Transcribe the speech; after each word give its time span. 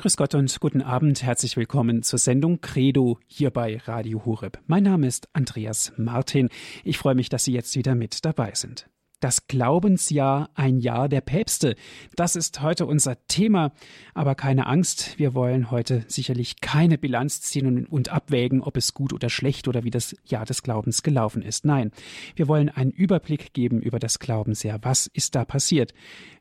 Grüß 0.00 0.16
Gott 0.16 0.34
und 0.34 0.60
guten 0.60 0.80
Abend. 0.80 1.22
Herzlich 1.22 1.58
willkommen 1.58 2.02
zur 2.02 2.18
Sendung 2.18 2.62
Credo 2.62 3.18
hier 3.26 3.50
bei 3.50 3.76
Radio 3.84 4.24
Horeb. 4.24 4.58
Mein 4.66 4.84
Name 4.84 5.06
ist 5.06 5.28
Andreas 5.34 5.92
Martin. 5.98 6.48
Ich 6.84 6.96
freue 6.96 7.14
mich, 7.14 7.28
dass 7.28 7.44
Sie 7.44 7.52
jetzt 7.52 7.76
wieder 7.76 7.94
mit 7.94 8.24
dabei 8.24 8.52
sind. 8.54 8.88
Das 9.20 9.46
Glaubensjahr, 9.46 10.48
ein 10.54 10.78
Jahr 10.78 11.10
der 11.10 11.20
Päpste. 11.20 11.76
Das 12.16 12.36
ist 12.36 12.62
heute 12.62 12.86
unser 12.86 13.26
Thema. 13.26 13.72
Aber 14.14 14.34
keine 14.34 14.66
Angst, 14.66 15.18
wir 15.18 15.34
wollen 15.34 15.70
heute 15.70 16.06
sicherlich 16.08 16.62
keine 16.62 16.96
Bilanz 16.96 17.42
ziehen 17.42 17.86
und 17.86 18.08
abwägen, 18.08 18.62
ob 18.62 18.78
es 18.78 18.94
gut 18.94 19.12
oder 19.12 19.28
schlecht 19.28 19.68
oder 19.68 19.84
wie 19.84 19.90
das 19.90 20.16
Jahr 20.24 20.46
des 20.46 20.62
Glaubens 20.62 21.02
gelaufen 21.02 21.42
ist. 21.42 21.66
Nein, 21.66 21.90
wir 22.34 22.48
wollen 22.48 22.70
einen 22.70 22.92
Überblick 22.92 23.52
geben 23.52 23.82
über 23.82 23.98
das 23.98 24.20
Glaubensjahr. 24.20 24.78
Was 24.82 25.06
ist 25.06 25.34
da 25.34 25.44
passiert? 25.44 25.92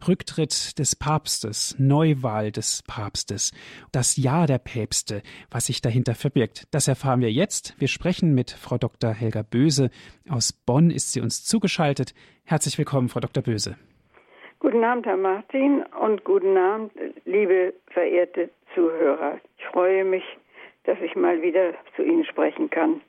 Rücktritt 0.08 0.80
des 0.80 0.96
Papstes, 0.96 1.76
Neuwahl 1.78 2.54
des 2.54 2.84
Papstes, 2.88 3.52
das 3.92 4.16
Jahr 4.16 4.48
der 4.48 4.58
Päpste, 4.58 5.22
was 5.52 5.66
sich 5.66 5.82
dahinter 5.82 6.16
verbirgt. 6.16 6.66
Das 6.72 6.88
erfahren 6.88 7.20
wir 7.20 7.32
jetzt. 7.32 7.76
Wir 7.78 7.90
sprechen 7.90 8.34
mit 8.34 8.52
Frau 8.52 8.78
Dr. 8.78 9.14
Helga 9.14 9.42
Böse. 9.42 9.90
Aus 10.30 10.54
Bonn 10.54 10.92
ist 10.92 11.12
sie 11.12 11.20
uns 11.20 11.44
zugeschaltet. 11.44 12.14
Herzlich 12.50 12.80
willkommen, 12.80 13.10
Frau 13.10 13.20
Dr. 13.20 13.44
Böse. 13.44 13.76
Guten 14.58 14.84
Abend, 14.84 15.06
Herr 15.06 15.18
Martin, 15.18 15.84
und 16.02 16.24
guten 16.24 16.58
Abend, 16.58 16.92
liebe 17.24 17.76
verehrte 17.94 18.50
Zuhörer. 18.74 19.38
Ich 19.60 19.66
freue 19.66 20.04
mich, 20.04 20.24
dass 20.86 20.98
ich 21.00 21.16
mal 21.16 21.44
wieder 21.44 21.76
zu 21.96 22.02
Ihnen 22.02 22.26
sprechen 22.26 22.72
kann. 22.72 23.02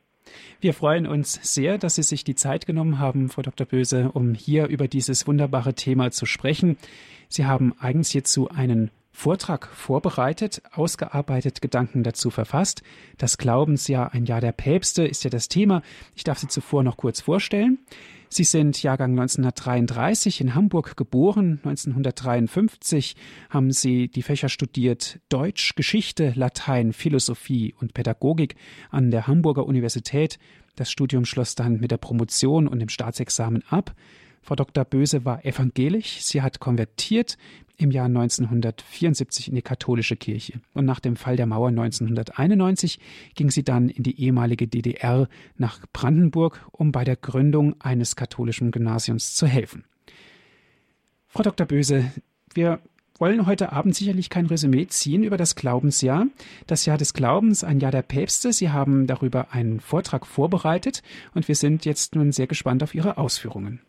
Wir 0.61 0.75
freuen 0.75 1.07
uns 1.07 1.41
sehr, 1.43 1.79
dass 1.79 1.95
Sie 1.95 2.03
sich 2.03 2.23
die 2.23 2.35
Zeit 2.35 2.67
genommen 2.67 2.99
haben, 2.99 3.31
Frau 3.31 3.41
Dr. 3.41 3.67
Böse, 3.67 4.11
um 4.13 4.35
hier 4.35 4.67
über 4.67 4.89
dieses 4.89 5.27
wunderbare 5.27 5.73
Thema 5.73 6.11
zu 6.11 6.27
sprechen. 6.27 6.77
Sie 7.29 7.47
haben 7.47 7.75
eigens 7.81 8.11
hierzu 8.11 8.51
einen 8.51 8.91
Vortrag 9.11 9.69
vorbereitet, 9.69 10.61
ausgearbeitet, 10.75 11.63
Gedanken 11.63 12.03
dazu 12.03 12.29
verfasst. 12.29 12.83
Das 13.17 13.39
Glaubensjahr, 13.39 14.13
ein 14.13 14.27
Jahr 14.27 14.43
der 14.43 14.53
Päpste 14.53 15.07
ist 15.07 15.25
ja 15.25 15.31
das 15.31 15.49
Thema. 15.49 15.81
Ich 16.15 16.25
darf 16.25 16.37
Sie 16.37 16.49
zuvor 16.49 16.83
noch 16.83 16.99
kurz 16.99 17.23
vorstellen. 17.23 17.79
Sie 18.33 18.45
sind 18.45 18.81
Jahrgang 18.81 19.11
1933 19.11 20.41
in 20.41 20.55
Hamburg 20.55 20.97
geboren. 20.97 21.59
1953 21.65 23.17
haben 23.51 23.73
Sie 23.73 24.07
die 24.07 24.23
Fächer 24.23 24.49
studiert 24.49 25.19
Deutsch, 25.31 25.75
Geschichte, 25.75 26.33
Latein, 26.37 26.93
Philosophie 26.93 27.75
und 27.81 27.93
Pädagogik 27.93 28.55
an 28.89 29.11
der 29.11 29.27
Hamburger 29.27 29.67
Universität. 29.67 30.39
Das 30.77 30.93
Studium 30.93 31.25
schloss 31.25 31.57
dann 31.57 31.81
mit 31.81 31.91
der 31.91 31.97
Promotion 31.97 32.69
und 32.69 32.79
dem 32.79 32.89
Staatsexamen 32.89 33.65
ab. 33.69 33.97
Frau 34.43 34.55
Dr. 34.55 34.85
Böse 34.85 35.25
war 35.25 35.45
evangelisch. 35.45 36.23
Sie 36.23 36.43
hat 36.43 36.61
konvertiert 36.61 37.37
im 37.77 37.91
Jahr 37.91 38.07
1974 38.07 39.49
in 39.49 39.55
die 39.55 39.63
katholische 39.63 40.17
Kirche. 40.17 40.61
Und 40.75 40.85
nach 40.85 41.01
dem 41.01 41.17
Fall 41.17 41.37
der 41.37 41.47
Mauer 41.47 41.69
1991 41.69 42.99
ging 43.35 43.51
sie 43.51 43.65
dann 43.65 43.89
in 43.89 44.03
die 44.03 44.21
ehemalige 44.21 44.69
DDR 44.69 45.29
nach 45.57 45.81
Brandenburg, 45.93 46.67
um 46.73 46.93
bei 46.93 47.05
der 47.05 47.17
Gründung 47.17 47.81
eines 47.81 48.17
katholischen 48.17 48.71
Gymnasiums 48.71 49.35
zu 49.35 49.47
helfen. 49.47 49.85
Frau 51.27 51.43
Dr. 51.43 51.67
Böse, 51.67 52.11
wir 52.55 52.81
wollen 53.19 53.47
heute 53.47 53.73
Abend 53.73 53.95
sicherlich 53.95 54.31
kein 54.31 54.47
Resümee 54.47 54.87
ziehen 54.87 55.23
über 55.23 55.37
das 55.37 55.55
Glaubensjahr. 55.55 56.27
Das 56.67 56.87
Jahr 56.87 56.99
des 56.99 57.15
Glaubens, 57.15 57.63
ein 57.65 57.81
Jahr 57.81 57.93
der 57.93 58.03
Päpste. 58.03 58.53
Sie 58.53 58.71
haben 58.71 59.07
darüber 59.07 59.53
einen 59.53 59.81
Vortrag 59.81 60.27
vorbereitet 60.27 61.03
und 61.35 61.47
wir 61.47 61.55
sind 61.55 61.85
jetzt 61.85 62.15
nun 62.15 62.33
sehr 62.33 62.47
gespannt 62.47 62.83
auf 62.83 62.95
Ihre 62.95 63.19
Ausführungen. 63.19 63.81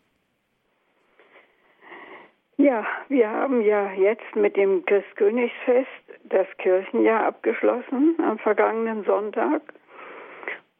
Ja, 2.62 2.86
wir 3.08 3.28
haben 3.28 3.62
ja 3.62 3.90
jetzt 3.94 4.36
mit 4.36 4.56
dem 4.56 4.84
Christkönigsfest 4.84 5.88
das 6.22 6.46
Kirchenjahr 6.58 7.26
abgeschlossen 7.26 8.14
am 8.24 8.38
vergangenen 8.38 9.02
Sonntag 9.02 9.62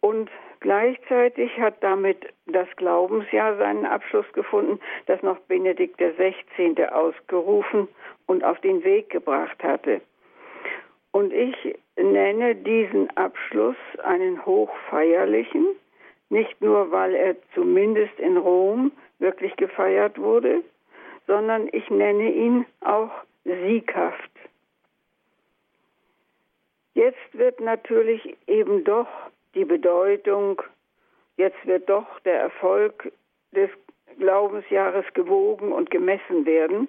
und 0.00 0.30
gleichzeitig 0.61 1.50
hat 1.58 1.83
damit 1.83 2.19
das 2.47 2.69
Glaubensjahr 2.77 3.56
seinen 3.56 3.84
Abschluss 3.84 4.33
gefunden, 4.33 4.79
das 5.06 5.20
noch 5.24 5.40
Benedikt 5.48 5.98
XVI. 5.98 6.86
ausgerufen 6.86 7.89
und 8.27 8.45
auf 8.45 8.61
den 8.61 8.85
Weg 8.85 9.11
gebracht 9.11 9.61
hatte. 9.64 10.02
Und 11.11 11.33
ich 11.33 11.77
nenne 11.96 12.55
diesen 12.55 13.11
Abschluss 13.17 13.77
einen 14.05 14.46
hochfeierlichen, 14.46 15.67
nicht 16.30 16.61
nur 16.61 16.92
weil 16.92 17.17
er 17.17 17.35
zumindest 17.55 18.20
in 18.20 18.36
Rom 18.36 18.92
wirklich 19.18 19.56
gefeiert 19.56 20.17
wurde, 20.20 20.62
sondern 21.27 21.68
ich 21.72 21.88
nenne 21.90 22.33
ihn 22.33 22.66
auch 22.80 23.10
sieghaft. 23.44 24.30
Jetzt 26.94 27.33
wird 27.33 27.60
natürlich 27.60 28.36
eben 28.46 28.84
doch 28.84 29.08
die 29.55 29.64
Bedeutung, 29.64 30.61
jetzt 31.36 31.66
wird 31.66 31.88
doch 31.88 32.20
der 32.20 32.40
Erfolg 32.40 33.12
des 33.52 33.70
Glaubensjahres 34.18 35.06
gewogen 35.14 35.72
und 35.72 35.90
gemessen 35.90 36.44
werden. 36.44 36.88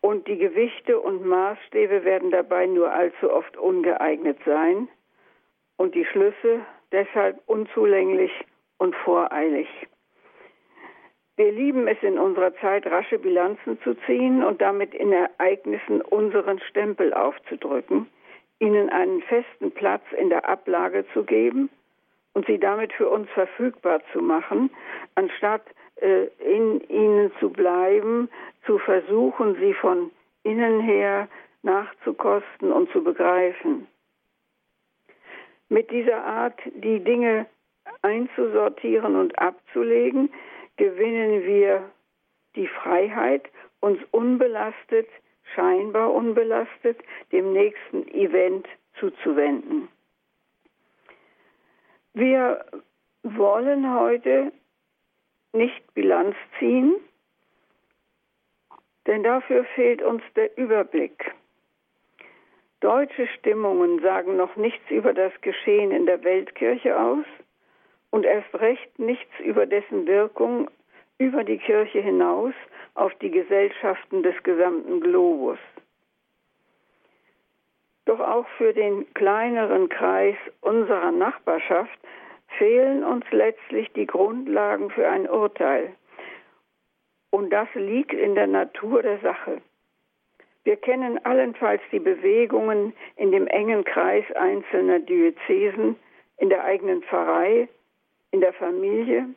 Und 0.00 0.26
die 0.28 0.38
Gewichte 0.38 0.98
und 1.00 1.26
Maßstäbe 1.26 2.04
werden 2.04 2.30
dabei 2.30 2.66
nur 2.66 2.92
allzu 2.92 3.30
oft 3.30 3.56
ungeeignet 3.56 4.38
sein 4.46 4.88
und 5.76 5.94
die 5.94 6.04
Schlüsse 6.04 6.60
deshalb 6.92 7.40
unzulänglich 7.46 8.30
und 8.78 8.94
voreilig. 8.96 9.68
Wir 11.36 11.52
lieben 11.52 11.86
es 11.86 12.02
in 12.02 12.18
unserer 12.18 12.54
Zeit, 12.56 12.86
rasche 12.86 13.18
Bilanzen 13.18 13.78
zu 13.82 13.94
ziehen 14.06 14.42
und 14.42 14.62
damit 14.62 14.94
in 14.94 15.12
Ereignissen 15.12 16.00
unseren 16.00 16.58
Stempel 16.60 17.12
aufzudrücken, 17.12 18.06
ihnen 18.58 18.88
einen 18.88 19.20
festen 19.22 19.70
Platz 19.70 20.02
in 20.18 20.30
der 20.30 20.48
Ablage 20.48 21.04
zu 21.12 21.24
geben 21.24 21.68
und 22.32 22.46
sie 22.46 22.58
damit 22.58 22.92
für 22.94 23.10
uns 23.10 23.28
verfügbar 23.30 24.00
zu 24.12 24.22
machen, 24.22 24.70
anstatt 25.14 25.62
äh, 25.96 26.24
in 26.38 26.80
ihnen 26.88 27.30
zu 27.38 27.50
bleiben, 27.50 28.30
zu 28.64 28.78
versuchen, 28.78 29.56
sie 29.56 29.74
von 29.74 30.10
innen 30.42 30.80
her 30.80 31.28
nachzukosten 31.62 32.72
und 32.72 32.90
zu 32.92 33.04
begreifen. 33.04 33.86
Mit 35.68 35.90
dieser 35.90 36.24
Art, 36.24 36.58
die 36.64 37.00
Dinge 37.00 37.44
einzusortieren 38.00 39.16
und 39.16 39.38
abzulegen, 39.38 40.30
gewinnen 40.76 41.44
wir 41.44 41.90
die 42.54 42.68
Freiheit, 42.68 43.48
uns 43.80 44.00
unbelastet, 44.10 45.08
scheinbar 45.54 46.12
unbelastet, 46.12 46.98
dem 47.32 47.52
nächsten 47.52 48.08
Event 48.08 48.66
zuzuwenden. 48.98 49.88
Wir 52.14 52.64
wollen 53.22 53.92
heute 53.94 54.52
nicht 55.52 55.94
Bilanz 55.94 56.34
ziehen, 56.58 56.94
denn 59.06 59.22
dafür 59.22 59.64
fehlt 59.74 60.02
uns 60.02 60.22
der 60.34 60.56
Überblick. 60.56 61.34
Deutsche 62.80 63.26
Stimmungen 63.38 64.00
sagen 64.00 64.36
noch 64.36 64.56
nichts 64.56 64.90
über 64.90 65.12
das 65.12 65.32
Geschehen 65.40 65.90
in 65.90 66.06
der 66.06 66.22
Weltkirche 66.24 66.98
aus 66.98 67.24
und 68.16 68.24
erst 68.24 68.54
recht 68.54 68.98
nichts 68.98 69.38
über 69.40 69.66
dessen 69.66 70.06
Wirkung 70.06 70.70
über 71.18 71.44
die 71.44 71.58
Kirche 71.58 72.00
hinaus 72.00 72.54
auf 72.94 73.14
die 73.16 73.30
Gesellschaften 73.30 74.22
des 74.22 74.34
gesamten 74.42 75.02
Globus. 75.02 75.58
Doch 78.06 78.20
auch 78.20 78.48
für 78.56 78.72
den 78.72 79.12
kleineren 79.12 79.90
Kreis 79.90 80.36
unserer 80.62 81.12
Nachbarschaft 81.12 81.98
fehlen 82.56 83.04
uns 83.04 83.26
letztlich 83.32 83.92
die 83.92 84.06
Grundlagen 84.06 84.88
für 84.88 85.06
ein 85.06 85.28
Urteil. 85.28 85.92
Und 87.28 87.50
das 87.50 87.68
liegt 87.74 88.14
in 88.14 88.34
der 88.34 88.46
Natur 88.46 89.02
der 89.02 89.18
Sache. 89.18 89.60
Wir 90.64 90.76
kennen 90.76 91.22
allenfalls 91.26 91.82
die 91.92 92.00
Bewegungen 92.00 92.94
in 93.16 93.30
dem 93.30 93.46
engen 93.46 93.84
Kreis 93.84 94.24
einzelner 94.32 95.00
Diözesen, 95.00 95.96
in 96.38 96.48
der 96.48 96.64
eigenen 96.64 97.02
Pfarrei, 97.02 97.68
in 98.30 98.40
der 98.40 98.52
Familie, 98.52 99.28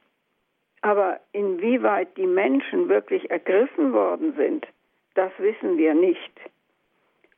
aber 0.81 1.19
inwieweit 1.31 2.15
die 2.17 2.27
Menschen 2.27 2.89
wirklich 2.89 3.29
ergriffen 3.29 3.93
worden 3.93 4.33
sind, 4.35 4.67
das 5.15 5.31
wissen 5.37 5.77
wir 5.77 5.93
nicht. 5.93 6.31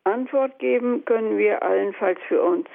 Antwort 0.04 0.58
geben 0.60 1.06
können 1.06 1.38
wir 1.38 1.64
allenfalls 1.64 2.20
für 2.28 2.42
uns. 2.42 2.68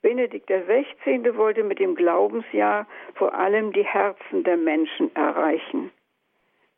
Benedikt 0.00 0.48
XVI. 0.48 1.36
wollte 1.36 1.62
mit 1.62 1.78
dem 1.78 1.94
Glaubensjahr 1.94 2.86
vor 3.14 3.34
allem 3.34 3.72
die 3.72 3.84
Herzen 3.84 4.42
der 4.42 4.56
Menschen 4.56 5.14
erreichen. 5.14 5.92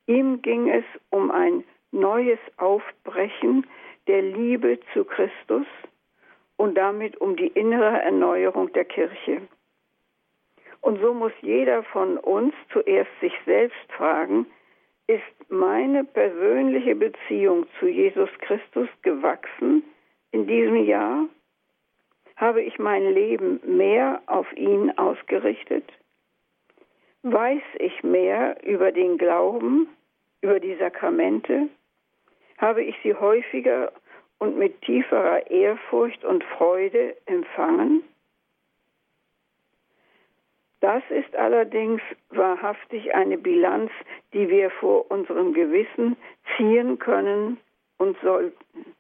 Ihm 0.07 0.43
ging 0.43 0.69
es 0.69 0.85
um 1.09 1.31
ein 1.31 1.65
neues 1.91 2.39
Aufbrechen 2.59 3.67
der 4.07 4.21
Liebe 4.21 4.79
zu 4.93 5.05
Christus 5.05 5.67
und 6.57 6.75
damit 6.75 7.17
um 7.19 7.37
die 7.37 7.49
innere 7.49 8.03
Erneuerung 8.03 8.73
der 8.75 8.85
Kirche. 8.85 9.41
Und 10.85 11.01
so 11.01 11.15
muss 11.15 11.33
jeder 11.41 11.83
von 11.83 12.19
uns 12.19 12.53
zuerst 12.71 13.11
sich 13.23 13.33
selbst 13.47 13.91
fragen, 13.97 14.45
ist 15.07 15.23
meine 15.49 16.05
persönliche 16.05 16.95
Beziehung 16.95 17.65
zu 17.81 17.87
Jesus 17.87 18.29
Christus 18.41 18.91
gewachsen 19.01 19.83
in 20.33 20.47
diesem 20.47 20.85
Jahr? 20.85 21.25
Habe 22.37 22.61
ich 22.61 22.79
mein 22.79 23.15
Leben 23.15 23.61
mehr 23.65 24.21
auf 24.27 24.47
ihn 24.59 24.91
ausgerichtet? 24.99 25.91
Weiß 27.23 27.63
ich 27.79 28.03
mehr 28.03 28.63
über 28.63 28.93
den 28.93 29.17
Glauben, 29.17 29.89
über 30.43 30.61
die 30.61 30.75
Sakramente? 30.75 31.71
Habe 32.59 32.85
ich 32.85 32.95
sie 33.03 33.15
häufiger 33.15 33.91
und 34.39 34.59
mit 34.59 34.83
tieferer 34.83 35.51
Ehrfurcht 35.51 36.23
und 36.27 36.45
Freude 36.45 37.17
empfangen? 37.25 38.03
Das 40.85 41.03
ist 41.09 41.35
allerdings 41.35 42.03
wahrhaftig 42.29 43.15
eine 43.15 43.39
Bilanz, 43.39 43.91
die 44.35 44.51
wir 44.51 44.69
vor 44.69 45.11
unserem 45.11 45.55
Gewissen 45.55 46.15
ziehen 46.55 46.99
können 46.99 47.59
und 47.97 48.19
sollten. 48.23 48.95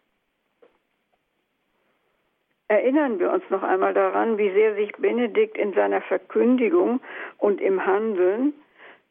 Erinnern 2.69 3.19
wir 3.19 3.31
uns 3.31 3.44
noch 3.50 3.62
einmal 3.62 3.92
daran, 3.92 4.38
wie 4.38 4.50
sehr 4.52 4.75
sich 4.76 4.92
Benedikt 4.92 5.58
in 5.58 5.75
seiner 5.75 6.00
Verkündigung 6.00 7.00
und 7.36 7.60
im 7.60 7.84
Handeln 7.84 8.54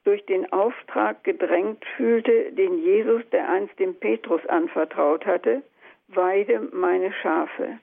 durch 0.04 0.26
den 0.26 0.52
Auftrag 0.52 1.24
gedrängt 1.24 1.86
fühlte, 1.96 2.54
den 2.54 2.80
Jesus, 2.80 3.22
der 3.30 3.50
einst 3.50 3.78
dem 3.78 3.94
Petrus 3.94 4.44
anvertraut 4.48 5.28
hatte, 5.28 5.62
weide 6.08 6.60
meine 6.72 7.14
Schafe. 7.22 7.78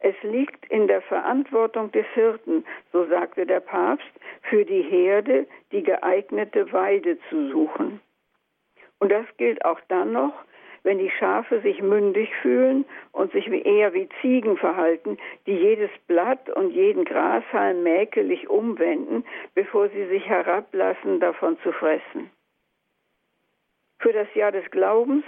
Es 0.00 0.14
liegt 0.22 0.66
in 0.70 0.86
der 0.86 1.02
Verantwortung 1.02 1.90
des 1.90 2.06
Hirten, 2.14 2.64
so 2.92 3.06
sagte 3.06 3.46
der 3.46 3.60
Papst, 3.60 4.08
für 4.42 4.64
die 4.64 4.82
Herde 4.82 5.46
die 5.72 5.82
geeignete 5.82 6.72
Weide 6.72 7.18
zu 7.28 7.50
suchen. 7.50 8.00
Und 9.00 9.10
das 9.10 9.26
gilt 9.36 9.64
auch 9.64 9.80
dann 9.88 10.12
noch, 10.12 10.34
wenn 10.84 10.98
die 10.98 11.10
Schafe 11.10 11.60
sich 11.60 11.82
mündig 11.82 12.34
fühlen 12.36 12.84
und 13.12 13.32
sich 13.32 13.48
eher 13.48 13.92
wie 13.92 14.08
Ziegen 14.20 14.56
verhalten, 14.56 15.18
die 15.46 15.54
jedes 15.54 15.90
Blatt 16.06 16.48
und 16.50 16.70
jeden 16.70 17.04
Grashalm 17.04 17.82
mäkelig 17.82 18.48
umwenden, 18.48 19.24
bevor 19.54 19.88
sie 19.88 20.06
sich 20.06 20.26
herablassen, 20.28 21.18
davon 21.18 21.58
zu 21.62 21.72
fressen. 21.72 22.30
Für 23.98 24.12
das 24.12 24.32
Jahr 24.34 24.52
des 24.52 24.70
Glaubens 24.70 25.24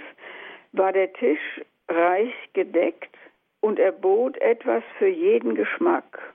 war 0.71 0.93
der 0.93 1.11
Tisch 1.13 1.61
reich 1.89 2.33
gedeckt 2.53 3.15
und 3.61 3.79
er 3.79 3.91
bot 3.91 4.37
etwas 4.41 4.83
für 4.97 5.07
jeden 5.07 5.55
Geschmack. 5.55 6.33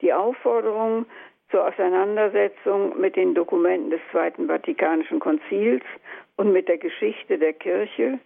Die 0.00 0.12
Aufforderung 0.12 1.06
zur 1.50 1.66
Auseinandersetzung 1.66 3.00
mit 3.00 3.16
den 3.16 3.34
Dokumenten 3.34 3.90
des 3.90 4.00
Zweiten 4.12 4.46
Vatikanischen 4.46 5.18
Konzils 5.18 5.82
und 6.36 6.52
mit 6.52 6.68
der 6.68 6.78
Geschichte 6.78 7.38
der 7.38 7.54
Kirche, 7.54 8.20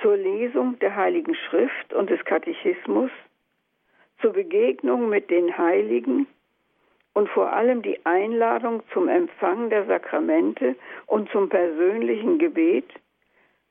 zur 0.00 0.16
Lesung 0.16 0.78
der 0.78 0.96
Heiligen 0.96 1.34
Schrift 1.34 1.92
und 1.92 2.10
des 2.10 2.24
Katechismus, 2.24 3.10
zur 4.20 4.32
Begegnung 4.32 5.08
mit 5.08 5.30
den 5.30 5.56
Heiligen 5.56 6.26
und 7.14 7.28
vor 7.28 7.52
allem 7.52 7.82
die 7.82 8.04
Einladung 8.06 8.82
zum 8.92 9.08
Empfang 9.08 9.70
der 9.70 9.86
Sakramente 9.86 10.76
und 11.06 11.28
zum 11.30 11.48
persönlichen 11.48 12.38
Gebet, 12.38 12.88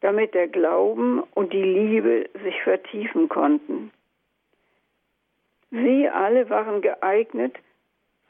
damit 0.01 0.33
der 0.33 0.47
Glauben 0.47 1.23
und 1.33 1.53
die 1.53 1.63
Liebe 1.63 2.29
sich 2.43 2.61
vertiefen 2.63 3.29
konnten. 3.29 3.91
Sie 5.71 6.07
alle 6.07 6.49
waren 6.49 6.81
geeignet, 6.81 7.55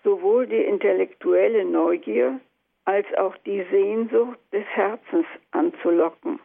sowohl 0.03 0.47
die 0.47 0.63
intellektuelle 0.63 1.65
Neugier 1.65 2.39
als 2.85 3.05
auch 3.17 3.35
die 3.45 3.63
Sehnsucht 3.69 4.39
des 4.53 4.65
Herzens 4.67 5.25
anzulocken. 5.51 6.39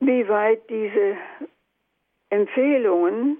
Wie 0.00 0.28
weit 0.28 0.68
diese 0.68 1.16
Empfehlungen 2.30 3.38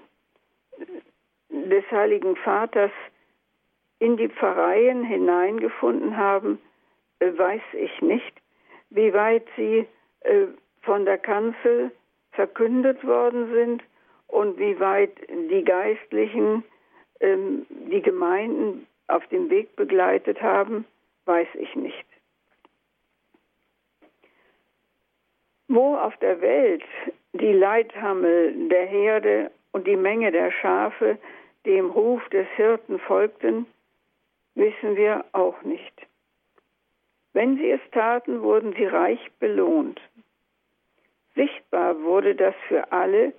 des 1.49 1.83
Heiligen 1.91 2.35
Vaters 2.37 2.91
in 3.99 4.15
die 4.15 4.29
Pfarreien 4.29 5.03
hineingefunden 5.03 6.15
haben, 6.15 6.59
weiß 7.19 7.61
ich 7.73 8.01
nicht 8.01 8.40
wie 8.91 9.13
weit 9.13 9.47
sie 9.55 9.87
äh, 10.21 10.47
von 10.81 11.05
der 11.05 11.17
Kanzel 11.17 11.91
verkündet 12.31 13.03
worden 13.05 13.51
sind 13.53 13.83
und 14.27 14.57
wie 14.59 14.79
weit 14.79 15.13
die 15.29 15.63
Geistlichen 15.63 16.63
ähm, 17.19 17.65
die 17.69 18.01
Gemeinden 18.01 18.87
auf 19.07 19.25
dem 19.27 19.49
Weg 19.49 19.75
begleitet 19.75 20.41
haben, 20.41 20.85
weiß 21.25 21.47
ich 21.55 21.75
nicht. 21.75 22.05
Wo 25.67 25.95
auf 25.95 26.15
der 26.17 26.41
Welt 26.41 26.83
die 27.33 27.53
Leithammel 27.53 28.67
der 28.69 28.85
Herde 28.85 29.51
und 29.71 29.87
die 29.87 29.95
Menge 29.95 30.31
der 30.31 30.51
Schafe 30.51 31.17
dem 31.65 31.91
Ruf 31.91 32.27
des 32.29 32.47
Hirten 32.55 32.99
folgten, 32.99 33.65
wissen 34.55 34.95
wir 34.95 35.23
auch 35.31 35.61
nicht. 35.63 35.93
Wenn 37.33 37.57
sie 37.57 37.71
es 37.71 37.81
taten, 37.91 38.41
wurden 38.41 38.73
sie 38.73 38.85
reich 38.85 39.31
belohnt. 39.39 39.99
Sichtbar 41.35 42.01
wurde 42.03 42.35
das 42.35 42.55
für 42.67 42.91
alle, 42.91 43.33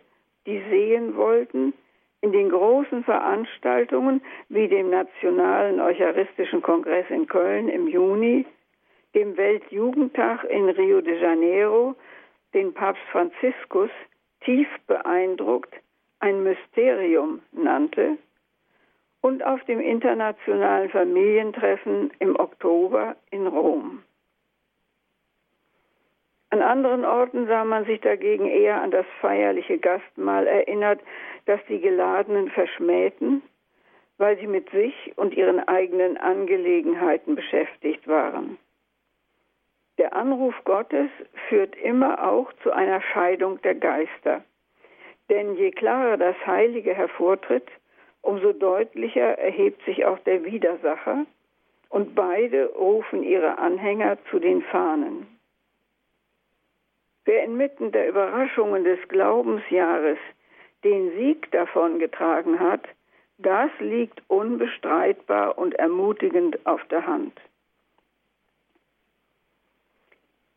die 0.47 0.62
sehen 0.71 1.17
wollten, 1.17 1.75
in 2.23 2.33
den 2.33 2.50
großen 2.50 3.05
Veranstaltungen 3.05 4.23
wie 4.49 4.69
dem 4.69 4.91
Nationalen 4.91 5.81
Eucharistischen 5.81 6.62
Kongress 6.62 7.06
in 7.11 7.27
Köln 7.27 7.69
im 7.69 7.89
Juni, 7.89 8.47
dem 9.15 9.37
Weltjugendtag 9.37 10.44
in 10.44 10.69
Rio 10.71 11.00
de 11.00 11.21
Janeiro, 11.21 11.94
den 12.55 12.73
Papst 12.73 13.03
Franziskus 13.11 13.91
tief 14.44 14.69
beeindruckt 14.87 15.75
ein 16.21 16.44
Mysterium 16.44 17.43
nannte, 17.50 18.17
und 19.23 19.43
auf 19.45 19.65
dem 19.65 19.81
internationalen 19.81 20.91
Familientreffen 20.91 22.13
im 22.19 22.39
Oktober 22.39 23.17
in 23.31 23.47
Rom. 23.47 24.03
An 26.51 26.61
anderen 26.61 27.07
Orten 27.07 27.47
sah 27.47 27.65
man 27.65 27.87
sich 27.87 28.01
dagegen 28.03 28.47
eher 28.47 28.83
an 28.83 28.91
das 28.91 29.07
feierliche 29.23 29.79
Gastmahl 29.79 30.47
erinnert, 30.47 31.01
das 31.47 31.61
die 31.67 31.81
Geladenen 31.81 32.51
verschmähten, 32.51 33.43
weil 34.19 34.39
sie 34.39 34.47
mit 34.47 34.69
sich 34.71 35.15
und 35.17 35.35
ihren 35.35 35.67
eigenen 35.67 36.19
Angelegenheiten 36.19 37.37
beschäftigt 37.37 38.07
waren. 38.07 38.59
Der 39.97 40.15
Anruf 40.15 40.55
Gottes 40.65 41.09
führt 41.49 41.77
immer 41.77 42.29
auch 42.29 42.53
zu 42.63 42.71
einer 42.71 43.01
Scheidung 43.01 43.63
der 43.63 43.77
Geister. 43.77 44.43
Denn 45.31 45.55
je 45.55 45.70
klarer 45.70 46.17
das 46.17 46.37
Heilige 46.44 46.93
hervortritt, 46.93 47.69
umso 48.22 48.52
deutlicher 48.52 49.38
erhebt 49.38 49.84
sich 49.84 50.05
auch 50.05 50.19
der 50.20 50.44
Widersacher 50.44 51.26
und 51.91 52.14
beide 52.14 52.67
rufen 52.74 53.22
ihre 53.22 53.58
Anhänger 53.58 54.17
zu 54.31 54.38
den 54.38 54.62
Fahnen. 54.62 55.26
Wer 57.24 57.44
inmitten 57.44 57.93
der 57.93 58.08
Überraschungen 58.08 58.84
des 58.84 58.98
Glaubensjahres 59.08 60.19
den 60.82 61.12
Sieg 61.12 61.50
davongetragen 61.52 62.58
hat, 62.58 62.82
das 63.38 63.70
liegt 63.79 64.22
unbestreitbar 64.29 65.58
und 65.58 65.74
ermutigend 65.74 66.64
auf 66.67 66.82
der 66.86 67.06
Hand. 67.06 67.38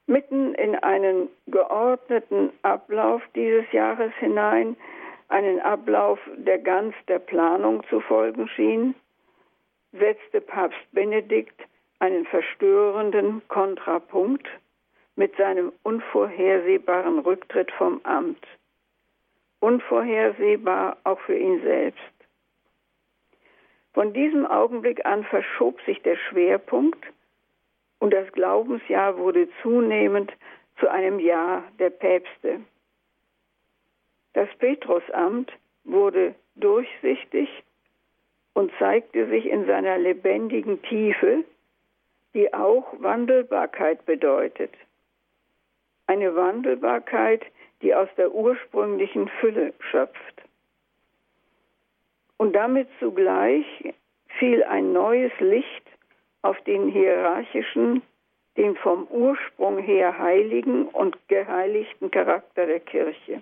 Mitten 0.07 0.53
in 0.55 0.75
einen 0.75 1.29
geordneten 1.47 2.51
Ablauf 2.61 3.23
dieses 3.33 3.71
Jahres 3.71 4.13
hinein 4.19 4.77
einen 5.27 5.59
Ablauf, 5.59 6.19
der 6.35 6.59
ganz 6.59 6.95
der 7.07 7.19
Planung 7.19 7.83
zu 7.89 7.99
folgen 7.99 8.47
schien, 8.49 8.95
setzte 9.91 10.41
Papst 10.41 10.79
Benedikt 10.91 11.59
einen 11.99 12.25
verstörenden 12.25 13.41
Kontrapunkt 13.47 14.47
mit 15.15 15.35
seinem 15.37 15.71
unvorhersehbaren 15.83 17.19
Rücktritt 17.19 17.71
vom 17.71 18.01
Amt. 18.03 18.45
Unvorhersehbar 19.59 20.97
auch 21.03 21.19
für 21.21 21.37
ihn 21.37 21.61
selbst. 21.61 22.01
Von 23.93 24.13
diesem 24.13 24.45
Augenblick 24.45 25.05
an 25.05 25.23
verschob 25.23 25.81
sich 25.83 26.01
der 26.01 26.17
Schwerpunkt 26.17 27.03
und 27.99 28.13
das 28.13 28.29
Glaubensjahr 28.33 29.17
wurde 29.17 29.47
zunehmend 29.61 30.31
zu 30.79 30.89
einem 30.89 31.19
Jahr 31.19 31.63
der 31.79 31.89
Päpste. 31.89 32.59
Das 34.35 34.49
Petrusamt 34.59 35.49
wurde 35.85 36.35
durchsichtig 36.55 37.47
und 38.53 38.69
zeigte 38.77 39.29
sich 39.29 39.45
in 39.45 39.65
seiner 39.65 39.97
lebendigen 39.97 40.81
Tiefe, 40.81 41.45
die 42.33 42.53
auch 42.53 42.85
Wandelbarkeit 42.99 44.05
bedeutet. 44.05 44.73
Eine 46.07 46.35
Wandelbarkeit, 46.35 47.43
die 47.81 47.95
aus 47.95 48.09
der 48.17 48.33
ursprünglichen 48.33 49.29
Fülle 49.39 49.73
schöpft. 49.79 50.41
Und 52.35 52.53
damit 52.53 52.89
zugleich 52.99 53.65
fiel 54.37 54.65
ein 54.65 54.91
neues 54.91 55.31
Licht 55.39 55.87
auf 56.41 56.59
den 56.63 56.89
hierarchischen, 56.89 58.01
den 58.57 58.75
vom 58.75 59.07
Ursprung 59.07 59.77
her 59.77 60.17
heiligen 60.19 60.89
und 60.89 61.17
geheiligten 61.29 62.11
Charakter 62.11 62.65
der 62.65 62.81
Kirche. 62.81 63.41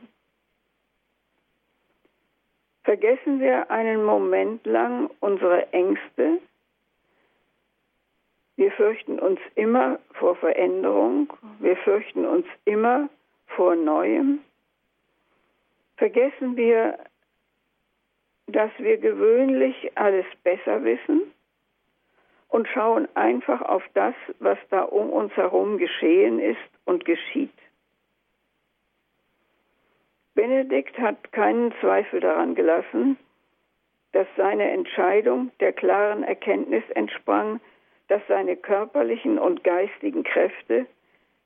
Vergessen 2.84 3.40
wir 3.40 3.72
einen 3.72 4.04
Moment 4.04 4.66
lang 4.66 5.10
unsere 5.22 5.72
Ängste. 5.72 6.40
Wir 8.58 8.72
fürchten 8.74 9.20
uns 9.20 9.40
immer 9.56 10.00
vor 10.14 10.36
Veränderung, 10.36 11.32
wir 11.60 11.78
fürchten 11.78 12.26
uns 12.26 12.46
immer 12.66 13.10
vor 13.48 13.76
Neuem. 13.76 14.40
Vergessen 15.98 16.58
wir, 16.58 17.00
dass 18.48 18.72
wir 18.78 18.98
gewöhnlich 18.98 19.92
alles 19.96 20.26
besser 20.44 20.84
wissen 20.84 21.22
und 22.50 22.68
schauen 22.68 23.08
einfach 23.16 23.62
auf 23.62 23.84
das, 23.94 24.14
was 24.40 24.58
da 24.70 24.84
um 24.84 25.10
uns 25.10 25.34
herum 25.36 25.78
geschehen 25.78 26.40
ist 26.40 26.60
und 26.86 27.06
geschieht. 27.06 27.63
Benedikt 30.36 30.98
hat 30.98 31.32
keinen 31.32 31.74
Zweifel 31.80 32.20
daran 32.20 32.56
gelassen, 32.56 33.18
dass 34.14 34.28
seine 34.38 34.72
Entscheidung 34.72 35.52
der 35.60 35.74
klaren 35.74 36.24
Erkenntnis 36.24 36.84
entsprang, 36.96 37.60
dass 38.08 38.22
seine 38.28 38.56
körperlichen 38.56 39.40
und 39.40 39.64
geistigen 39.64 40.24
Kräfte 40.24 40.86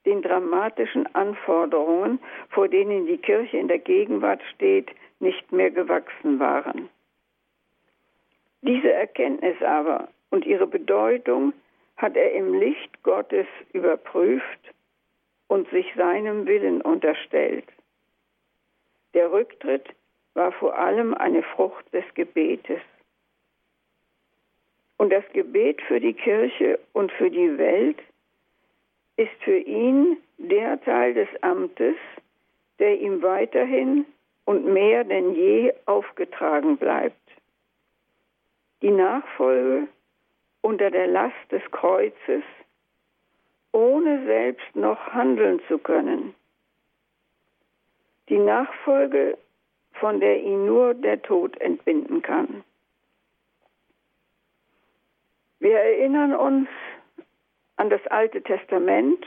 den 0.05 0.21
dramatischen 0.21 1.13
Anforderungen, 1.15 2.19
vor 2.49 2.69
denen 2.69 3.07
die 3.07 3.17
Kirche 3.17 3.57
in 3.57 3.67
der 3.67 3.79
Gegenwart 3.79 4.41
steht, 4.55 4.89
nicht 5.19 5.51
mehr 5.51 5.71
gewachsen 5.71 6.39
waren. 6.39 6.89
Diese 8.61 8.91
Erkenntnis 8.91 9.61
aber 9.61 10.07
und 10.29 10.45
ihre 10.45 10.67
Bedeutung 10.67 11.53
hat 11.97 12.15
er 12.15 12.31
im 12.33 12.53
Licht 12.53 13.03
Gottes 13.03 13.47
überprüft 13.73 14.73
und 15.47 15.69
sich 15.69 15.85
seinem 15.95 16.45
Willen 16.47 16.81
unterstellt. 16.81 17.65
Der 19.17 19.31
Rücktritt 19.31 19.95
war 20.35 20.51
vor 20.51 20.77
allem 20.77 21.15
eine 21.15 21.41
Frucht 21.41 21.91
des 21.91 22.03
Gebetes. 22.13 22.81
Und 24.97 25.11
das 25.11 25.23
Gebet 25.33 25.81
für 25.81 25.99
die 25.99 26.13
Kirche 26.13 26.77
und 26.93 27.11
für 27.13 27.31
die 27.31 27.57
Welt 27.57 27.97
ist 29.15 29.33
für 29.43 29.57
ihn 29.57 30.17
der 30.37 30.79
Teil 30.83 31.15
des 31.15 31.29
Amtes, 31.41 31.95
der 32.77 33.01
ihm 33.01 33.23
weiterhin 33.23 34.05
und 34.45 34.71
mehr 34.71 35.03
denn 35.03 35.33
je 35.33 35.73
aufgetragen 35.87 36.77
bleibt. 36.77 37.27
Die 38.83 38.91
Nachfolge 38.91 39.87
unter 40.61 40.91
der 40.91 41.07
Last 41.07 41.51
des 41.51 41.63
Kreuzes, 41.71 42.43
ohne 43.71 44.23
selbst 44.27 44.75
noch 44.75 44.99
handeln 45.11 45.59
zu 45.67 45.79
können. 45.79 46.35
Die 48.29 48.37
Nachfolge, 48.37 49.37
von 49.93 50.19
der 50.19 50.41
ihn 50.41 50.65
nur 50.65 50.93
der 50.93 51.21
Tod 51.21 51.59
entbinden 51.59 52.21
kann. 52.21 52.63
Wir 55.59 55.79
erinnern 55.79 56.35
uns 56.35 56.69
an 57.77 57.89
das 57.89 58.05
Alte 58.07 58.41
Testament. 58.41 59.25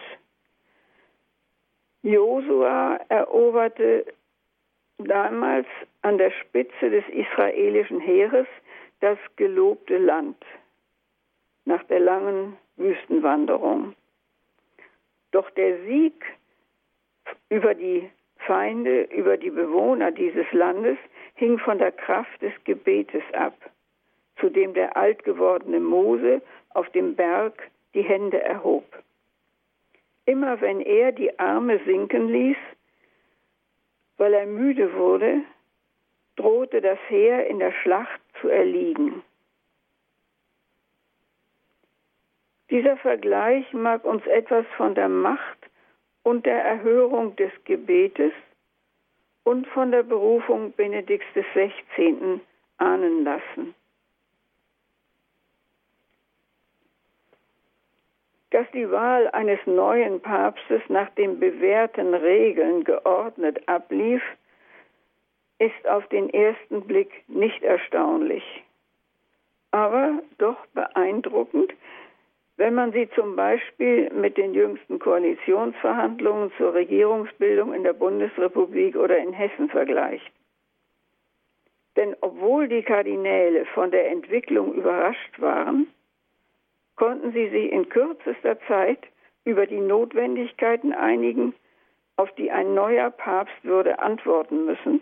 Josua 2.03 3.01
eroberte 3.09 4.07
damals 4.99 5.67
an 6.03 6.19
der 6.19 6.31
Spitze 6.31 6.91
des 6.91 7.05
israelischen 7.09 8.01
Heeres 8.01 8.47
das 9.01 9.19
gelobte 9.37 9.99
Land 9.99 10.37
nach 11.65 11.83
der 11.85 12.01
langen 12.01 12.57
Wüstenwanderung. 12.77 13.95
Doch 15.31 15.49
der 15.51 15.83
Sieg 15.85 16.25
über 17.49 17.75
die 17.75 18.11
Feinde, 18.47 19.03
über 19.05 19.37
die 19.37 19.51
Bewohner 19.51 20.11
dieses 20.11 20.51
Landes 20.53 20.99
hing 21.35 21.59
von 21.59 21.79
der 21.79 21.93
Kraft 21.93 22.41
des 22.43 22.53
Gebetes 22.65 23.23
ab, 23.33 23.55
zu 24.39 24.51
dem 24.51 24.75
der 24.75 24.97
alt 24.97 25.25
gewordene 25.25 25.81
Mose 25.81 26.43
auf 26.71 26.89
dem 26.91 27.15
Berg 27.15 27.71
die 27.95 28.03
Hände 28.03 28.43
erhob. 28.43 28.85
Immer 30.27 30.61
wenn 30.61 30.81
er 30.81 31.13
die 31.13 31.39
Arme 31.39 31.81
sinken 31.85 32.29
ließ, 32.29 32.57
weil 34.17 34.35
er 34.35 34.47
müde 34.47 34.95
wurde, 34.95 35.41
drohte 36.37 36.81
das 36.81 36.99
Heer 37.09 37.47
in 37.47 37.59
der 37.59 37.73
Schlacht 37.73 38.21
zu 38.41 38.49
erliegen. 38.49 39.23
Dieser 42.71 42.97
Vergleich 42.99 43.73
mag 43.73 44.05
uns 44.05 44.25
etwas 44.27 44.65
von 44.77 44.95
der 44.95 45.09
Macht 45.09 45.60
und 46.23 46.47
der 46.47 46.63
Erhörung 46.63 47.37
des 47.37 47.53
Gebetes 47.65 48.33
und 49.45 49.67
von 49.69 49.91
der 49.91 50.03
Berufung 50.03 50.73
Benedikts 50.73 51.27
XVI. 51.35 52.41
ahnen 52.79 53.25
lassen. 53.25 53.75
dass 58.51 58.67
die 58.73 58.91
Wahl 58.91 59.29
eines 59.29 59.61
neuen 59.65 60.21
Papstes 60.21 60.83
nach 60.89 61.09
den 61.11 61.39
bewährten 61.39 62.15
Regeln 62.15 62.85
geordnet 62.85 63.69
ablief, 63.69 64.23
ist 65.59 65.89
auf 65.89 66.07
den 66.09 66.31
ersten 66.31 66.83
Blick 66.83 67.11
nicht 67.29 67.63
erstaunlich, 67.63 68.43
aber 69.71 70.21
doch 70.39 70.67
beeindruckend, 70.75 71.73
wenn 72.61 72.75
man 72.75 72.93
sie 72.93 73.09
zum 73.15 73.37
Beispiel 73.37 74.11
mit 74.13 74.37
den 74.37 74.53
jüngsten 74.53 74.99
Koalitionsverhandlungen 74.99 76.53
zur 76.59 76.75
Regierungsbildung 76.75 77.73
in 77.73 77.85
der 77.85 77.95
Bundesrepublik 77.95 78.97
oder 78.97 79.17
in 79.17 79.33
Hessen 79.33 79.71
vergleicht. 79.71 80.31
Denn 81.97 82.15
obwohl 82.21 82.69
die 82.69 82.83
Kardinäle 82.83 83.65
von 83.65 83.91
der 83.91 84.11
Entwicklung 84.11 84.75
überrascht 84.75 85.41
waren, 85.41 85.87
konnten 86.97 87.33
sie 87.33 87.49
sich 87.49 87.73
in 87.73 87.89
kürzester 87.89 88.59
Zeit 88.69 89.01
über 89.47 89.65
die 89.65 89.81
Notwendigkeiten 89.81 90.93
einigen, 90.93 91.55
auf 92.17 92.31
die 92.35 92.51
ein 92.51 92.75
neuer 92.75 93.09
Papst 93.09 93.57
würde 93.63 94.01
antworten 94.01 94.67
müssen. 94.67 95.01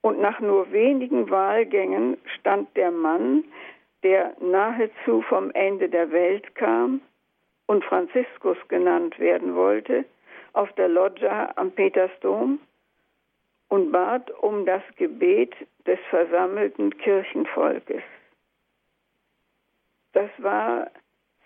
Und 0.00 0.18
nach 0.18 0.40
nur 0.40 0.72
wenigen 0.72 1.28
Wahlgängen 1.28 2.16
stand 2.38 2.74
der 2.74 2.90
Mann, 2.90 3.44
der 4.02 4.34
nahezu 4.40 5.22
vom 5.22 5.50
Ende 5.52 5.88
der 5.88 6.10
Welt 6.10 6.54
kam 6.54 7.00
und 7.66 7.84
Franziskus 7.84 8.58
genannt 8.68 9.18
werden 9.18 9.54
wollte, 9.54 10.04
auf 10.52 10.72
der 10.74 10.88
Loggia 10.88 11.52
am 11.56 11.70
Petersdom 11.70 12.60
und 13.68 13.90
bat 13.90 14.30
um 14.42 14.66
das 14.66 14.82
Gebet 14.96 15.54
des 15.86 15.98
versammelten 16.10 16.96
Kirchenvolkes. 16.98 18.02
Das 20.12 20.30
war 20.38 20.90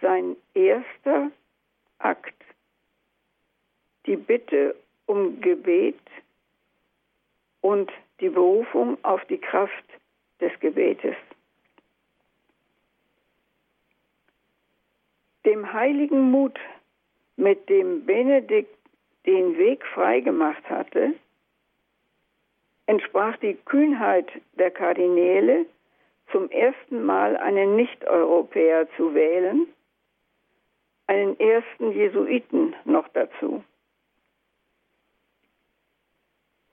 sein 0.00 0.36
erster 0.54 1.30
Akt. 1.98 2.34
Die 4.06 4.16
Bitte 4.16 4.74
um 5.06 5.40
Gebet 5.40 6.00
und 7.60 7.90
die 8.20 8.28
Berufung 8.28 8.98
auf 9.04 9.24
die 9.26 9.38
Kraft 9.38 9.84
des 10.40 10.52
Gebetes. 10.60 11.16
Dem 15.46 15.72
heiligen 15.72 16.32
Mut, 16.32 16.58
mit 17.36 17.68
dem 17.68 18.04
Benedikt 18.04 18.76
den 19.26 19.56
Weg 19.56 19.86
freigemacht 19.86 20.68
hatte, 20.68 21.14
entsprach 22.86 23.36
die 23.36 23.54
Kühnheit 23.54 24.28
der 24.54 24.72
Kardinäle, 24.72 25.66
zum 26.32 26.50
ersten 26.50 27.04
Mal 27.04 27.36
einen 27.36 27.76
Nicht-Europäer 27.76 28.88
zu 28.96 29.14
wählen, 29.14 29.68
einen 31.06 31.38
ersten 31.38 31.92
Jesuiten 31.92 32.74
noch 32.84 33.06
dazu. 33.10 33.62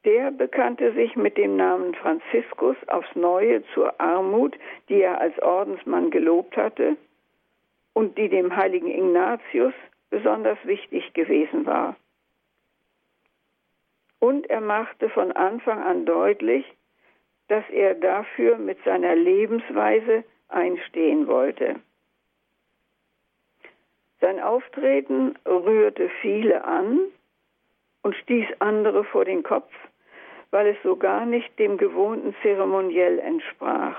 Der 0.03 0.31
bekannte 0.31 0.93
sich 0.93 1.15
mit 1.15 1.37
dem 1.37 1.57
Namen 1.57 1.93
Franziskus 1.93 2.75
aufs 2.87 3.15
Neue 3.15 3.63
zur 3.75 4.01
Armut, 4.01 4.57
die 4.89 4.99
er 4.99 5.21
als 5.21 5.39
Ordensmann 5.43 6.09
gelobt 6.09 6.57
hatte 6.57 6.97
und 7.93 8.17
die 8.17 8.29
dem 8.29 8.55
heiligen 8.55 8.89
Ignatius 8.89 9.73
besonders 10.09 10.57
wichtig 10.63 11.13
gewesen 11.13 11.65
war. 11.65 11.95
Und 14.19 14.49
er 14.49 14.61
machte 14.61 15.09
von 15.09 15.31
Anfang 15.31 15.81
an 15.81 16.05
deutlich, 16.05 16.65
dass 17.47 17.63
er 17.69 17.93
dafür 17.95 18.57
mit 18.57 18.77
seiner 18.85 19.15
Lebensweise 19.15 20.23
einstehen 20.47 21.27
wollte. 21.27 21.79
Sein 24.21 24.39
Auftreten 24.39 25.35
rührte 25.45 26.09
viele 26.21 26.63
an 26.63 26.99
und 28.03 28.15
stieß 28.15 28.45
andere 28.59 29.03
vor 29.03 29.25
den 29.25 29.43
Kopf, 29.43 29.73
weil 30.51 30.67
es 30.67 30.77
so 30.83 30.95
gar 30.95 31.25
nicht 31.25 31.59
dem 31.59 31.77
gewohnten 31.77 32.33
Zeremoniell 32.41 33.19
entsprach. 33.19 33.97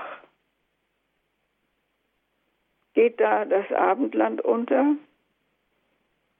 Geht 2.95 3.19
da 3.19 3.43
das 3.43 3.69
Abendland 3.73 4.41
unter? 4.41 4.95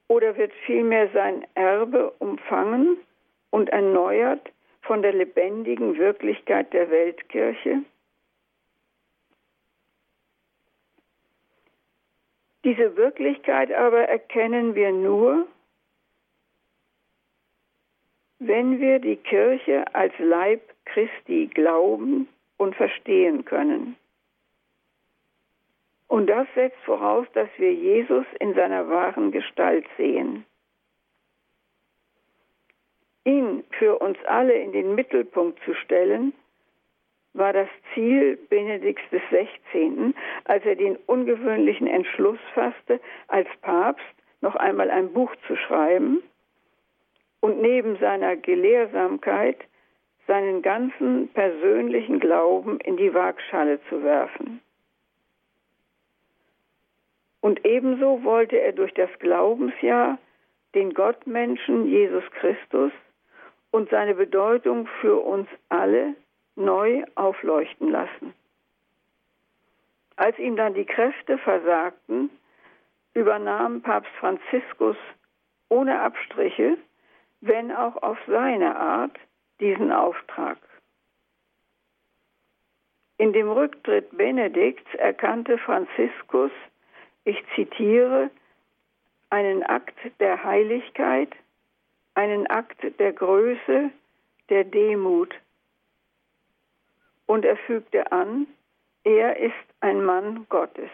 Oder 0.07 0.37
wird 0.37 0.53
vielmehr 0.65 1.09
sein 1.13 1.45
Erbe 1.53 2.11
umfangen 2.19 2.97
und 3.49 3.69
erneuert 3.69 4.51
von 4.81 5.01
der 5.01 5.13
lebendigen 5.13 5.97
Wirklichkeit 5.97 6.71
der 6.73 6.89
Weltkirche? 6.89 7.83
Diese 12.63 12.95
Wirklichkeit 12.95 13.71
aber 13.73 14.07
erkennen 14.07 14.75
wir 14.75 14.91
nur, 14.91 15.47
wenn 18.39 18.79
wir 18.79 18.99
die 18.99 19.17
Kirche 19.17 19.83
als 19.93 20.13
Leib 20.19 20.61
Christi 20.85 21.47
glauben 21.53 22.29
und 22.57 22.75
verstehen 22.75 23.43
können. 23.43 23.97
Und 26.07 26.27
das 26.27 26.47
setzt 26.55 26.77
voraus, 26.85 27.27
dass 27.33 27.49
wir 27.57 27.73
Jesus 27.73 28.25
in 28.39 28.53
seiner 28.53 28.89
wahren 28.89 29.31
Gestalt 29.31 29.85
sehen. 29.97 30.45
Ihn 33.23 33.63
für 33.71 33.97
uns 33.97 34.17
alle 34.25 34.53
in 34.53 34.71
den 34.71 34.93
Mittelpunkt 34.93 35.59
zu 35.63 35.73
stellen, 35.73 36.33
war 37.33 37.51
das 37.51 37.67
Ziel 37.93 38.37
Benedikts 38.49 39.03
XVI., 39.11 40.13
als 40.45 40.63
er 40.63 40.75
den 40.75 40.95
ungewöhnlichen 41.07 41.87
Entschluss 41.87 42.39
fasste, 42.53 42.99
als 43.27 43.47
Papst 43.61 44.05
noch 44.41 44.55
einmal 44.55 44.89
ein 44.89 45.11
Buch 45.11 45.35
zu 45.47 45.55
schreiben 45.55 46.21
und 47.41 47.61
neben 47.61 47.97
seiner 47.97 48.35
Gelehrsamkeit 48.35 49.57
seinen 50.27 50.61
ganzen 50.61 51.27
persönlichen 51.29 52.19
Glauben 52.19 52.79
in 52.79 52.97
die 52.97 53.13
Waagschale 53.13 53.79
zu 53.89 54.03
werfen. 54.03 54.61
Und 57.45 57.63
ebenso 57.63 58.23
wollte 58.23 58.59
er 58.59 58.71
durch 58.71 58.91
das 58.95 59.11
Glaubensjahr 59.19 60.17
den 60.73 60.95
Gottmenschen 60.95 61.85
Jesus 61.85 62.23
Christus 62.31 62.91
und 63.69 63.87
seine 63.91 64.15
Bedeutung 64.15 64.87
für 64.99 65.19
uns 65.23 65.47
alle 65.69 66.15
neu 66.55 67.03
aufleuchten 67.13 67.91
lassen. 67.91 68.33
Als 70.15 70.39
ihm 70.39 70.55
dann 70.55 70.73
die 70.73 70.85
Kräfte 70.85 71.37
versagten, 71.37 72.31
übernahm 73.13 73.83
Papst 73.83 74.11
Franziskus 74.19 74.97
ohne 75.69 75.99
Abstriche, 75.99 76.79
wenn 77.41 77.71
auch 77.71 78.01
auf 78.01 78.17
seine 78.25 78.75
Art, 78.75 79.19
diesen 79.59 79.91
Auftrag. 79.91 80.57
In 83.19 83.33
dem 83.33 83.51
Rücktritt 83.51 84.17
Benedikts 84.17 84.95
erkannte 84.95 85.59
Franziskus, 85.59 86.49
zitiere, 87.75 88.29
einen 89.29 89.63
Akt 89.63 89.97
der 90.19 90.43
Heiligkeit, 90.43 91.29
einen 92.13 92.47
Akt 92.47 92.77
der 92.99 93.13
Größe, 93.13 93.91
der 94.49 94.63
Demut 94.63 95.33
und 97.25 97.43
er 97.43 97.57
fügte 97.57 98.11
an, 98.11 98.47
er 99.03 99.37
ist 99.37 99.53
ein 99.81 100.03
Mann 100.03 100.45
Gottes. 100.49 100.89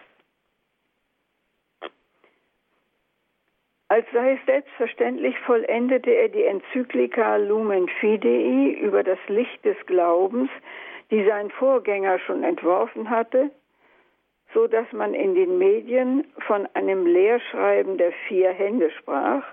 Als 3.89 4.05
sei 4.13 4.33
es 4.33 4.45
selbstverständlich, 4.45 5.37
vollendete 5.39 6.11
er 6.11 6.29
die 6.29 6.45
Enzyklika 6.45 7.35
Lumen 7.35 7.89
Fidei 7.99 8.77
über 8.79 9.03
das 9.03 9.19
Licht 9.27 9.65
des 9.65 9.75
Glaubens, 9.85 10.49
die 11.09 11.25
sein 11.25 11.51
Vorgänger 11.51 12.17
schon 12.19 12.45
entworfen 12.45 13.09
hatte, 13.09 13.51
so 14.53 14.67
dass 14.67 14.91
man 14.91 15.13
in 15.13 15.35
den 15.35 15.57
Medien 15.57 16.25
von 16.47 16.67
einem 16.73 17.05
Lehrschreiben 17.05 17.97
der 17.97 18.11
vier 18.27 18.51
Hände 18.51 18.91
sprach, 18.91 19.43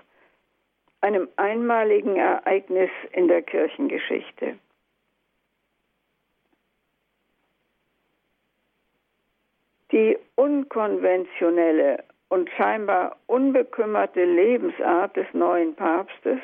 einem 1.01 1.29
einmaligen 1.37 2.17
Ereignis 2.17 2.89
in 3.13 3.27
der 3.27 3.41
Kirchengeschichte. 3.41 4.57
Die 9.91 10.17
unkonventionelle 10.35 12.03
und 12.27 12.49
scheinbar 12.51 13.17
unbekümmerte 13.25 14.23
Lebensart 14.23 15.15
des 15.15 15.25
neuen 15.33 15.73
Papstes, 15.75 16.39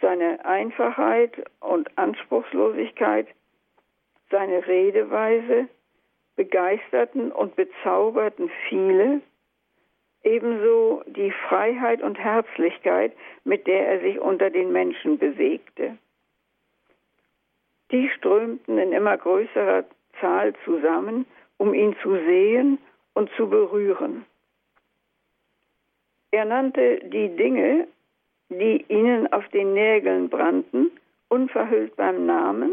seine 0.00 0.44
Einfachheit 0.44 1.32
und 1.60 1.96
Anspruchslosigkeit, 1.96 3.28
seine 4.30 4.66
Redeweise 4.66 5.68
begeisterten 6.36 7.32
und 7.32 7.56
bezauberten 7.56 8.50
viele, 8.68 9.20
ebenso 10.22 11.02
die 11.06 11.32
Freiheit 11.48 12.02
und 12.02 12.18
Herzlichkeit, 12.18 13.12
mit 13.44 13.66
der 13.66 13.86
er 13.86 14.00
sich 14.00 14.18
unter 14.18 14.50
den 14.50 14.72
Menschen 14.72 15.18
bewegte. 15.18 15.98
Die 17.90 18.08
strömten 18.10 18.78
in 18.78 18.92
immer 18.92 19.18
größerer 19.18 19.84
Zahl 20.20 20.54
zusammen 20.64 21.26
um 21.62 21.74
ihn 21.74 21.94
zu 22.02 22.10
sehen 22.10 22.78
und 23.14 23.30
zu 23.36 23.48
berühren. 23.48 24.24
Er 26.32 26.44
nannte 26.44 26.98
die 27.04 27.28
Dinge, 27.36 27.86
die 28.48 28.84
ihnen 28.88 29.32
auf 29.32 29.46
den 29.50 29.72
Nägeln 29.72 30.28
brannten, 30.28 30.90
unverhüllt 31.28 31.94
beim 31.94 32.26
Namen, 32.26 32.72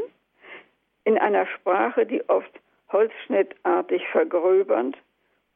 in 1.03 1.19
einer 1.19 1.45
Sprache, 1.45 2.07
die 2.07 2.27
oft 2.29 2.51
holzschnittartig 2.91 4.07
vergröbernd 4.09 4.97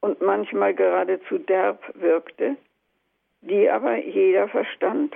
und 0.02 0.22
manchmal 0.22 0.74
geradezu 0.74 1.38
derb 1.38 1.82
wirkte, 1.96 2.56
die 3.41 3.69
aber 3.69 3.98
jeder 3.98 4.48
verstand. 4.48 5.15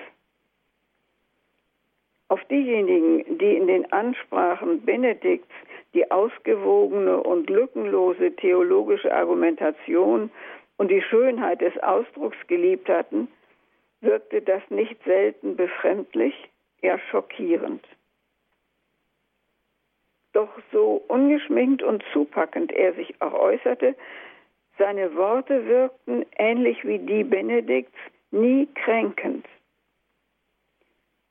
Auf 2.29 2.43
diejenigen, 2.45 3.37
die 3.37 3.55
in 3.55 3.67
den 3.67 3.91
Ansprachen 3.91 4.81
Benedikts 4.85 5.53
die 5.93 6.09
ausgewogene 6.11 7.23
und 7.23 7.49
lückenlose 7.49 8.35
theologische 8.35 9.13
Argumentation 9.13 10.29
und 10.77 10.91
die 10.91 11.01
Schönheit 11.01 11.61
des 11.61 11.77
Ausdrucks 11.81 12.37
geliebt 12.47 12.89
hatten, 12.89 13.29
wirkte 14.01 14.41
das 14.41 14.61
nicht 14.69 15.01
selten 15.05 15.55
befremdlich, 15.55 16.49
eher 16.81 16.99
schockierend. 17.09 17.83
Doch 20.37 20.55
so 20.71 21.03
ungeschminkt 21.07 21.81
und 21.81 22.03
zupackend 22.13 22.71
er 22.71 22.93
sich 22.93 23.19
auch 23.23 23.33
äußerte, 23.33 23.95
seine 24.77 25.15
Worte 25.15 25.65
wirkten, 25.65 26.27
ähnlich 26.37 26.85
wie 26.85 26.99
die 26.99 27.23
Benedikts, 27.23 27.97
nie 28.29 28.67
kränkend. 28.75 29.47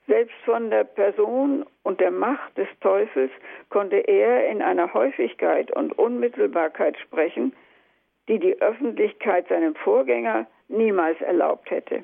Selbst 0.09 0.35
von 0.45 0.71
der 0.71 0.83
Person 0.83 1.64
und 1.85 2.01
der 2.01 2.11
Macht 2.11 2.59
des 2.59 2.66
Teufels 2.81 3.31
konnte 3.69 3.99
er 3.99 4.49
in 4.49 4.61
einer 4.61 4.92
Häufigkeit 4.92 5.71
und 5.71 5.97
Unmittelbarkeit 5.97 6.99
sprechen, 6.99 7.55
die 8.27 8.40
die 8.40 8.61
Öffentlichkeit 8.61 9.47
seinem 9.47 9.77
Vorgänger 9.77 10.49
niemals 10.66 11.21
erlaubt 11.21 11.71
hätte. 11.71 12.03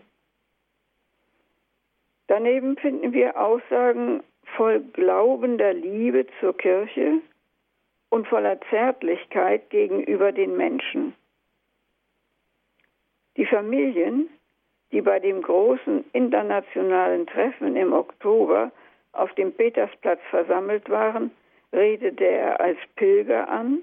Daneben 2.29 2.77
finden 2.77 3.13
wir 3.13 3.37
Aussagen 3.37 4.23
voll 4.57 4.81
glaubender 4.81 5.73
Liebe 5.73 6.27
zur 6.41 6.57
Kirche 6.57 7.21
und 8.11 8.29
voller 8.29 8.61
Zärtlichkeit 8.71 9.71
gegenüber 9.71 10.33
den 10.33 10.57
Menschen. 10.57 11.15
Die 13.37 13.47
Familien, 13.47 14.29
die 14.93 15.01
bei 15.01 15.19
dem 15.19 15.41
großen 15.41 16.05
internationalen 16.13 17.27
Treffen 17.27 17.77
im 17.77 17.93
Oktober 17.93 18.71
auf 19.13 19.33
dem 19.35 19.53
Petersplatz 19.53 20.21
versammelt 20.31 20.89
waren, 20.91 21.31
redete 21.73 22.25
er 22.25 22.61
als 22.61 22.79
Pilger 22.97 23.49
an, 23.49 23.83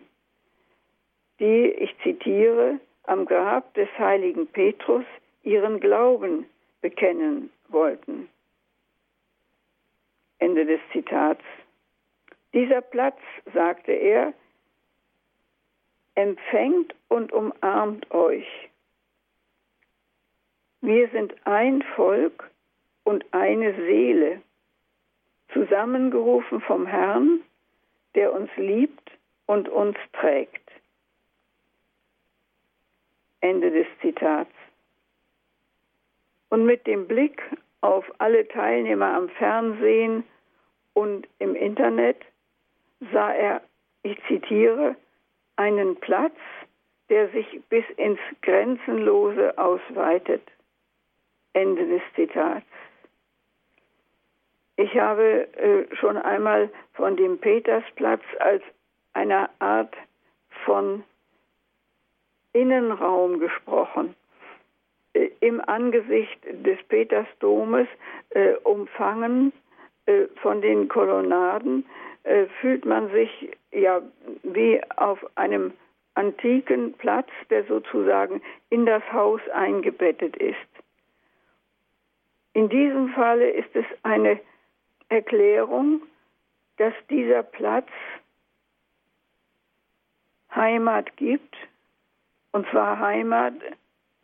die, 1.40 1.68
ich 1.68 1.96
zitiere, 2.04 2.80
am 3.04 3.26
Grab 3.26 3.74
des 3.74 3.90
heiligen 3.98 4.46
Petrus 4.48 5.06
ihren 5.44 5.80
Glauben 5.80 6.46
bekennen 6.82 7.50
wollten. 7.70 8.30
Ende 10.40 10.66
des 10.66 10.80
Zitats. 10.92 11.44
Dieser 12.54 12.82
Platz, 12.82 13.20
sagte 13.54 13.92
er, 13.92 14.34
empfängt 16.16 16.96
und 17.08 17.32
umarmt 17.32 18.10
euch 18.12 18.70
wir 20.82 21.10
sind 21.10 21.36
ein 21.46 21.84
Volk 21.96 22.50
und 23.04 23.26
eine 23.32 23.76
Seele, 23.76 24.42
zusammengerufen 25.54 26.62
vom 26.62 26.86
Herrn, 26.86 27.42
der 28.16 28.34
uns 28.34 28.50
liebt 28.56 29.12
und 29.46 29.68
uns 29.68 29.98
trägt. 30.14 30.72
Ende 33.42 33.72
des 33.72 33.88
Zitats. 34.02 34.52
Und 36.50 36.66
mit 36.66 36.88
dem 36.88 37.08
Blick 37.08 37.42
auf 37.82 38.06
alle 38.18 38.48
Teilnehmer 38.48 39.14
am 39.14 39.30
Fernsehen 39.30 40.24
und 40.94 41.28
im 41.40 41.56
Internet 41.56 42.18
sah 43.12 43.32
er, 43.32 43.62
ich 44.04 44.18
zitiere, 44.28 44.96
einen 45.56 45.96
Platz, 45.98 46.36
der 47.10 47.30
sich 47.30 47.62
bis 47.70 47.86
ins 47.98 48.20
Grenzenlose 48.42 49.58
ausweitet. 49.58 50.44
Ende 51.54 51.88
des 51.88 52.02
Zitats. 52.16 52.66
Ich 54.76 54.98
habe 54.98 55.48
äh, 55.58 55.94
schon 55.96 56.18
einmal 56.18 56.70
von 56.94 57.18
dem 57.18 57.40
Petersplatz 57.40 58.22
als 58.40 58.64
einer 59.14 59.50
Art 59.60 59.94
von 60.64 61.04
Innenraum 62.54 63.40
gesprochen. 63.40 64.16
Im 65.40 65.62
Angesicht 65.62 66.40
des 66.46 66.78
Petersdomes, 66.88 67.88
äh, 68.32 68.54
umfangen 68.64 69.52
äh, 70.06 70.26
von 70.42 70.62
den 70.62 70.88
Kolonnaden, 70.88 71.86
äh, 72.24 72.46
fühlt 72.62 72.86
man 72.86 73.10
sich 73.12 73.58
ja 73.72 74.02
wie 74.44 74.82
auf 74.98 75.20
einem 75.36 75.74
antiken 76.16 76.94
Platz, 76.94 77.30
der 77.50 77.64
sozusagen 77.66 78.42
in 78.70 78.86
das 78.86 79.04
Haus 79.12 79.42
eingebettet 79.54 80.36
ist. 80.38 80.58
In 82.54 82.68
diesem 82.68 83.10
Falle 83.10 83.50
ist 83.50 83.74
es 83.74 83.86
eine 84.04 84.40
Erklärung, 85.08 86.02
dass 86.78 86.94
dieser 87.10 87.44
Platz 87.44 87.88
Heimat 90.54 91.16
gibt, 91.18 91.56
und 92.52 92.68
zwar 92.70 93.00
Heimat 93.00 93.54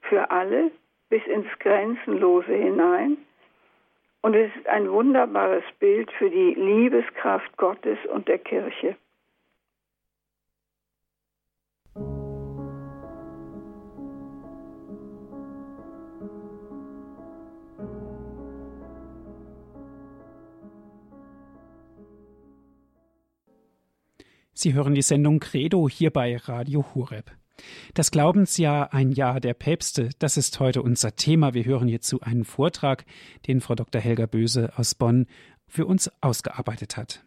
für 0.02 0.32
alle 0.32 0.72
bis 1.16 1.26
ins 1.28 1.48
Grenzenlose 1.60 2.54
hinein. 2.54 3.16
Und 4.22 4.34
es 4.34 4.54
ist 4.54 4.68
ein 4.68 4.92
wunderbares 4.92 5.64
Bild 5.80 6.12
für 6.12 6.30
die 6.30 6.56
Liebeskraft 6.56 7.56
Gottes 7.56 7.98
und 8.12 8.28
der 8.28 8.40
Kirche. 8.40 8.98
Sie 24.54 24.74
hören 24.74 24.96
die 24.96 25.02
Sendung 25.02 25.40
Credo 25.40 25.88
hier 25.88 26.12
bei 26.12 26.36
Radio 26.36 26.84
Hureb. 26.94 27.32
Das 27.94 28.12
Glaubensjahr, 28.12 28.94
ein 28.94 29.12
Jahr 29.12 29.40
der 29.40 29.54
Päpste, 29.54 30.10
das 30.20 30.38
ist 30.38 30.60
heute 30.60 30.82
unser 30.82 31.16
Thema. 31.16 31.54
Wir 31.54 31.66
hören 31.66 31.88
hierzu 31.88 32.20
einen 32.22 32.44
Vortrag, 32.44 33.06
den 33.48 33.62
Frau 33.62 33.76
Dr. 33.76 34.02
Helga 34.02 34.26
Böse 34.26 34.74
aus 34.76 34.96
Bonn 34.96 35.28
für 35.68 35.86
uns 35.86 36.12
ausgearbeitet 36.22 36.98
hat. 36.98 37.24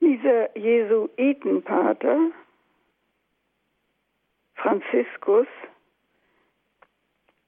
Dieser 0.00 0.56
Jesuitenpater 0.58 2.30
Franziskus, 4.54 5.46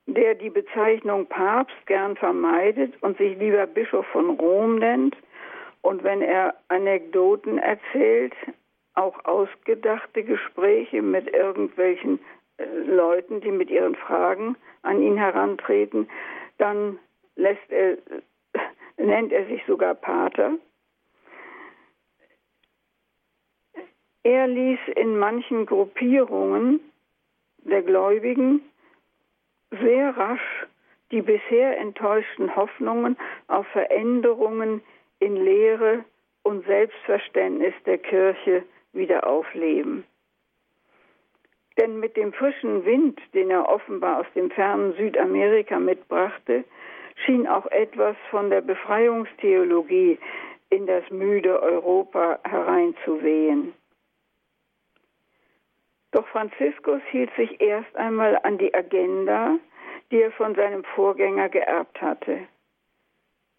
der 0.07 0.35
die 0.35 0.51
Bezeichnung 0.51 1.27
Papst 1.27 1.77
gern 1.87 2.16
vermeidet 2.16 2.95
und 3.03 3.18
sich 3.18 3.38
lieber 3.38 3.66
Bischof 3.66 4.07
von 4.12 4.31
Rom 4.38 4.79
nennt, 4.79 5.16
und 5.83 6.05
wenn 6.05 6.23
er 6.23 6.55
Anekdoten 6.68 7.59
erzählt, 7.59 8.35
auch 8.95 9.25
ausgedachte 9.25 10.23
Gespräche 10.23 11.03
mit 11.03 11.29
irgendwelchen 11.33 12.19
äh, 12.59 12.65
Leuten, 12.65 13.41
die 13.41 13.51
mit 13.51 13.71
ihren 13.71 13.95
Fragen 13.95 14.57
an 14.83 15.01
ihn 15.01 15.17
herantreten, 15.17 16.09
dann 16.59 16.99
lässt 17.37 17.71
er, 17.71 17.99
nennt 18.97 19.33
er 19.33 19.47
sich 19.47 19.65
sogar 19.67 19.95
Pater. 19.95 20.53
Er 24.25 24.47
ließ 24.47 24.79
in 24.95 25.19
manchen 25.19 25.67
Gruppierungen 25.67 26.81
der 27.59 27.83
Gläubigen 27.83 28.61
sehr 29.71 30.17
rasch 30.17 30.67
die 31.13 31.23
bisher 31.23 31.79
enttäuschten 31.79 32.57
Hoffnungen 32.57 33.17
auf 33.47 33.67
Veränderungen 33.69 34.83
in 35.19 35.37
Lehre 35.37 36.05
und 36.43 36.65
Selbstverständnis 36.67 37.75
der 37.85 37.99
Kirche 37.99 38.65
wieder 38.93 39.27
aufleben. 39.27 40.05
Denn 41.79 42.01
mit 42.01 42.17
dem 42.17 42.33
frischen 42.33 42.85
Wind, 42.85 43.21
den 43.35 43.51
er 43.51 43.69
offenbar 43.69 44.21
aus 44.21 44.27
dem 44.35 44.51
fernen 44.51 44.93
Südamerika 44.95 45.79
mitbrachte, 45.79 46.65
schien 47.25 47.47
auch 47.47 47.67
etwas 47.67 48.17
von 48.31 48.51
der 48.51 48.61
Befreiungstheologie 48.61 50.19
in 50.71 50.87
das 50.87 51.09
müde 51.11 51.63
Europa 51.63 52.41
hereinzuwehen. 52.45 53.75
Doch 56.11 56.27
Franziskus 56.29 57.01
hielt 57.11 57.35
sich 57.37 57.61
erst 57.61 57.95
einmal 57.97 58.39
an 58.43 58.59
die 58.59 58.73
Agenda, 58.75 59.59
die 60.11 60.21
er 60.21 60.33
von 60.33 60.55
seinem 60.55 60.85
Vorgänger 60.85 61.49
geerbt 61.49 62.01
hatte. 62.03 62.41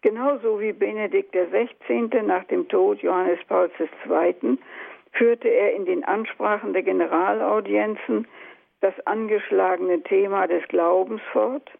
Genauso 0.02 0.60
wie 0.60 0.72
Benedikt 0.72 1.32
XVI. 1.32 2.22
nach 2.22 2.44
dem 2.44 2.68
Tod 2.68 3.02
Johannes 3.02 3.40
Pauls 3.48 3.72
II. 3.80 4.58
Führte 5.14 5.48
er 5.48 5.74
in 5.74 5.84
den 5.84 6.04
Ansprachen 6.04 6.72
der 6.72 6.82
Generalaudienzen 6.82 8.26
das 8.80 8.94
angeschlagene 9.06 10.02
Thema 10.02 10.46
des 10.46 10.66
Glaubens 10.68 11.22
fort 11.32 11.70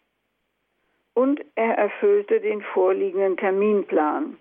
und 1.14 1.44
er 1.54 1.74
erfüllte 1.74 2.40
den 2.40 2.62
vorliegenden 2.62 3.36
Terminplan. 3.36 4.38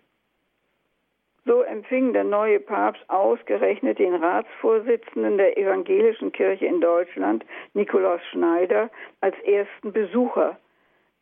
So 1.45 1.62
empfing 1.62 2.13
der 2.13 2.23
neue 2.23 2.62
Papst 2.62 3.03
ausgerechnet 3.10 3.99
den 3.99 4.15
Ratsvorsitzenden 4.15 5.38
der 5.38 5.58
Evangelischen 5.58 6.32
Kirche 6.32 6.65
in 6.65 6.79
Deutschland, 6.79 7.45
Nikolaus 7.73 8.21
Schneider, 8.32 8.89
als 9.19 9.36
ersten 9.43 9.91
Besucher 9.91 10.58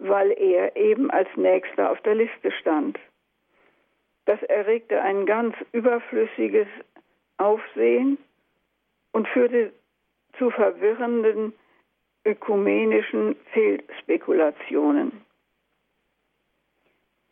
weil 0.02 0.32
er 0.32 0.76
eben 0.76 1.12
als 1.12 1.30
nächster 1.36 1.92
auf 1.92 2.02
der 2.02 2.16
Liste 2.16 2.52
stand. 2.52 3.00
Das 4.26 4.42
erregte 4.44 5.02
ein 5.02 5.26
ganz 5.26 5.56
überflüssiges 5.72 6.68
Aufsehen 7.38 8.18
und 9.12 9.28
führte 9.28 9.74
zu 10.38 10.50
verwirrenden 10.52 11.54
ökumenischen 12.26 13.36
Fehlspekulationen. 13.54 15.22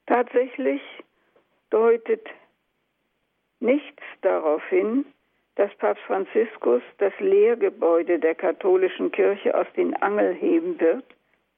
Tatsächlich 0.07 0.81
deutet 1.69 2.27
nichts 3.59 4.01
darauf 4.21 4.63
hin, 4.69 5.05
dass 5.55 5.73
Papst 5.75 6.03
Franziskus 6.05 6.81
das 6.97 7.13
Lehrgebäude 7.19 8.17
der 8.17 8.33
katholischen 8.33 9.11
Kirche 9.11 9.55
aus 9.55 9.67
den 9.75 9.93
Angel 10.01 10.33
heben 10.33 10.79
wird 10.79 11.05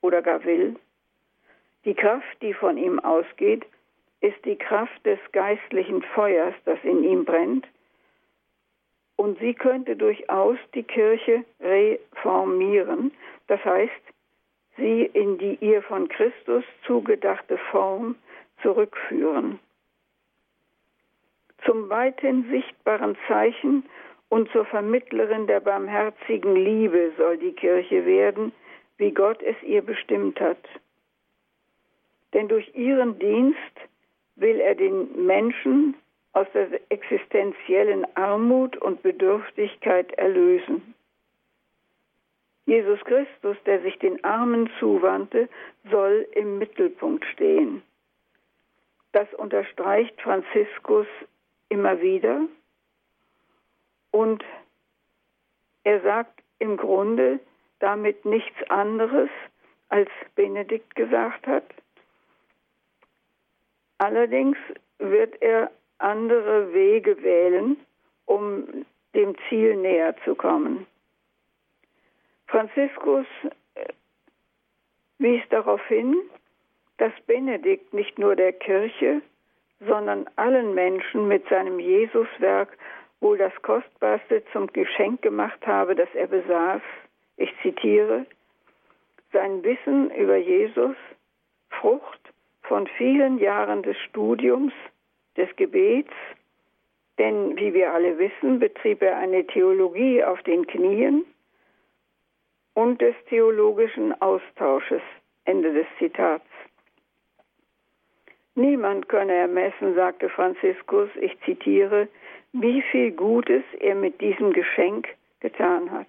oder 0.01 0.21
gar 0.21 0.43
will. 0.43 0.75
Die 1.86 1.93
Kraft, 1.93 2.41
die 2.41 2.54
von 2.54 2.77
ihm 2.77 2.99
ausgeht, 2.99 3.65
ist 4.21 4.43
die 4.45 4.56
Kraft 4.56 5.06
des 5.06 5.19
geistlichen 5.32 6.01
Feuers, 6.01 6.54
das 6.65 6.80
in 6.84 7.04
ihm 7.04 7.25
brennt. 7.25 7.67
Und 9.21 9.38
sie 9.39 9.53
könnte 9.53 9.95
durchaus 9.95 10.57
die 10.73 10.84
Kirche 10.84 11.45
reformieren, 11.60 13.12
das 13.47 13.63
heißt, 13.63 14.03
sie 14.77 15.03
in 15.13 15.38
die 15.38 15.57
ihr 15.62 15.84
von 15.84 16.07
Christus 16.07 16.63
zugedachte 16.88 17.57
Form 17.69 18.15
zurückführen. 18.62 19.60
Zum 21.65 21.89
weithin 21.89 22.49
sichtbaren 22.49 23.15
Zeichen 23.27 23.84
und 24.29 24.49
zur 24.51 24.65
Vermittlerin 24.65 25.45
der 25.45 25.60
barmherzigen 25.60 26.55
Liebe 26.55 27.12
soll 27.17 27.38
die 27.38 27.53
Kirche 27.53 28.05
werden, 28.05 28.51
wie 28.97 29.12
Gott 29.12 29.43
es 29.43 29.62
ihr 29.62 29.84
bestimmt 29.84 30.39
hat 30.39 30.57
denn 32.34 32.47
durch 32.47 32.73
ihren 32.75 33.19
Dienst 33.19 33.57
will 34.36 34.60
er 34.60 34.75
den 34.75 35.25
Menschen 35.25 35.95
aus 36.34 36.48
der 36.54 36.80
existenziellen 36.89 38.06
Armut 38.15 38.78
und 38.78 39.02
Bedürftigkeit 39.02 40.12
erlösen. 40.13 40.94
Jesus 42.65 43.00
Christus, 43.02 43.58
der 43.65 43.82
sich 43.82 43.98
den 44.00 44.24
Armen 44.24 44.70
zuwandte, 44.80 45.50
soll 45.89 46.28
im 46.34 46.58
Mittelpunkt 46.58 47.26
stehen. 47.26 47.82
Das 49.12 49.28
unterstreicht 49.34 50.22
Franziskus 50.22 51.08
immer 51.70 52.00
wieder 52.02 52.41
und 54.12 54.44
er 55.84 56.02
sagt 56.02 56.41
im 56.60 56.78
Grunde 56.78 57.39
damit 57.80 58.24
nichts 58.26 58.70
anderes, 58.70 59.30
als 59.89 60.10
Benedikt 60.36 60.96
gesagt 60.96 61.48
hat. 61.48 61.65
Allerdings 63.98 64.58
wird 65.00 65.41
er 65.41 65.72
andere 66.02 66.74
Wege 66.74 67.22
wählen, 67.24 67.78
um 68.26 68.86
dem 69.14 69.36
Ziel 69.48 69.76
näher 69.76 70.16
zu 70.24 70.36
kommen. 70.36 70.86
Franziskus 72.48 73.26
äh, 73.76 73.86
wies 75.20 75.42
darauf 75.50 75.86
hin, 75.88 76.16
dass 76.98 77.14
Benedikt 77.26 77.94
nicht 77.94 78.20
nur 78.20 78.36
der 78.36 78.54
Kirche, 78.54 79.22
sondern 79.80 80.30
allen 80.36 80.74
Menschen 80.76 81.28
mit 81.28 81.48
seinem 81.50 81.80
Jesuswerk 81.80 82.78
wohl 83.20 83.38
das 83.38 83.54
Kostbarste 83.62 84.44
zum 84.52 84.68
Geschenk 84.68 85.22
gemacht 85.22 85.66
habe, 85.66 85.96
das 85.96 86.10
er 86.14 86.28
besaß. 86.28 86.82
Ich 87.38 87.52
zitiere, 87.62 88.26
sein 89.32 89.64
Wissen 89.64 90.12
über 90.12 90.38
Jesus, 90.38 90.96
Frucht 91.70 92.20
von 92.64 92.88
vielen 92.98 93.40
Jahren 93.40 93.82
des 93.84 93.98
Studiums, 94.10 94.74
des 95.38 95.54
Gebets, 95.56 96.13
denn 97.17 97.58
wie 97.58 97.74
wir 97.74 97.94
alle 97.94 98.17
wissen, 98.17 98.60
betrieb 98.60 99.02
er 99.02 99.17
eine 99.17 99.46
Theologie 99.46 100.24
auf 100.24 100.41
den 100.44 100.65
Knien 100.67 101.26
und 102.74 103.02
des 103.02 103.15
theologischen 103.30 104.20
Austausches. 104.22 105.02
Ende 105.46 105.74
des 105.74 105.88
Zitats. 105.98 106.46
Niemand 108.56 109.10
könne 109.10 109.34
ermessen, 109.34 109.96
sagte 109.96 110.30
Franziskus, 110.30 111.10
ich 111.20 111.38
zitiere, 111.46 112.08
wie 112.54 112.82
viel 112.91 113.12
Gutes 113.12 113.63
er 113.80 113.96
mit 113.96 114.20
diesem 114.22 114.54
Geschenk 114.54 115.08
getan 115.39 115.89
hat. 115.89 116.08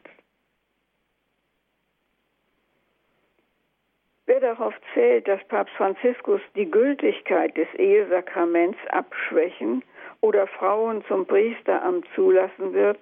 Wer 4.33 4.41
darauf 4.41 4.73
zählt, 4.95 5.29
dass 5.29 5.45
Papst 5.49 5.75
Franziskus 5.75 6.41
die 6.55 6.71
Gültigkeit 6.71 7.55
des 7.55 7.69
Ehesakraments 7.75 8.79
abschwächen 8.89 9.85
oder 10.23 10.47
Frauen 10.47 11.05
zum 11.05 11.27
Priesteramt 11.27 12.07
zulassen 12.15 12.73
wird, 12.73 12.97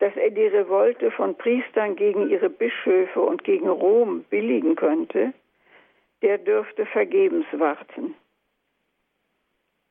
dass 0.00 0.14
er 0.16 0.28
die 0.28 0.46
Revolte 0.46 1.10
von 1.12 1.34
Priestern 1.34 1.96
gegen 1.96 2.28
ihre 2.28 2.50
Bischöfe 2.50 3.22
und 3.22 3.42
gegen 3.44 3.70
Rom 3.70 4.24
billigen 4.24 4.76
könnte, 4.76 5.32
der 6.20 6.36
dürfte 6.36 6.84
vergebens 6.84 7.46
warten. 7.52 8.14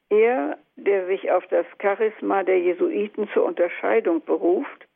Er, 0.09 0.59
der 0.75 1.07
sich 1.07 1.31
auf 1.31 1.47
das 1.47 1.65
Charisma 1.81 2.43
der 2.43 2.59
Jesuiten 2.59 3.27
zur 3.33 3.45
Unterscheidung 3.45 4.23
beruft, 4.23 4.87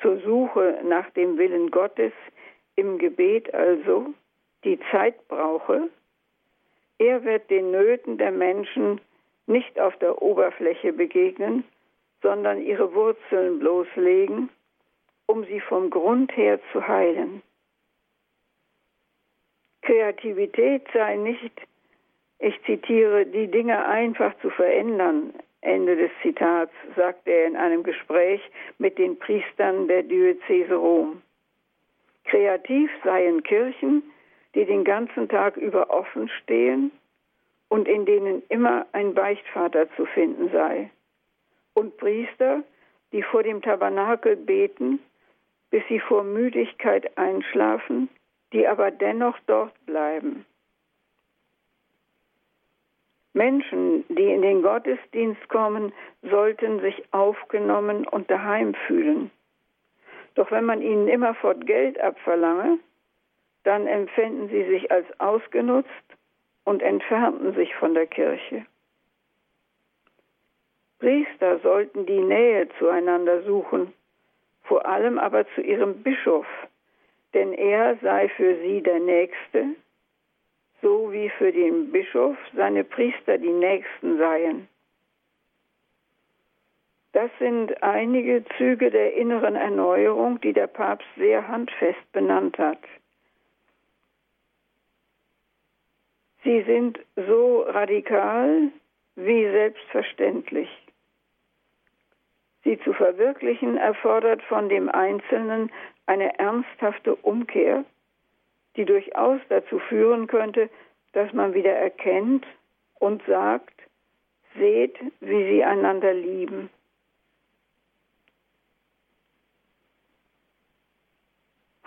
zur 0.00 0.16
Suche 0.20 0.80
nach 0.82 1.10
dem 1.10 1.36
Willen 1.36 1.70
Gottes, 1.70 2.14
im 2.76 2.96
Gebet 2.96 3.52
also, 3.52 4.14
die 4.64 4.78
Zeit 4.90 5.28
brauche, 5.28 5.88
er 6.98 7.24
wird 7.24 7.50
den 7.50 7.70
Nöten 7.70 8.18
der 8.18 8.30
Menschen 8.30 9.00
nicht 9.46 9.78
auf 9.78 9.96
der 9.98 10.22
Oberfläche 10.22 10.92
begegnen, 10.92 11.64
sondern 12.22 12.62
ihre 12.62 12.94
Wurzeln 12.94 13.58
bloßlegen, 13.58 14.48
um 15.26 15.44
sie 15.44 15.60
vom 15.60 15.90
Grund 15.90 16.34
her 16.36 16.58
zu 16.72 16.86
heilen. 16.86 17.42
Kreativität 19.82 20.86
sei 20.94 21.16
nicht 21.16 21.60
ich 22.38 22.60
zitiere, 22.64 23.24
die 23.24 23.46
Dinge 23.46 23.86
einfach 23.86 24.34
zu 24.42 24.50
verändern. 24.50 25.32
Ende 25.62 25.96
des 25.96 26.10
Zitats, 26.20 26.74
sagte 26.94 27.30
er 27.30 27.46
in 27.46 27.56
einem 27.56 27.82
Gespräch 27.82 28.42
mit 28.76 28.98
den 28.98 29.18
Priestern 29.18 29.88
der 29.88 30.02
Diözese 30.02 30.74
Rom. 30.74 31.22
Kreativ 32.24 32.90
seien 33.02 33.42
Kirchen, 33.42 34.02
die 34.54 34.64
den 34.64 34.84
ganzen 34.84 35.28
Tag 35.28 35.56
über 35.56 35.90
offen 35.90 36.28
stehen 36.42 36.90
und 37.68 37.88
in 37.88 38.06
denen 38.06 38.42
immer 38.48 38.86
ein 38.92 39.14
Beichtvater 39.14 39.88
zu 39.96 40.06
finden 40.06 40.50
sei. 40.50 40.90
Und 41.74 41.96
Priester, 41.96 42.62
die 43.12 43.22
vor 43.22 43.42
dem 43.42 43.62
Tabernakel 43.62 44.36
beten, 44.36 45.00
bis 45.70 45.82
sie 45.88 45.98
vor 45.98 46.22
Müdigkeit 46.22 47.18
einschlafen, 47.18 48.08
die 48.52 48.66
aber 48.66 48.90
dennoch 48.92 49.36
dort 49.46 49.74
bleiben. 49.86 50.46
Menschen, 53.32 54.04
die 54.08 54.30
in 54.32 54.42
den 54.42 54.62
Gottesdienst 54.62 55.48
kommen, 55.48 55.92
sollten 56.22 56.80
sich 56.80 57.02
aufgenommen 57.10 58.06
und 58.06 58.30
daheim 58.30 58.74
fühlen. 58.86 59.32
Doch 60.36 60.52
wenn 60.52 60.64
man 60.64 60.80
ihnen 60.80 61.08
immerfort 61.08 61.66
Geld 61.66 61.98
abverlange, 61.98 62.78
dann 63.64 63.86
empfänden 63.86 64.48
sie 64.48 64.64
sich 64.64 64.90
als 64.90 65.06
ausgenutzt 65.20 65.88
und 66.64 66.82
entfernten 66.82 67.54
sich 67.54 67.74
von 67.74 67.94
der 67.94 68.06
Kirche. 68.06 68.64
Priester 70.98 71.58
sollten 71.58 72.06
die 72.06 72.20
Nähe 72.20 72.68
zueinander 72.78 73.42
suchen, 73.42 73.92
vor 74.62 74.86
allem 74.86 75.18
aber 75.18 75.46
zu 75.54 75.60
ihrem 75.60 76.02
Bischof, 76.02 76.46
denn 77.34 77.52
er 77.52 77.96
sei 77.96 78.28
für 78.30 78.56
sie 78.60 78.80
der 78.80 79.00
Nächste 79.00 79.74
so 80.84 81.10
wie 81.10 81.30
für 81.30 81.50
den 81.50 81.90
Bischof 81.90 82.36
seine 82.54 82.84
Priester 82.84 83.38
die 83.38 83.48
Nächsten 83.48 84.18
seien. 84.18 84.68
Das 87.12 87.30
sind 87.38 87.82
einige 87.82 88.44
Züge 88.58 88.90
der 88.90 89.14
inneren 89.14 89.56
Erneuerung, 89.56 90.40
die 90.42 90.52
der 90.52 90.66
Papst 90.66 91.08
sehr 91.16 91.48
handfest 91.48 92.12
benannt 92.12 92.58
hat. 92.58 92.80
Sie 96.44 96.62
sind 96.62 96.98
so 97.16 97.62
radikal 97.62 98.70
wie 99.16 99.44
selbstverständlich. 99.50 100.68
Sie 102.62 102.78
zu 102.80 102.92
verwirklichen 102.92 103.76
erfordert 103.76 104.42
von 104.42 104.68
dem 104.68 104.88
Einzelnen 104.88 105.70
eine 106.06 106.38
ernsthafte 106.38 107.14
Umkehr 107.16 107.84
die 108.76 108.84
durchaus 108.84 109.40
dazu 109.48 109.78
führen 109.78 110.26
könnte, 110.26 110.68
dass 111.12 111.32
man 111.32 111.54
wieder 111.54 111.72
erkennt 111.72 112.46
und 112.94 113.22
sagt, 113.26 113.74
seht, 114.56 114.96
wie 115.20 115.44
sie 115.50 115.64
einander 115.64 116.12
lieben. 116.12 116.70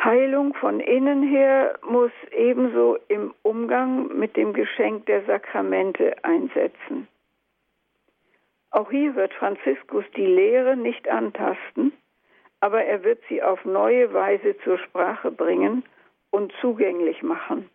Heilung 0.08 0.54
von 0.54 0.80
innen 0.80 1.22
her 1.22 1.78
muss 1.82 2.14
ebenso 2.32 2.98
im 3.10 3.34
Umgang 3.42 4.18
mit 4.18 4.38
dem 4.38 4.54
Geschenk 4.54 5.06
der 5.08 5.26
Sakramente 5.26 6.16
einsetzen. 6.24 7.10
Auch 8.72 8.90
hier 8.90 9.18
wird 9.18 9.34
Franziskus 9.34 10.06
die 10.16 10.26
Lehre 10.26 10.78
nicht 10.78 11.10
antasten, 11.10 11.92
aber 12.62 12.86
er 12.86 13.04
wird 13.04 13.20
sie 13.28 13.44
auf 13.44 13.66
neue 13.66 14.14
Weise 14.14 14.56
zur 14.64 14.78
Sprache 14.78 15.30
bringen 15.30 15.84
und 16.32 16.54
zugänglich 16.62 17.22
machen. 17.22 17.70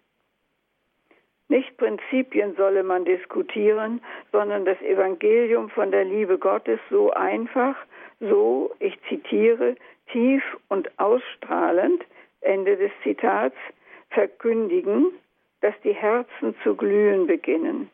Nicht 1.48 1.76
Prinzipien 1.76 2.54
solle 2.56 2.82
man 2.82 3.04
diskutieren, 3.04 4.00
sondern 4.32 4.64
das 4.64 4.80
Evangelium 4.80 5.68
von 5.68 5.90
der 5.90 6.06
Liebe 6.06 6.38
Gottes 6.38 6.80
so 6.88 7.10
einfach, 7.10 7.76
so, 8.20 8.74
ich 8.78 8.98
zitiere, 9.10 9.76
tief 10.10 10.42
und 10.68 10.98
ausstrahlend, 10.98 12.02
Ende 12.42 12.76
des 12.76 12.92
Zitats, 13.02 13.56
verkündigen, 14.10 15.12
dass 15.60 15.74
die 15.82 15.94
Herzen 15.94 16.54
zu 16.62 16.74
glühen 16.76 17.26
beginnen. 17.26 17.90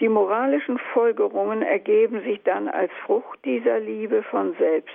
Die 0.00 0.08
moralischen 0.08 0.78
Folgerungen 0.92 1.62
ergeben 1.62 2.22
sich 2.22 2.42
dann 2.42 2.68
als 2.68 2.92
Frucht 3.04 3.44
dieser 3.44 3.78
Liebe 3.80 4.22
von 4.24 4.54
selbst. 4.58 4.94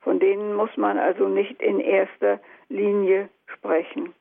Von 0.00 0.20
denen 0.20 0.54
muss 0.54 0.76
man 0.76 0.98
also 0.98 1.28
nicht 1.28 1.60
in 1.60 1.80
erster 1.80 2.40
Linie 2.68 3.28
sprechen. 3.46 4.14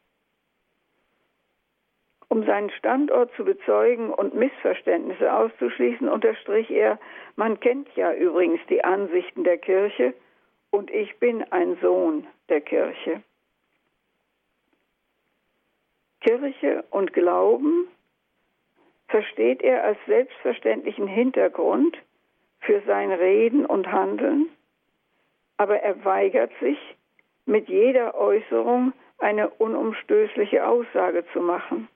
Um 2.30 2.46
seinen 2.46 2.70
Standort 2.72 3.32
zu 3.36 3.44
bezeugen 3.44 4.10
und 4.10 4.34
Missverständnisse 4.34 5.34
auszuschließen, 5.34 6.08
unterstrich 6.08 6.72
er, 6.72 6.98
man 7.36 7.60
kennt 7.60 7.94
ja 7.96 8.14
übrigens 8.14 8.62
die 8.70 8.84
Ansichten 8.84 9.44
der 9.44 9.58
Kirche 9.58 10.14
und 10.72 10.90
ich 10.90 11.18
bin 11.20 11.44
ein 11.52 11.78
Sohn 11.82 12.28
der 12.50 12.62
Kirche. 12.62 13.22
Kirche 16.22 16.84
und 16.90 17.14
Glauben 17.14 17.88
versteht 19.08 19.62
er 19.62 19.84
als 19.84 19.98
selbstverständlichen 20.08 21.08
Hintergrund 21.08 21.98
für 22.62 22.82
sein 22.86 23.12
Reden 23.12 23.66
und 23.66 23.92
Handeln 23.92 24.50
aber 25.62 25.80
er 25.84 26.04
weigert 26.04 26.52
sich, 26.60 26.80
mit 27.46 27.70
jeder 27.70 28.16
Äußerung 28.16 28.94
eine 29.20 29.48
unumstößliche 29.48 30.66
Aussage 30.66 31.24
zu 31.34 31.40
machen. 31.40 31.88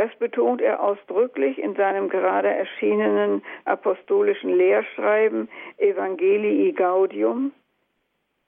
Das 0.00 0.16
betont 0.16 0.62
er 0.62 0.82
ausdrücklich 0.82 1.58
in 1.58 1.74
seinem 1.74 2.08
gerade 2.08 2.48
erschienenen 2.48 3.42
apostolischen 3.66 4.48
Lehrschreiben 4.48 5.50
Evangelii 5.76 6.72
Gaudium, 6.72 7.52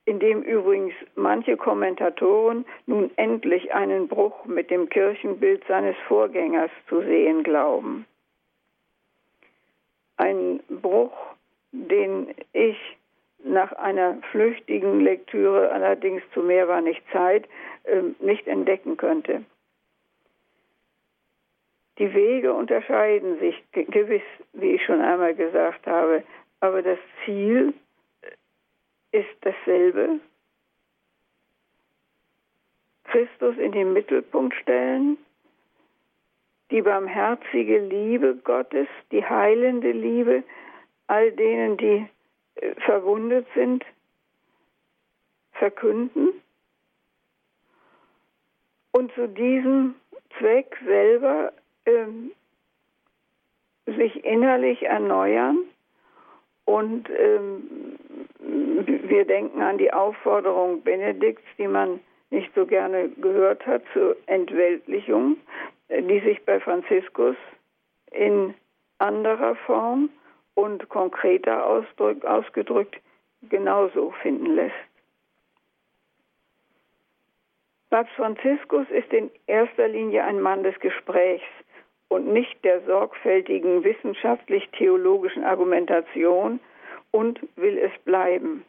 in 0.07 0.19
dem 0.19 0.41
übrigens 0.41 0.95
manche 1.15 1.59
Kommentatoren 1.59 2.65
nun 2.87 3.11
endlich 3.17 3.75
einen 3.75 4.09
Bruch 4.09 4.47
mit 4.47 4.71
dem 4.71 4.89
Kirchenbild 4.89 5.63
seines 5.69 5.95
Vorgängers 6.09 6.71
zu 6.89 7.03
sehen 7.03 7.43
glauben. 7.43 8.07
Ein 10.17 10.61
Bruch, 10.71 11.13
den 11.73 12.29
ich 12.55 12.79
nach 13.45 13.73
einer 13.73 14.17
flüchtigen 14.31 15.01
Lektüre, 15.01 15.71
allerdings 15.71 16.23
zu 16.33 16.41
mehr 16.41 16.67
war 16.67 16.81
nicht 16.81 17.03
Zeit, 17.13 17.47
ähm, 17.85 18.17
nicht 18.21 18.49
entdecken 18.49 18.97
könnte. 18.97 19.45
Die 22.03 22.13
Wege 22.15 22.53
unterscheiden 22.53 23.39
sich 23.39 23.55
gewiss, 23.71 24.25
wie 24.55 24.73
ich 24.73 24.85
schon 24.85 25.01
einmal 25.01 25.37
gesagt 25.37 25.87
habe, 25.87 26.25
aber 26.59 26.83
das 26.83 26.99
Ziel 27.25 27.75
ist 29.13 29.29
dasselbe. 29.43 30.19
Christus 33.05 33.57
in 33.57 33.71
den 33.71 33.93
Mittelpunkt 33.93 34.53
stellen, 34.57 35.17
die 36.73 36.83
barmherzige 36.83 37.79
Liebe 37.79 38.35
Gottes, 38.35 38.89
die 39.13 39.25
heilende 39.25 39.93
Liebe 39.93 40.43
all 41.07 41.31
denen, 41.31 41.77
die 41.77 42.09
äh, 42.57 42.75
verwundet 42.81 43.47
sind, 43.55 43.85
verkünden 45.53 46.31
und 48.91 49.13
zu 49.13 49.29
diesem 49.29 49.95
Zweck 50.37 50.77
selber 50.85 51.53
ähm, 51.87 52.33
sich 53.87 54.25
innerlich 54.25 54.83
erneuern 54.83 55.59
und 56.65 57.09
ähm, 57.11 57.99
wir 58.39 59.25
denken 59.25 59.61
an 59.61 59.79
die 59.79 59.93
Aufforderung 59.93 60.83
Benedikts, 60.83 61.45
die 61.59 61.69
man 61.69 62.01
nicht 62.31 62.53
so 62.55 62.65
gerne 62.67 63.09
gehört 63.11 63.67
hat, 63.67 63.83
zur 63.93 64.17
Entweltlichung, 64.27 65.37
die 65.91 66.21
sich 66.21 66.45
bei 66.45 66.61
Franziskus 66.61 67.37
in 68.11 68.55
anderer 68.99 69.55
Form 69.57 70.09
und 70.55 70.89
konkreter 70.89 71.67
ausdrück, 71.67 72.25
ausgedrückt 72.25 72.97
genauso 73.49 74.13
finden 74.23 74.55
lässt. 74.55 74.75
Papst 77.91 78.15
Franziskus 78.15 78.87
ist 78.91 79.13
in 79.13 79.31
erster 79.47 79.89
Linie 79.89 80.25
ein 80.25 80.41
Mann 80.41 80.63
des 80.63 80.79
Gesprächs 80.81 81.45
und 82.13 82.31
nicht 82.31 82.63
der 82.63 82.83
sorgfältigen 82.83 83.85
wissenschaftlich-theologischen 83.85 85.45
Argumentation 85.45 86.61
und 87.11 87.41
will 87.57 87.79
es 87.79 87.93
bleiben. 88.05 88.65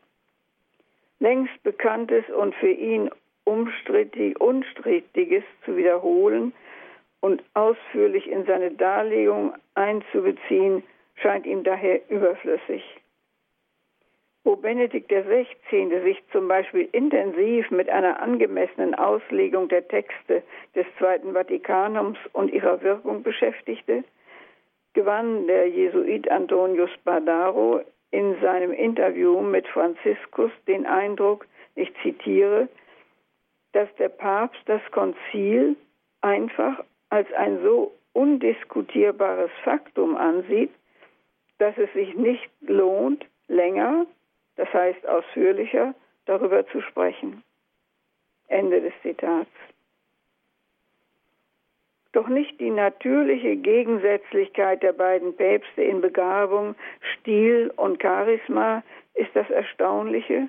Längst 1.20 1.62
Bekanntes 1.64 2.24
und 2.30 2.56
für 2.56 2.72
ihn 2.72 3.10
umstrittig, 3.44 4.40
Unstrittiges 4.40 5.44
zu 5.66 5.76
wiederholen 5.76 6.54
und 7.20 7.44
ausführlich 7.54 8.30
in 8.30 8.46
seine 8.46 8.72
Darlegung 8.72 9.54
einzubeziehen, 9.76 10.84
scheint 11.16 11.46
ihm 11.46 11.64
daher 11.64 12.00
überflüssig. 12.10 12.84
Wo 14.46 14.58
Benedikt 14.58 15.10
XVI. 15.10 16.02
sich 16.04 16.22
zum 16.34 16.50
Beispiel 16.50 16.90
intensiv 16.92 17.72
mit 17.72 17.90
einer 17.90 18.22
angemessenen 18.22 18.94
Auslegung 18.94 19.70
der 19.70 19.88
Texte 19.88 20.44
des 20.76 20.86
Zweiten 20.98 21.34
Vatikanums 21.34 22.18
und 22.34 22.52
ihrer 22.52 22.82
Wirkung 22.82 23.24
beschäftigte, 23.24 24.04
gewann 24.94 25.48
der 25.48 25.70
Jesuit 25.70 26.30
Antonius 26.30 26.92
Badaro 27.06 27.82
in 28.12 28.36
seinem 28.42 28.74
Interview 28.74 29.40
mit 29.42 29.66
Franziskus 29.68 30.52
den 30.68 30.86
Eindruck, 30.86 31.48
ich 31.76 31.92
zitiere, 32.04 32.68
dass 33.72 33.88
der 33.96 34.10
Papst 34.10 34.62
das 34.66 34.82
Konzil 34.92 35.76
einfach 36.22 36.84
als 37.10 37.32
ein 37.34 37.64
so 37.64 37.94
undiskutierbares 38.14 39.52
Faktum 39.64 40.16
ansieht, 40.16 40.72
dass 41.58 41.78
es 41.78 41.92
sich 41.94 42.14
nicht 42.16 42.50
lohnt, 42.62 43.26
länger, 43.48 44.06
das 44.56 44.72
heißt 44.74 45.08
ausführlicher, 45.08 45.94
darüber 46.26 46.66
zu 46.68 46.82
sprechen. 46.82 47.44
Ende 48.48 48.82
des 48.82 48.94
Zitats. 49.02 49.50
Doch 52.12 52.28
nicht 52.28 52.60
die 52.60 52.70
natürliche 52.70 53.56
Gegensätzlichkeit 53.56 54.84
der 54.84 54.94
beiden 54.94 55.36
Päpste 55.36 55.82
in 55.82 56.02
Begabung, 56.02 56.76
Stil 57.16 57.74
und 57.76 58.02
Charisma 58.02 58.84
ist 59.16 59.36
das 59.36 59.50
Erstaunliche, 59.50 60.48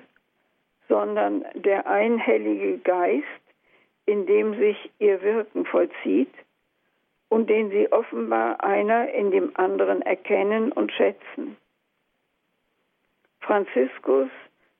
sondern 0.87 1.43
der 1.55 1.87
einhellige 1.87 2.77
Geist, 2.79 3.25
in 4.05 4.27
dem 4.27 4.55
sich 4.59 4.91
ihr 4.99 5.21
Wirken 5.23 5.65
vollzieht 5.65 6.33
und 7.29 7.49
den 7.49 7.71
sie 7.71 7.91
offenbar 7.91 8.63
einer 8.63 9.09
in 9.09 9.31
dem 9.31 9.51
anderen 9.55 10.03
erkennen 10.03 10.71
und 10.71 10.91
schätzen. 10.91 11.57
Franziskus, 13.45 14.29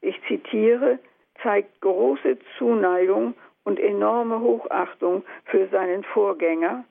ich 0.02 0.20
zitiere, 0.28 1.00
zeigt 1.44 1.82
große 1.82 2.38
Zuneigung 2.58 3.36
und 3.64 3.80
enorme 3.80 4.40
Hochachtung 4.40 5.24
für 5.46 5.68
seinen 5.68 6.04
Vorgänger. 6.04 6.84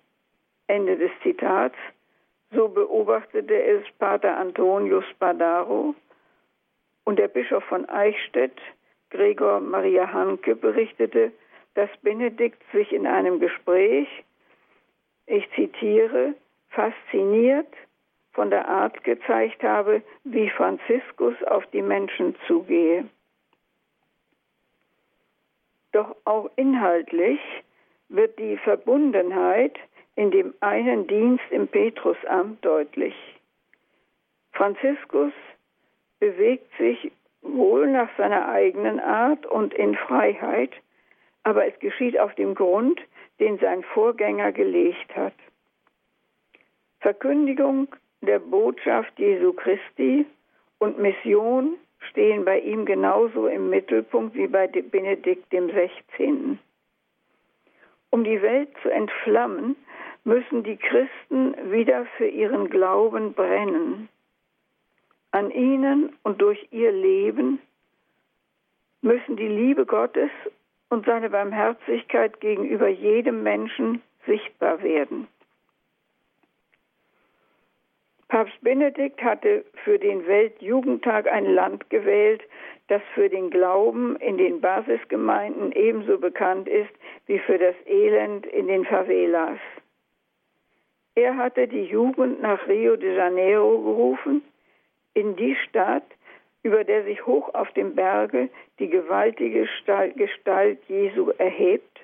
Ende 0.67 0.97
des 0.97 1.11
Zitats. 1.23 1.77
So 2.53 2.69
beobachtete 2.69 3.55
es 3.55 3.83
Pater 3.99 4.37
Antonius 4.37 5.05
Spadaro 5.11 5.95
und 7.05 7.19
der 7.19 7.29
Bischof 7.29 7.65
von 7.65 7.89
Eichstätt, 7.89 8.57
Gregor 9.11 9.61
Maria 9.61 10.13
Hanke, 10.13 10.55
berichtete, 10.55 11.33
dass 11.75 11.91
Benedikt 12.03 12.63
sich 12.73 12.93
in 12.93 13.07
einem 13.07 13.41
Gespräch 13.41 14.09
ich 15.27 15.49
zitiere, 15.55 16.35
fasziniert 16.69 17.73
von 18.35 18.51
der 18.51 18.69
Art 18.69 19.03
gezeigt 19.05 19.63
habe, 19.63 20.03
wie 20.25 20.51
Franziskus 20.51 21.35
auf 21.45 21.65
die 21.69 21.83
Menschen 21.83 22.35
zugehe. 22.47 23.09
Doch 25.93 26.15
auch 26.25 26.51
inhaltlich 26.57 27.41
wird 28.09 28.39
die 28.39 28.57
Verbundenheit 28.59 29.79
in 30.17 30.31
dem 30.31 30.53
einen 30.61 31.07
Dienst 31.07 31.45
im 31.51 31.69
Petrusamt 31.69 32.65
deutlich. 32.65 33.15
Franziskus 34.53 35.33
bewegt 36.19 36.71
sich 36.79 37.13
wohl 37.43 37.89
nach 37.89 38.09
seiner 38.17 38.49
eigenen 38.49 38.99
Art 39.01 39.47
und 39.47 39.75
in 39.75 39.95
Freiheit, 39.95 40.71
aber 41.43 41.67
es 41.67 41.79
geschieht 41.79 42.19
auf 42.19 42.35
dem 42.35 42.55
Grund, 42.55 43.01
den 43.39 43.59
sein 43.59 43.83
Vorgänger 43.83 44.53
gelegt 44.53 45.15
hat. 45.15 45.35
Verkündigung 47.01 47.89
der 48.27 48.39
Botschaft 48.39 49.19
Jesu 49.19 49.53
Christi 49.53 50.27
und 50.79 50.99
Mission 50.99 51.77
stehen 52.11 52.45
bei 52.45 52.61
ihm 52.61 52.85
genauso 52.85 53.47
im 53.47 53.71
Mittelpunkt 53.71 54.35
wie 54.35 54.47
bei 54.47 54.67
Benedikt 54.67 55.53
dem 55.53 55.71
16. 55.71 56.59
Um 58.11 58.25
die 58.25 58.41
Welt 58.43 58.69
zu 58.83 58.91
entflammen, 58.91 59.77
müssen 60.25 60.63
die 60.63 60.77
Christen 60.77 61.55
wieder 61.71 62.07
für 62.17 62.29
ihren 62.29 62.71
Glauben 62.71 63.35
brennen. 63.35 64.09
An 65.33 65.51
ihnen 65.51 66.17
und 66.23 66.41
durch 66.41 66.67
ihr 66.71 66.93
Leben 66.93 67.59
müssen 69.03 69.37
die 69.37 69.49
Liebe 69.49 69.85
Gottes 69.85 70.31
und 70.89 71.05
seine 71.07 71.31
Barmherzigkeit 71.31 72.41
gegenüber 72.41 72.89
jedem 72.89 73.43
Menschen 73.43 74.01
sichtbar 74.27 74.83
werden. 74.83 75.27
Papst 78.35 78.61
Benedikt 78.63 79.23
hatte 79.23 79.65
für 79.85 79.97
den 79.97 80.27
Weltjugendtag 80.27 81.31
ein 81.31 81.55
Land 81.55 81.89
gewählt, 81.89 82.43
das 82.89 83.01
für 83.15 83.29
den 83.29 83.49
Glauben 83.49 84.17
in 84.17 84.39
den 84.39 84.61
Basisgemeinden 84.61 85.71
ebenso 85.71 86.19
bekannt 86.19 86.67
ist 86.67 86.91
wie 87.27 87.39
für 87.39 87.59
das 87.59 87.77
Elend 87.87 88.45
in 88.47 88.67
den 88.67 88.85
Favelas. 88.87 89.61
Er 91.15 91.37
hatte 91.37 91.69
die 91.69 91.85
Jugend 91.85 92.43
nach 92.43 92.67
Rio 92.67 92.97
de 92.97 93.15
Janeiro 93.15 93.81
gerufen, 93.81 94.43
in 95.15 95.37
die 95.37 95.55
Stadt, 95.69 96.03
über 96.65 96.83
der 96.83 97.05
sich 97.05 97.25
hoch 97.27 97.55
auf 97.55 97.71
dem 97.75 97.95
Berge 97.95 98.49
die 98.81 98.89
gewaltige 98.89 99.69
Gestalt 100.17 100.81
Jesu 100.89 101.31
erhebt. 101.39 102.01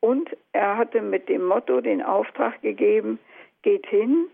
Und 0.00 0.36
er 0.52 0.76
hatte 0.76 1.00
mit 1.00 1.30
dem 1.30 1.46
Motto 1.46 1.80
den 1.80 2.02
Auftrag 2.02 2.60
gegeben, 2.60 3.18
geht 3.62 3.86
hin 3.86 4.26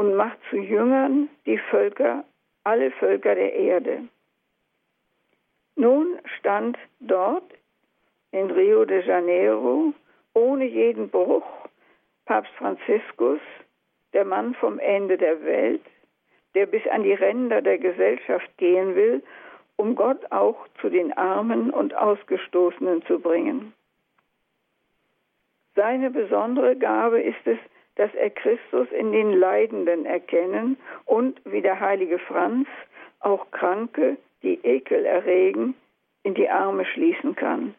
und 0.00 0.14
macht 0.14 0.38
zu 0.48 0.56
Jüngern 0.56 1.28
die 1.44 1.58
Völker, 1.58 2.24
alle 2.64 2.90
Völker 2.92 3.34
der 3.34 3.52
Erde. 3.52 4.08
Nun 5.76 6.18
stand 6.38 6.78
dort 7.00 7.52
in 8.32 8.50
Rio 8.50 8.86
de 8.86 9.06
Janeiro 9.06 9.92
ohne 10.32 10.64
jeden 10.64 11.10
Bruch 11.10 11.44
Papst 12.24 12.50
Franziskus, 12.54 13.40
der 14.14 14.24
Mann 14.24 14.54
vom 14.54 14.78
Ende 14.78 15.18
der 15.18 15.44
Welt, 15.44 15.84
der 16.54 16.64
bis 16.64 16.86
an 16.86 17.02
die 17.02 17.12
Ränder 17.12 17.60
der 17.60 17.76
Gesellschaft 17.76 18.50
gehen 18.56 18.94
will, 18.94 19.22
um 19.76 19.96
Gott 19.96 20.32
auch 20.32 20.66
zu 20.80 20.88
den 20.88 21.12
Armen 21.12 21.68
und 21.68 21.94
Ausgestoßenen 21.94 23.04
zu 23.04 23.18
bringen. 23.18 23.74
Seine 25.74 26.10
besondere 26.10 26.74
Gabe 26.76 27.20
ist 27.20 27.44
es, 27.44 27.58
dass 28.00 28.14
er 28.14 28.30
Christus 28.30 28.88
in 28.92 29.12
den 29.12 29.30
Leidenden 29.32 30.06
erkennen 30.06 30.78
und, 31.04 31.38
wie 31.44 31.60
der 31.60 31.80
heilige 31.80 32.18
Franz, 32.18 32.66
auch 33.20 33.50
Kranke, 33.50 34.16
die 34.42 34.58
Ekel 34.64 35.04
erregen, 35.04 35.74
in 36.22 36.32
die 36.32 36.48
Arme 36.48 36.86
schließen 36.86 37.36
kann. 37.36 37.74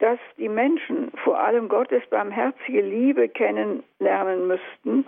dass 0.00 0.18
die 0.36 0.48
Menschen 0.48 1.12
vor 1.22 1.38
allem 1.38 1.68
Gottes 1.68 2.02
barmherzige 2.10 2.80
Liebe 2.80 3.28
kennenlernen 3.28 4.48
müssten, 4.48 5.06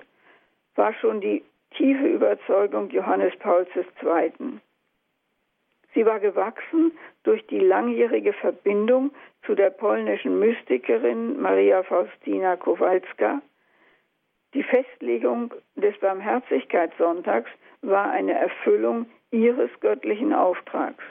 war 0.76 0.94
schon 0.94 1.20
die 1.20 1.42
tiefe 1.76 2.06
Überzeugung 2.06 2.90
Johannes 2.90 3.34
Pauls 3.40 3.66
II. 3.74 4.60
Sie 5.94 6.04
war 6.04 6.18
gewachsen 6.18 6.92
durch 7.22 7.46
die 7.46 7.60
langjährige 7.60 8.32
Verbindung 8.32 9.12
zu 9.46 9.54
der 9.54 9.70
polnischen 9.70 10.38
Mystikerin 10.40 11.40
Maria 11.40 11.82
Faustina 11.84 12.56
Kowalska. 12.56 13.40
Die 14.54 14.62
Festlegung 14.62 15.54
des 15.76 15.96
Barmherzigkeitssonntags 15.98 17.50
war 17.82 18.10
eine 18.10 18.34
Erfüllung 18.34 19.06
ihres 19.30 19.70
göttlichen 19.80 20.32
Auftrags. 20.32 21.02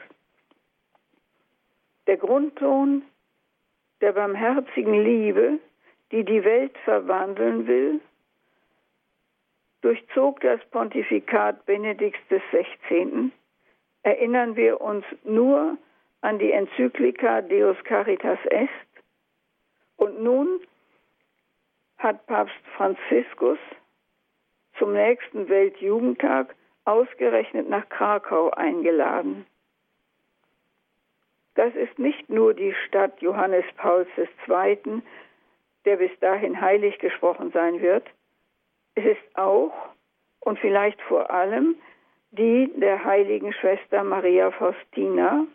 Der 2.08 2.18
Grundton 2.18 3.04
der 4.02 4.12
barmherzigen 4.12 5.02
Liebe, 5.02 5.60
die 6.12 6.26
die 6.26 6.44
Welt 6.44 6.78
verwandeln 6.84 7.68
will, 7.68 8.02
durchzog 9.82 10.42
das 10.42 10.60
Pontifikat 10.72 11.66
Benedikts 11.66 12.20
XVI. 12.30 13.32
Erinnern 14.04 14.56
wir 14.56 14.82
uns 14.82 15.06
nur 15.24 15.78
an 16.22 16.40
die 16.40 16.52
Enzyklika 16.52 17.42
Deus 17.42 17.78
Caritas 17.84 18.40
Est. 18.46 18.70
Und 19.98 20.22
nun 20.22 20.60
hat 21.98 22.26
Papst 22.28 22.56
Franziskus 22.76 23.60
zum 24.78 24.94
nächsten 24.94 25.48
Weltjugendtag 25.48 26.56
ausgerechnet 26.86 27.70
nach 27.70 27.88
Krakau 27.90 28.50
eingeladen. 28.52 29.46
Das 31.56 31.74
ist 31.76 31.98
nicht 32.00 32.30
nur 32.30 32.54
die 32.54 32.74
Stadt 32.88 33.22
Johannes 33.22 33.66
Pauls 33.78 34.08
II., 34.18 35.02
der 35.86 35.98
bis 35.98 36.12
dahin 36.20 36.60
heilig 36.60 36.98
gesprochen 37.00 37.52
sein 37.52 37.82
wird, 37.82 38.06
es 38.96 39.06
ist 39.06 39.38
auch 39.38 39.74
und 40.40 40.60
vielleicht 40.60 41.02
vor 41.04 41.32
allem 41.32 41.76
die 42.34 42.72
der 42.76 43.04
heiligen 43.04 43.54
Schwester 43.54 44.04
Maria 44.04 44.52
Faustina, 44.52 45.46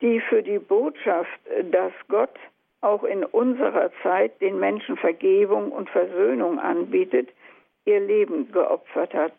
die 0.00 0.20
für 0.20 0.42
die 0.42 0.58
Botschaft, 0.58 1.40
dass 1.70 1.92
Gott 2.08 2.34
auch 2.80 3.04
in 3.04 3.24
unserer 3.24 3.90
Zeit 4.02 4.40
den 4.40 4.58
Menschen 4.58 4.96
Vergebung 4.96 5.72
und 5.72 5.90
Versöhnung 5.90 6.58
anbietet, 6.58 7.28
ihr 7.84 8.00
Leben 8.00 8.50
geopfert 8.52 9.14
hat. 9.14 9.34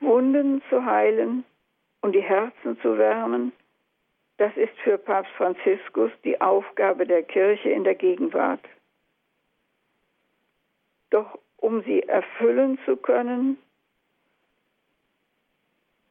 Wunden 0.00 0.62
zu 0.68 0.84
heilen, 0.84 1.44
und 2.04 2.12
die 2.12 2.20
Herzen 2.20 2.78
zu 2.82 2.98
wärmen, 2.98 3.52
das 4.36 4.54
ist 4.56 4.76
für 4.80 4.98
Papst 4.98 5.32
Franziskus 5.38 6.10
die 6.22 6.38
Aufgabe 6.38 7.06
der 7.06 7.22
Kirche 7.22 7.70
in 7.70 7.82
der 7.82 7.94
Gegenwart. 7.94 8.60
Doch 11.08 11.38
um 11.58 11.82
sie 11.82 12.02
erfüllen 12.02 12.78
zu 12.84 12.96
können, 12.96 13.58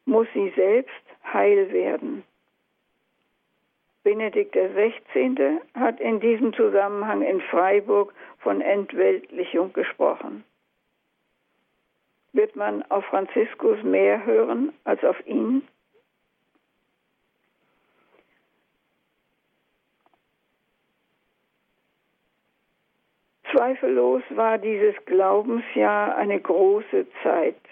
muss 0.04 0.26
sie 0.34 0.52
selbst 0.56 0.92
heil 1.32 1.72
werden. 1.72 2.24
Benedikt 4.02 4.52
XVI. 4.52 5.60
hat 5.74 5.98
in 5.98 6.20
diesem 6.20 6.52
Zusammenhang 6.52 7.22
in 7.22 7.40
Freiburg 7.40 8.12
von 8.38 8.60
Entweltlichung 8.60 9.72
gesprochen. 9.72 10.44
Wird 12.32 12.54
man 12.54 12.82
auf 12.90 13.04
Franziskus 13.06 13.82
mehr 13.82 14.26
hören 14.26 14.72
als 14.84 15.02
auf 15.04 15.26
ihn? 15.26 15.66
Zweifellos 23.64 24.22
war 24.28 24.58
dieses 24.58 24.94
Glaubensjahr 25.06 26.14
eine 26.16 26.38
große 26.38 27.06
Zeit. 27.22 27.62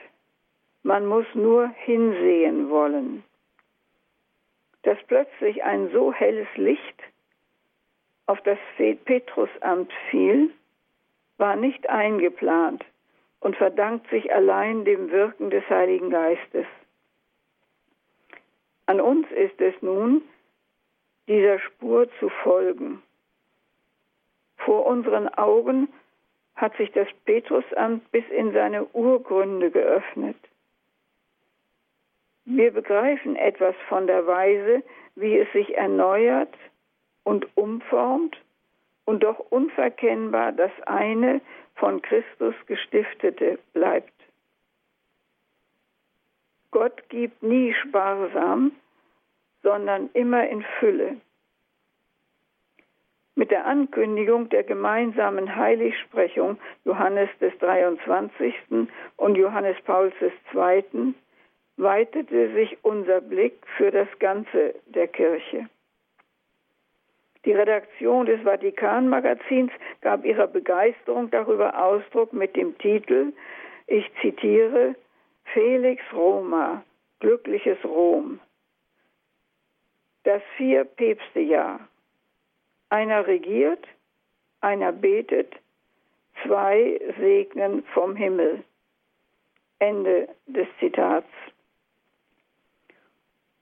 Man 0.82 1.05
muss 1.05 1.26
nur 1.34 1.68
hinsehen 1.84 2.70
wollen. 2.70 3.22
Dass 4.84 4.97
plötzlich 5.07 5.62
ein 5.64 5.90
so 5.93 6.11
helles 6.11 6.49
Licht 6.57 6.99
auf 8.24 8.40
das 8.40 8.57
Petrusamt 9.05 9.93
fiel, 10.11 10.55
war 11.36 11.57
nicht 11.57 11.86
eingeplant 11.90 12.82
und 13.40 13.57
verdankt 13.57 14.09
sich 14.09 14.32
allein 14.32 14.86
dem 14.86 15.11
Wirken 15.11 15.51
des 15.51 15.68
Heiligen 15.68 16.09
Geistes. 16.09 16.66
An 18.86 18.99
uns 18.99 19.30
ist 19.32 19.61
es 19.61 19.74
nun, 19.82 20.22
dieser 21.28 21.59
Spur 21.59 22.09
zu 22.18 22.30
folgen 22.30 23.03
vor 24.64 24.86
unseren 24.86 25.28
Augen 25.28 25.88
hat 26.56 26.76
sich 26.76 26.92
das 26.92 27.08
Petrusamt 27.24 28.10
bis 28.12 28.24
in 28.30 28.52
seine 28.52 28.84
Urgründe 28.86 29.70
geöffnet. 29.70 30.36
Wir 32.44 32.72
begreifen 32.72 33.36
etwas 33.36 33.74
von 33.88 34.06
der 34.06 34.26
Weise, 34.26 34.82
wie 35.14 35.38
es 35.38 35.50
sich 35.52 35.76
erneuert 35.76 36.54
und 37.24 37.46
umformt 37.56 38.36
und 39.04 39.22
doch 39.22 39.38
unverkennbar 39.38 40.52
das 40.52 40.72
eine 40.86 41.40
von 41.76 42.02
Christus 42.02 42.54
gestiftete 42.66 43.58
bleibt. 43.72 44.12
Gott 46.70 47.08
gibt 47.10 47.42
nie 47.42 47.74
sparsam, 47.74 48.72
sondern 49.62 50.10
immer 50.14 50.48
in 50.48 50.64
Fülle. 50.78 51.16
Mit 53.35 53.51
der 53.51 53.64
Ankündigung 53.64 54.51
der 54.51 54.62
gemeinsamen 54.62 55.57
Heiligsprechung 55.57 56.59
Johannes 56.85 57.30
des 57.41 57.57
23. 57.59 58.55
und 59.16 59.37
Johannes 59.37 59.76
Pauls 59.85 60.12
II. 60.20 61.14
weitete 61.78 62.53
sich 62.53 62.76
unser 62.83 63.22
Blick 63.22 63.66
für 63.78 63.91
das 63.91 64.09
Ganze 64.18 64.74
der 64.87 65.09
Kirche. 65.09 65.68
Die 67.47 67.53
Redaktion 67.53 68.26
des 68.26 68.41
Vatikanmagazins 68.43 69.72
gab 70.03 70.24
ihrer 70.24 70.47
Begeisterung 70.47 71.30
darüber 71.30 71.83
Ausdruck 71.83 72.33
mit 72.35 72.55
dem 72.55 72.76
Titel, 72.78 73.33
ich 73.87 74.09
zitiere, 74.20 74.95
Felix 75.53 76.03
Roma, 76.12 76.85
glückliches 77.18 77.83
Rom. 77.85 78.41
Das 80.22 80.43
vier 80.57 80.85
Päpstejahr 80.85 81.80
einer 82.93 83.26
regiert, 83.26 83.84
einer 84.61 84.93
betet, 84.93 85.55
zwei 86.45 87.01
segnen 87.18 87.84
vom 87.95 88.14
Himmel. 88.14 88.62
Ende 89.78 90.28
des 90.47 90.68
Zitats. 90.78 91.26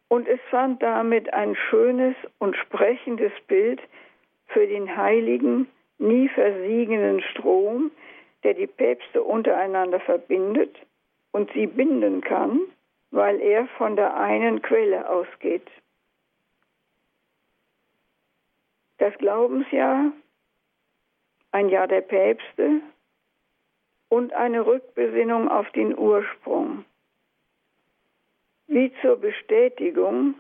Und 0.09 0.29
es 0.29 0.41
fand 0.51 0.83
damit 0.83 1.33
ein 1.33 1.55
schönes 1.55 2.15
und 2.39 2.57
sprechendes 2.57 3.33
Bild 3.47 3.81
für 4.49 4.67
den 4.67 4.95
heiligen, 4.97 5.69
nie 5.99 6.29
versiegenden 6.29 7.23
Strom, 7.23 7.91
der 8.43 8.55
die 8.55 8.67
Päpste 8.67 9.23
untereinander 9.23 10.01
verbindet 10.01 10.77
und 11.31 11.51
sie 11.53 11.69
binden 11.69 12.21
kann, 12.21 12.61
weil 13.13 13.41
er 13.41 13.67
von 13.79 13.95
der 13.97 14.15
einen 14.17 14.61
Quelle 14.61 15.09
ausgeht. 15.09 15.71
Das 19.01 19.17
Glaubensjahr, 19.17 20.13
ein 21.53 21.71
Jahr 21.71 21.89
der 21.89 22.03
Päpste 22.03 22.83
und 24.11 24.35
eine 24.35 24.67
Rückbesinnung 24.67 25.49
auf 25.49 25.71
den 25.71 25.97
Ursprung. 25.97 26.85
Wie 28.67 28.93
zur 29.01 29.17
Bestätigung 29.17 30.35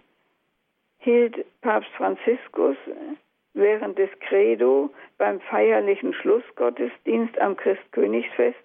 hielt 0.98 1.46
Papst 1.62 1.90
Franziskus 1.92 2.76
während 3.54 3.98
des 3.98 4.10
Credo 4.20 4.90
beim 5.16 5.40
feierlichen 5.40 6.12
Schlussgottesdienst 6.12 7.38
am 7.38 7.56
Christkönigsfest 7.56 8.60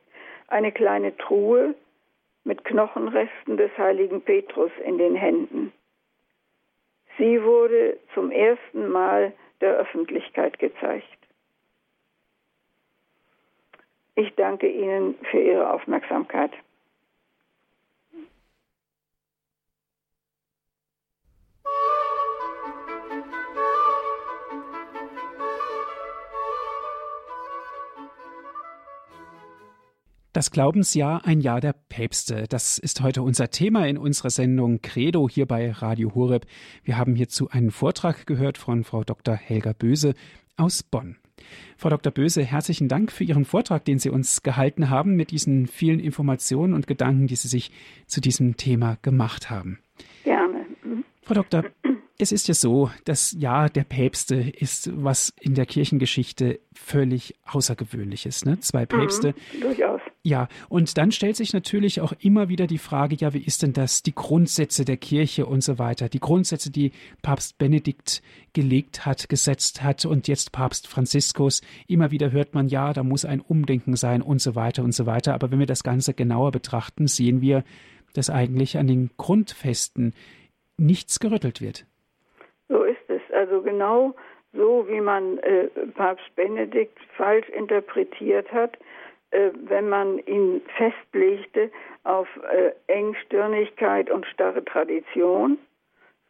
eine 0.49 0.73
kleine 0.73 1.15
Truhe 1.15 1.73
mit 2.43 2.65
Knochenresten 2.65 3.55
des 3.55 3.71
heiligen 3.77 4.19
Petrus 4.19 4.71
in 4.83 4.97
den 4.97 5.15
Händen. 5.15 5.71
Sie 7.17 7.41
wurde 7.41 7.97
zum 8.13 8.29
ersten 8.29 8.89
Mal 8.89 9.31
der 9.61 9.75
Öffentlichkeit 9.75 10.59
gezeigt. 10.59 11.07
Ich 14.15 14.33
danke 14.35 14.67
Ihnen 14.67 15.15
für 15.29 15.41
Ihre 15.41 15.71
Aufmerksamkeit. 15.71 16.51
Das 30.35 30.51
Glaubensjahr, 30.51 31.23
ein 31.23 31.39
Jahr 31.39 31.61
der 31.61 31.71
Päpste. 31.87 32.43
Das 32.49 32.77
ist 32.77 32.99
heute 32.99 33.23
unser 33.23 33.51
Thema 33.51 33.87
in 33.87 33.97
unserer 33.97 34.29
Sendung 34.29 34.81
Credo 34.81 35.29
hier 35.29 35.45
bei 35.45 35.71
Radio 35.71 36.13
Horeb. 36.13 36.45
Wir 36.83 36.97
haben 36.97 37.15
hierzu 37.15 37.49
einen 37.51 37.71
Vortrag 37.71 38.27
gehört 38.27 38.57
von 38.57 38.83
Frau 38.83 39.05
Dr. 39.05 39.33
Helga 39.33 39.71
Böse 39.71 40.13
aus 40.57 40.83
Bonn. 40.83 41.15
Frau 41.77 41.87
Dr. 41.87 42.11
Böse, 42.11 42.43
herzlichen 42.43 42.89
Dank 42.89 43.13
für 43.13 43.23
Ihren 43.23 43.45
Vortrag, 43.45 43.85
den 43.85 43.97
Sie 43.97 44.09
uns 44.09 44.43
gehalten 44.43 44.89
haben 44.89 45.15
mit 45.15 45.31
diesen 45.31 45.67
vielen 45.67 46.01
Informationen 46.01 46.73
und 46.73 46.85
Gedanken, 46.85 47.27
die 47.27 47.37
Sie 47.37 47.47
sich 47.47 47.71
zu 48.05 48.19
diesem 48.19 48.57
Thema 48.57 48.97
gemacht 49.03 49.49
haben. 49.49 49.79
Gerne. 50.25 50.65
Frau 51.21 51.35
Dr. 51.35 51.63
Es 52.17 52.31
ist 52.31 52.47
ja 52.47 52.53
so, 52.53 52.89
das 53.03 53.33
Jahr 53.37 53.69
der 53.69 53.83
Päpste 53.83 54.35
ist 54.35 54.89
was 54.95 55.33
in 55.39 55.53
der 55.53 55.65
Kirchengeschichte 55.65 56.61
völlig 56.73 57.35
Außergewöhnliches. 57.45 58.45
Ne? 58.45 58.59
Zwei 58.61 58.85
Päpste. 58.85 59.35
Mhm, 59.53 59.61
durchaus. 59.61 60.01
Ja, 60.23 60.47
und 60.69 60.97
dann 60.97 61.11
stellt 61.11 61.35
sich 61.35 61.53
natürlich 61.53 62.01
auch 62.01 62.13
immer 62.19 62.47
wieder 62.49 62.67
die 62.67 62.77
Frage, 62.77 63.15
ja, 63.15 63.33
wie 63.33 63.43
ist 63.43 63.63
denn 63.63 63.73
das, 63.73 64.01
die 64.01 64.15
Grundsätze 64.15 64.85
der 64.85 64.97
Kirche 64.97 65.45
und 65.45 65.61
so 65.61 65.77
weiter, 65.77 66.09
die 66.09 66.19
Grundsätze, 66.19 66.71
die 66.71 66.93
Papst 67.21 67.57
Benedikt 67.57 68.23
gelegt 68.53 69.05
hat, 69.05 69.29
gesetzt 69.29 69.83
hat 69.83 70.05
und 70.05 70.27
jetzt 70.27 70.51
Papst 70.51 70.87
Franziskus. 70.87 71.61
Immer 71.85 72.11
wieder 72.11 72.31
hört 72.31 72.55
man, 72.55 72.69
ja, 72.69 72.93
da 72.93 73.03
muss 73.03 73.25
ein 73.25 73.41
Umdenken 73.41 73.95
sein 73.95 74.21
und 74.21 74.41
so 74.41 74.55
weiter 74.55 74.83
und 74.83 74.93
so 74.93 75.05
weiter. 75.05 75.33
Aber 75.33 75.51
wenn 75.51 75.59
wir 75.59 75.67
das 75.67 75.83
Ganze 75.83 76.13
genauer 76.13 76.51
betrachten, 76.51 77.07
sehen 77.07 77.41
wir, 77.41 77.63
dass 78.13 78.29
eigentlich 78.29 78.77
an 78.77 78.87
den 78.87 79.11
Grundfesten 79.17 80.13
nichts 80.77 81.19
gerüttelt 81.19 81.61
wird. 81.61 81.85
So. 83.45 83.55
Also 83.55 83.61
genau 83.61 84.15
so, 84.53 84.85
wie 84.87 85.01
man 85.01 85.37
äh, 85.39 85.67
Papst 85.95 86.35
Benedikt 86.35 86.97
falsch 87.17 87.47
interpretiert 87.49 88.51
hat, 88.51 88.77
äh, 89.31 89.51
wenn 89.53 89.89
man 89.89 90.19
ihn 90.19 90.61
festlegte 90.77 91.69
auf 92.03 92.27
äh, 92.51 92.71
Engstirnigkeit 92.87 94.09
und 94.09 94.25
starre 94.27 94.63
Tradition. 94.63 95.57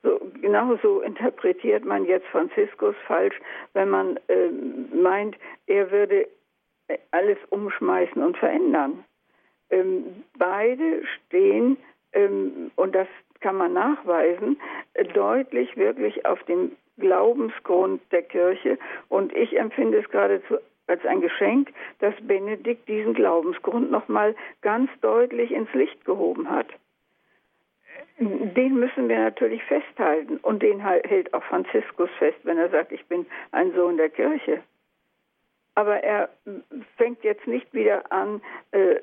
So, 0.02 0.20
genauso 0.42 1.02
interpretiert 1.02 1.84
man 1.86 2.06
jetzt 2.06 2.28
Franziskus 2.28 2.96
falsch, 3.08 3.36
wenn 3.74 3.90
man 3.90 4.18
äh, 4.28 4.50
meint, 4.96 5.36
er 5.68 5.92
würde 5.92 6.28
äh, 6.88 6.98
alles 7.12 7.38
umschmeißen 7.50 8.22
und 8.24 8.38
verändern. 8.38 9.04
Ähm, 9.72 10.24
beide 10.38 11.04
stehen, 11.06 11.78
ähm, 12.14 12.72
und 12.76 12.94
das 12.94 13.08
kann 13.42 13.58
man 13.58 13.74
nachweisen, 13.74 14.60
deutlich 15.14 15.76
wirklich 15.76 16.26
auf 16.26 16.42
dem 16.44 16.72
Glaubensgrund 16.98 18.02
der 18.12 18.24
Kirche. 18.24 18.78
Und 19.10 19.36
ich 19.36 19.58
empfinde 19.58 20.00
es 20.00 20.10
geradezu 20.10 20.58
als 20.88 21.06
ein 21.06 21.22
Geschenk, 21.22 21.74
dass 22.00 22.14
Benedikt 22.22 22.88
diesen 22.88 23.14
Glaubensgrund 23.14 23.92
nochmal 23.92 24.36
ganz 24.62 24.90
deutlich 25.02 25.52
ins 25.52 25.74
Licht 25.74 26.06
gehoben 26.06 26.50
hat. 26.50 26.68
Den 28.18 28.76
müssen 28.76 29.10
wir 29.10 29.20
natürlich 29.20 29.64
festhalten 29.64 30.38
und 30.38 30.62
den 30.64 30.80
hält 30.80 31.34
auch 31.34 31.44
Franziskus 31.44 32.10
fest, 32.18 32.38
wenn 32.44 32.58
er 32.58 32.70
sagt, 32.70 32.92
ich 32.92 33.06
bin 33.08 33.26
ein 33.52 33.74
Sohn 33.74 33.98
der 33.98 34.10
Kirche. 34.10 34.62
Aber 35.76 36.02
er 36.02 36.30
fängt 36.96 37.24
jetzt 37.24 37.46
nicht 37.48 37.74
wieder 37.74 38.10
an, 38.14 38.42
äh, 38.72 39.02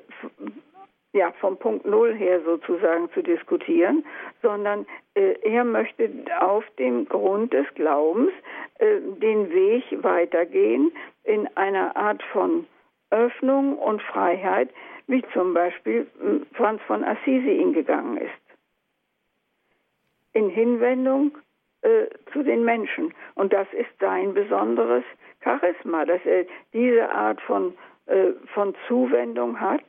ja, 1.13 1.31
vom 1.39 1.57
Punkt 1.57 1.85
Null 1.85 2.13
her 2.15 2.41
sozusagen 2.43 3.09
zu 3.11 3.21
diskutieren, 3.21 4.03
sondern 4.41 4.85
äh, 5.13 5.35
er 5.43 5.63
möchte 5.63 6.09
auf 6.39 6.65
dem 6.79 7.07
Grund 7.07 7.53
des 7.53 7.67
Glaubens 7.75 8.31
äh, 8.79 8.99
den 9.21 9.49
Weg 9.51 9.83
weitergehen 10.03 10.91
in 11.23 11.47
einer 11.55 11.95
Art 11.95 12.21
von 12.33 12.65
Öffnung 13.11 13.77
und 13.77 14.01
Freiheit, 14.01 14.69
wie 15.05 15.23
zum 15.33 15.53
Beispiel 15.53 16.07
hm, 16.19 16.47
Franz 16.53 16.81
von 16.87 17.03
Assisi 17.03 17.51
ihn 17.61 17.73
gegangen 17.73 18.17
ist. 18.17 18.31
In 20.33 20.49
Hinwendung 20.49 21.37
äh, 21.83 22.07
zu 22.31 22.41
den 22.41 22.63
Menschen. 22.63 23.13
Und 23.35 23.53
das 23.53 23.67
ist 23.73 23.91
sein 23.99 24.33
besonderes 24.33 25.03
Charisma, 25.43 26.05
dass 26.05 26.25
er 26.25 26.45
diese 26.73 27.07
Art 27.11 27.39
von, 27.41 27.77
äh, 28.07 28.31
von 28.55 28.73
Zuwendung 28.87 29.59
hat 29.59 29.83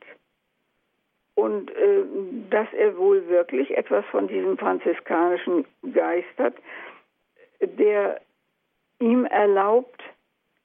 und 1.35 1.69
äh, 1.71 2.03
dass 2.49 2.67
er 2.73 2.97
wohl 2.97 3.27
wirklich 3.27 3.77
etwas 3.77 4.05
von 4.05 4.27
diesem 4.27 4.57
franziskanischen 4.57 5.65
Geist 5.93 6.37
hat, 6.37 6.55
der 7.61 8.21
ihm 8.99 9.25
erlaubt, 9.25 10.01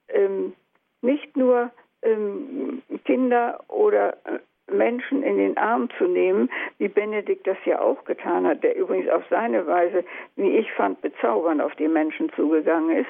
ähm, 0.08 0.54
nicht 1.02 1.36
nur 1.36 1.70
ähm, 2.02 2.82
Kinder 3.04 3.60
oder 3.68 4.16
äh, 4.24 4.38
Menschen 4.72 5.22
in 5.22 5.38
den 5.38 5.58
Arm 5.58 5.88
zu 5.98 6.04
nehmen, 6.04 6.48
wie 6.78 6.88
Benedikt 6.88 7.46
das 7.46 7.56
ja 7.64 7.80
auch 7.80 8.04
getan 8.04 8.46
hat, 8.46 8.62
der 8.62 8.76
übrigens 8.76 9.10
auf 9.10 9.24
seine 9.28 9.66
Weise, 9.66 10.04
wie 10.36 10.56
ich 10.56 10.70
fand, 10.72 11.00
bezaubernd 11.00 11.60
auf 11.60 11.74
die 11.74 11.88
Menschen 11.88 12.30
zugegangen 12.34 12.98
ist, 12.98 13.08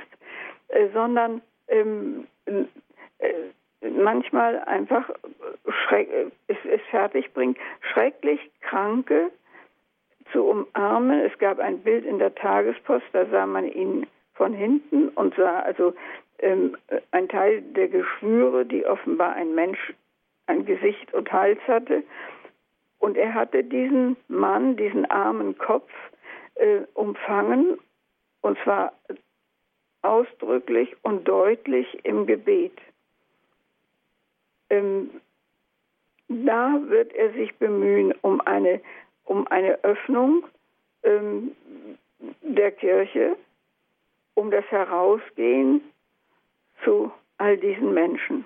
äh, 0.69 0.89
sondern 0.95 1.43
ähm, 1.69 2.27
äh, 2.47 2.65
manchmal 3.83 4.59
einfach 4.61 5.11
es, 5.91 6.57
es 6.65 6.81
fertig 6.91 7.33
bringt, 7.33 7.59
schrecklich 7.93 8.41
Kranke 8.61 9.31
zu 10.33 10.45
umarmen. 10.45 11.21
Es 11.21 11.37
gab 11.39 11.59
ein 11.59 11.81
Bild 11.81 12.05
in 12.05 12.19
der 12.19 12.35
Tagespost, 12.35 13.07
da 13.13 13.27
sah 13.27 13.47
man 13.47 13.67
ihn 13.67 14.07
von 14.35 14.53
hinten 14.53 15.09
und 15.11 15.35
sah 15.35 15.61
also 15.61 15.95
ähm, 16.39 16.77
ein 17.11 17.29
Teil 17.29 17.63
der 17.63 17.89
Geschwüre, 17.89 18.65
die 18.65 18.87
offenbar 18.87 19.35
ein 19.35 19.55
Mensch 19.55 19.93
ein 20.47 20.65
Gesicht 20.65 21.13
und 21.15 21.31
Hals 21.33 21.61
hatte. 21.67 22.03
Und 22.99 23.17
er 23.17 23.35
hatte 23.35 23.65
diesen 23.65 24.17
Mann, 24.29 24.77
diesen 24.77 25.11
armen 25.11 25.57
Kopf 25.57 25.91
äh, 26.57 26.81
umfangen, 26.95 27.79
und 28.43 28.59
zwar 28.65 28.93
ausdrücklich 30.03 30.97
und 31.03 31.29
deutlich 31.29 32.05
im 32.05 32.27
Gebet 32.27 32.79
ähm, 34.71 35.11
da 36.29 36.81
wird 36.87 37.13
er 37.13 37.33
sich 37.33 37.55
bemühen 37.57 38.15
um 38.23 38.41
eine, 38.41 38.81
um 39.25 39.47
eine 39.49 39.83
Öffnung 39.83 40.45
ähm, 41.03 41.57
der 42.43 42.71
Kirche, 42.73 43.37
um 44.35 44.51
das 44.51 44.65
Herausgehen 44.71 45.81
zu 46.85 47.13
all 47.39 47.57
diesen 47.57 47.93
Menschen. 47.93 48.45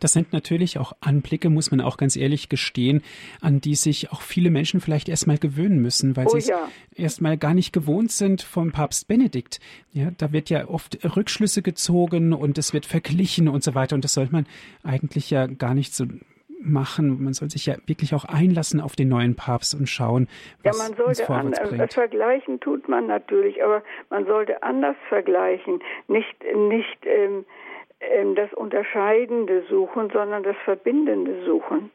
Das 0.00 0.12
sind 0.12 0.32
natürlich 0.32 0.78
auch 0.78 0.92
Anblicke, 1.00 1.50
muss 1.50 1.70
man 1.70 1.80
auch 1.80 1.96
ganz 1.96 2.16
ehrlich 2.16 2.48
gestehen, 2.48 3.02
an 3.40 3.60
die 3.60 3.74
sich 3.74 4.10
auch 4.12 4.22
viele 4.22 4.50
Menschen 4.50 4.80
vielleicht 4.80 5.08
erstmal 5.08 5.38
gewöhnen 5.38 5.80
müssen, 5.80 6.16
weil 6.16 6.26
oh, 6.26 6.38
sie 6.38 6.50
ja. 6.50 6.68
es 6.92 6.98
erstmal 6.98 7.36
gar 7.36 7.54
nicht 7.54 7.72
gewohnt 7.72 8.10
sind 8.10 8.42
vom 8.42 8.72
Papst 8.72 9.08
Benedikt. 9.08 9.60
Ja, 9.92 10.10
da 10.16 10.32
wird 10.32 10.50
ja 10.50 10.68
oft 10.68 10.98
Rückschlüsse 11.16 11.62
gezogen 11.62 12.32
und 12.32 12.58
es 12.58 12.72
wird 12.72 12.86
verglichen 12.86 13.48
und 13.48 13.62
so 13.62 13.74
weiter. 13.74 13.94
Und 13.94 14.04
das 14.04 14.14
sollte 14.14 14.32
man 14.32 14.46
eigentlich 14.82 15.30
ja 15.30 15.46
gar 15.46 15.74
nicht 15.74 15.94
so 15.94 16.06
machen. 16.62 17.22
Man 17.22 17.32
soll 17.32 17.50
sich 17.50 17.66
ja 17.66 17.76
wirklich 17.86 18.14
auch 18.14 18.24
einlassen 18.24 18.80
auf 18.80 18.96
den 18.96 19.08
neuen 19.08 19.34
Papst 19.34 19.74
und 19.74 19.88
schauen, 19.88 20.28
was 20.62 20.78
ja, 20.78 20.84
man 20.84 20.96
sollte 20.96 21.32
uns 21.32 21.58
an, 21.58 21.68
bringt. 21.68 21.92
Vergleichen 21.92 22.60
tut 22.60 22.88
man 22.88 23.06
natürlich, 23.06 23.62
aber 23.64 23.82
man 24.10 24.26
sollte 24.26 24.62
anders 24.62 24.96
vergleichen. 25.08 25.80
Nicht, 26.08 26.36
nicht 26.54 26.98
ähm, 27.04 27.44
das 28.34 28.52
Unterscheidende 28.54 29.62
suchen, 29.68 30.10
sondern 30.10 30.42
das 30.42 30.56
Verbindende 30.64 31.44
suchen. 31.44 31.90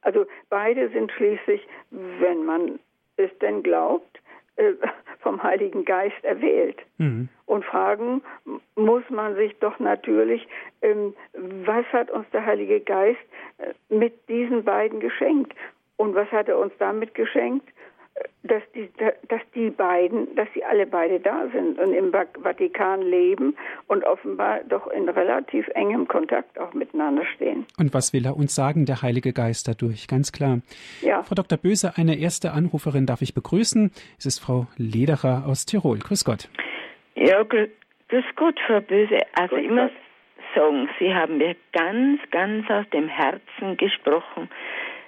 Also 0.00 0.26
beide 0.48 0.88
sind 0.90 1.12
schließlich, 1.12 1.66
wenn 1.90 2.44
man 2.44 2.78
es 3.16 3.30
denn 3.40 3.62
glaubt, 3.62 4.20
äh, 4.56 4.72
vom 5.20 5.42
Heiligen 5.42 5.84
Geist 5.84 6.22
erwählt. 6.24 6.78
Mhm. 6.98 7.28
Und 7.46 7.64
fragen 7.64 8.22
muss 8.74 9.04
man 9.10 9.36
sich 9.36 9.56
doch 9.60 9.78
natürlich, 9.78 10.46
ähm, 10.80 11.14
was 11.32 11.84
hat 11.92 12.10
uns 12.10 12.26
der 12.32 12.44
Heilige 12.44 12.80
Geist 12.80 13.20
äh, 13.58 13.72
mit 13.94 14.28
diesen 14.28 14.64
beiden 14.64 15.00
geschenkt? 15.00 15.54
Und 15.96 16.14
was 16.14 16.30
hat 16.32 16.48
er 16.48 16.58
uns 16.58 16.72
damit 16.78 17.14
geschenkt? 17.14 17.68
Dass 18.42 18.62
die, 18.74 18.88
dass 19.28 19.40
die 19.54 19.70
beiden, 19.70 20.34
dass 20.34 20.48
sie 20.54 20.64
alle 20.64 20.86
beide 20.86 21.20
da 21.20 21.46
sind 21.52 21.78
und 21.78 21.94
im 21.94 22.12
Vatikan 22.12 23.02
leben 23.02 23.56
und 23.86 24.04
offenbar 24.04 24.60
doch 24.68 24.88
in 24.88 25.08
relativ 25.08 25.68
engem 25.68 26.08
Kontakt 26.08 26.58
auch 26.58 26.74
miteinander 26.74 27.24
stehen. 27.36 27.66
Und 27.78 27.94
was 27.94 28.12
will 28.12 28.26
er 28.26 28.36
uns 28.36 28.54
sagen, 28.54 28.84
der 28.84 29.02
Heilige 29.02 29.32
Geist 29.32 29.68
dadurch? 29.68 30.08
Ganz 30.08 30.32
klar. 30.32 30.60
Ja. 31.00 31.22
Frau 31.22 31.34
Dr. 31.34 31.56
Böse, 31.56 31.92
eine 31.96 32.18
erste 32.18 32.52
Anruferin 32.52 33.06
darf 33.06 33.22
ich 33.22 33.34
begrüßen. 33.34 33.90
Es 34.18 34.26
ist 34.26 34.40
Frau 34.40 34.66
Lederer 34.76 35.44
aus 35.46 35.64
Tirol. 35.64 35.98
Grüß 35.98 36.24
Gott. 36.24 36.48
Ja, 37.14 37.42
grüß 37.44 38.24
Gott, 38.36 38.58
Frau 38.66 38.80
Böse. 38.80 39.18
Also 39.34 39.56
grüß 39.56 39.64
immer 39.64 39.90
sagen, 40.54 40.88
Sie 40.98 41.14
haben 41.14 41.38
mir 41.38 41.56
ganz, 41.72 42.20
ganz 42.30 42.68
aus 42.70 42.88
dem 42.90 43.08
Herzen 43.08 43.76
gesprochen. 43.76 44.48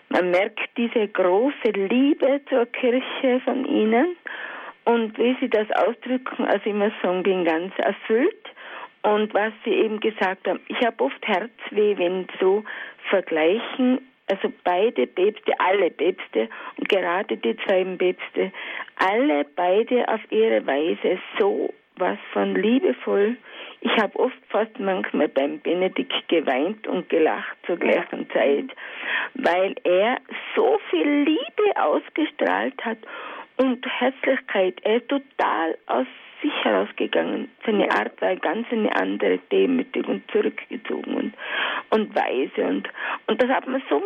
Man 0.08 0.30
merkt 0.30 0.60
diese 0.76 1.08
große 1.08 1.70
Liebe 1.74 2.40
zur 2.48 2.66
Kirche 2.66 3.40
von 3.44 3.64
ihnen 3.64 4.16
und 4.84 5.16
wie 5.18 5.36
sie 5.40 5.48
das 5.48 5.70
ausdrücken, 5.72 6.44
also 6.44 6.70
immer 6.70 6.90
sagen, 7.02 7.22
bin 7.22 7.44
ganz 7.44 7.72
erfüllt 7.78 8.44
Und 9.04 9.34
was 9.34 9.52
Sie 9.64 9.70
eben 9.70 10.00
gesagt 10.00 10.48
haben, 10.48 10.60
ich 10.68 10.80
habe 10.84 11.04
oft 11.04 11.26
Herzweh, 11.26 11.96
wenn 11.98 12.26
so 12.40 12.64
vergleichen, 13.10 14.00
also 14.30 14.50
beide 14.64 15.06
Päpste, 15.06 15.52
alle 15.58 15.90
Päpste 15.90 16.48
und 16.78 16.88
gerade 16.88 17.36
die 17.36 17.54
zwei 17.66 17.84
Päpste, 17.84 18.50
alle 18.96 19.44
beide 19.56 20.08
auf 20.08 20.20
ihre 20.30 20.66
Weise 20.66 21.18
so 21.38 21.72
was 21.96 22.18
von 22.32 22.54
liebevoll. 22.54 23.36
Ich 23.84 24.02
habe 24.02 24.18
oft 24.18 24.38
fast 24.48 24.78
manchmal 24.78 25.28
beim 25.28 25.60
Benedikt 25.60 26.26
geweint 26.28 26.86
und 26.86 27.06
gelacht 27.10 27.54
zur 27.66 27.76
gleichen 27.76 28.28
Zeit, 28.30 28.70
weil 29.34 29.74
er 29.84 30.16
so 30.56 30.78
viel 30.88 31.06
Liebe 31.06 31.76
ausgestrahlt 31.76 32.82
hat 32.82 32.96
und 33.58 33.86
Herzlichkeit. 33.86 34.80
Er 34.84 34.96
ist 34.96 35.08
total 35.08 35.76
aus 35.86 36.06
sich 36.44 36.64
herausgegangen. 36.64 37.50
Seine 37.64 37.90
Art 37.90 38.20
war 38.20 38.36
ganz 38.36 38.66
eine 38.70 38.94
andere, 38.94 39.38
demütig 39.50 40.06
und 40.06 40.22
zurückgezogen 40.30 41.14
und, 41.14 41.34
und 41.90 42.14
weise. 42.14 42.66
Und, 42.66 42.88
und 43.26 43.42
das 43.42 43.48
hat 43.48 43.66
man 43.66 43.82
so 43.88 44.02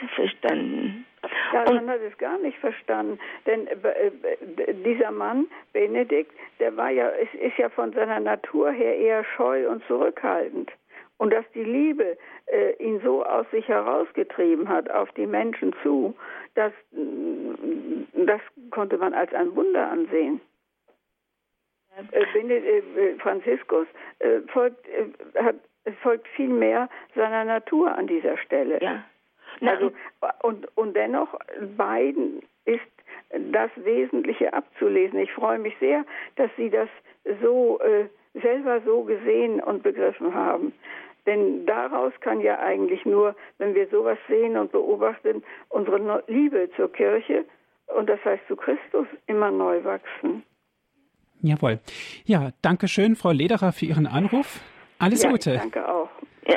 missverstanden. 0.00 1.04
Ja, 1.52 1.64
man 1.72 1.88
hat 1.88 2.00
es 2.00 2.16
gar 2.18 2.38
nicht 2.38 2.58
verstanden, 2.58 3.18
denn 3.46 3.66
äh, 3.66 3.72
äh, 3.72 4.74
dieser 4.84 5.10
Mann, 5.10 5.46
Benedikt, 5.72 6.32
der 6.60 6.76
war 6.76 6.90
ja, 6.90 7.08
ist, 7.08 7.34
ist 7.34 7.56
ja 7.56 7.68
von 7.70 7.92
seiner 7.92 8.20
Natur 8.20 8.70
her 8.70 8.96
eher 8.96 9.24
scheu 9.36 9.68
und 9.68 9.82
zurückhaltend. 9.86 10.70
Und 11.16 11.32
dass 11.32 11.44
die 11.54 11.64
Liebe 11.64 12.18
äh, 12.46 12.72
ihn 12.82 13.00
so 13.02 13.24
aus 13.24 13.46
sich 13.52 13.66
herausgetrieben 13.68 14.68
hat 14.68 14.90
auf 14.90 15.10
die 15.12 15.26
Menschen 15.26 15.74
zu, 15.82 16.14
das, 16.54 16.72
das 18.12 18.40
konnte 18.70 18.98
man 18.98 19.14
als 19.14 19.32
ein 19.32 19.54
Wunder 19.54 19.90
ansehen. 19.90 20.40
Äh, 22.12 22.38
äh, 22.38 22.78
äh, 22.78 23.18
Franziskus 23.18 23.86
folgt, 24.48 24.86
hat, 25.36 25.56
folgt 26.02 26.28
viel 26.28 26.48
mehr 26.48 26.88
seiner 27.14 27.44
Natur 27.44 27.96
an 27.96 28.06
dieser 28.06 28.36
Stelle. 28.38 28.80
Ja. 28.82 29.04
Also, 29.60 29.92
und, 30.42 30.66
und 30.76 30.96
dennoch, 30.96 31.38
beiden 31.76 32.42
ist 32.64 32.80
das 33.52 33.70
Wesentliche 33.76 34.52
abzulesen. 34.52 35.18
Ich 35.18 35.32
freue 35.32 35.58
mich 35.58 35.74
sehr, 35.78 36.04
dass 36.36 36.50
Sie 36.56 36.70
das 36.70 36.88
so 37.42 37.80
äh, 37.80 38.06
selber 38.40 38.80
so 38.84 39.02
gesehen 39.02 39.60
und 39.60 39.82
begriffen 39.82 40.34
haben. 40.34 40.72
Denn 41.26 41.64
daraus 41.66 42.12
kann 42.20 42.40
ja 42.40 42.58
eigentlich 42.58 43.04
nur, 43.06 43.34
wenn 43.58 43.74
wir 43.74 43.86
sowas 43.88 44.18
sehen 44.28 44.56
und 44.56 44.72
beobachten, 44.72 45.42
unsere 45.70 46.22
Liebe 46.26 46.68
zur 46.76 46.92
Kirche 46.92 47.44
und 47.86 48.08
das 48.08 48.22
heißt 48.24 48.46
zu 48.46 48.56
Christus 48.56 49.06
immer 49.26 49.50
neu 49.50 49.82
wachsen. 49.84 50.42
Jawohl. 51.44 51.78
Ja, 52.24 52.52
danke 52.62 52.88
schön, 52.88 53.16
Frau 53.16 53.30
Lederer, 53.30 53.72
für 53.72 53.84
Ihren 53.84 54.06
Anruf. 54.06 54.62
Alles 54.98 55.24
ja, 55.24 55.30
Gute. 55.30 55.58
Danke 55.58 55.86
auch. 55.86 56.08
Ja. 56.48 56.56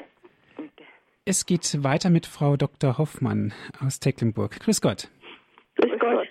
Es 1.26 1.46
geht 1.46 1.84
weiter 1.84 2.10
mit 2.10 2.26
Frau 2.26 2.56
Dr. 2.56 2.98
Hoffmann 2.98 3.54
aus 3.86 4.00
Tecklenburg. 4.00 4.62
Grüß 4.62 4.80
Gott. 4.80 5.10
Grüß 5.76 6.00
Gott. 6.00 6.30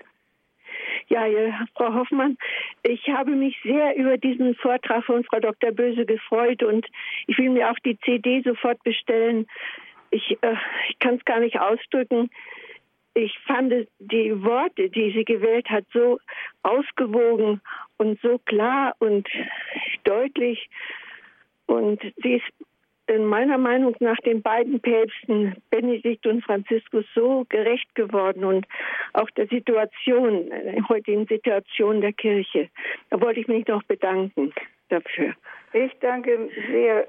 Ja, 1.08 1.26
ja, 1.26 1.66
Frau 1.76 1.92
Hoffmann, 1.92 2.38
ich 2.82 3.06
habe 3.08 3.32
mich 3.32 3.56
sehr 3.62 3.94
über 3.94 4.16
diesen 4.16 4.54
Vortrag 4.54 5.04
von 5.04 5.22
Frau 5.24 5.38
Dr. 5.38 5.70
Böse 5.72 6.06
gefreut 6.06 6.62
und 6.62 6.86
ich 7.26 7.36
will 7.36 7.50
mir 7.50 7.70
auch 7.70 7.78
die 7.84 7.98
CD 8.00 8.40
sofort 8.42 8.82
bestellen. 8.84 9.46
Ich, 10.10 10.38
äh, 10.40 10.56
ich 10.88 10.98
kann 10.98 11.16
es 11.16 11.24
gar 11.26 11.40
nicht 11.40 11.60
ausdrücken, 11.60 12.30
ich 13.16 13.38
fand 13.46 13.72
die 13.98 14.44
Worte, 14.44 14.90
die 14.90 15.10
sie 15.12 15.24
gewählt 15.24 15.70
hat, 15.70 15.84
so 15.92 16.18
ausgewogen 16.62 17.62
und 17.98 18.20
so 18.20 18.38
klar 18.38 18.94
und 18.98 19.28
deutlich. 20.04 20.68
Und 21.66 22.00
sie 22.22 22.34
ist 22.34 22.66
in 23.08 23.24
meiner 23.24 23.58
Meinung 23.58 23.94
nach 24.00 24.16
den 24.18 24.42
beiden 24.42 24.80
Päpsten, 24.80 25.56
Benedikt 25.70 26.26
und 26.26 26.44
Franziskus, 26.44 27.04
so 27.14 27.44
gerecht 27.48 27.94
geworden 27.94 28.44
und 28.44 28.66
auch 29.12 29.30
der 29.30 29.46
Situation, 29.46 30.50
der 30.50 30.88
heutigen 30.88 31.26
Situation 31.26 32.00
der 32.00 32.12
Kirche. 32.12 32.68
Da 33.10 33.20
wollte 33.20 33.40
ich 33.40 33.48
mich 33.48 33.66
noch 33.68 33.82
bedanken 33.84 34.52
dafür. 34.88 35.34
Ich 35.72 35.92
danke 36.00 36.48
sehr 36.70 37.06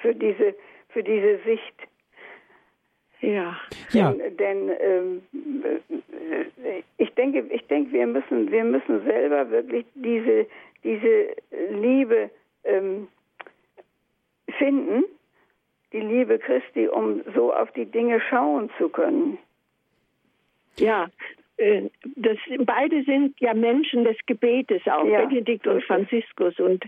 für 0.00 0.14
diese, 0.14 0.54
für 0.88 1.02
diese 1.02 1.38
Sicht 1.44 1.74
ja. 3.20 3.56
ja. 3.92 4.12
Denn, 4.12 4.36
denn 4.36 4.70
ähm, 4.80 5.22
äh, 5.62 6.82
ich 6.98 7.12
denke, 7.14 7.44
ich 7.50 7.66
denke, 7.66 7.92
wir 7.92 8.06
müssen, 8.06 8.50
wir 8.50 8.64
müssen 8.64 9.04
selber 9.04 9.50
wirklich 9.50 9.86
diese, 9.94 10.46
diese 10.82 11.36
Liebe 11.70 12.30
ähm, 12.64 13.08
finden, 14.58 15.04
die 15.92 16.00
Liebe 16.00 16.38
Christi, 16.38 16.88
um 16.88 17.22
so 17.34 17.52
auf 17.52 17.70
die 17.72 17.86
Dinge 17.86 18.20
schauen 18.20 18.70
zu 18.78 18.88
können. 18.88 19.38
Ja, 20.76 21.08
das, 21.56 22.36
beide 22.58 23.04
sind 23.04 23.40
ja 23.40 23.54
Menschen 23.54 24.04
des 24.04 24.16
Gebetes 24.26 24.82
auch, 24.86 25.06
ja, 25.06 25.24
Benedikt 25.24 25.66
und 25.66 25.84
Franziskus. 25.84 26.58
Und 26.58 26.84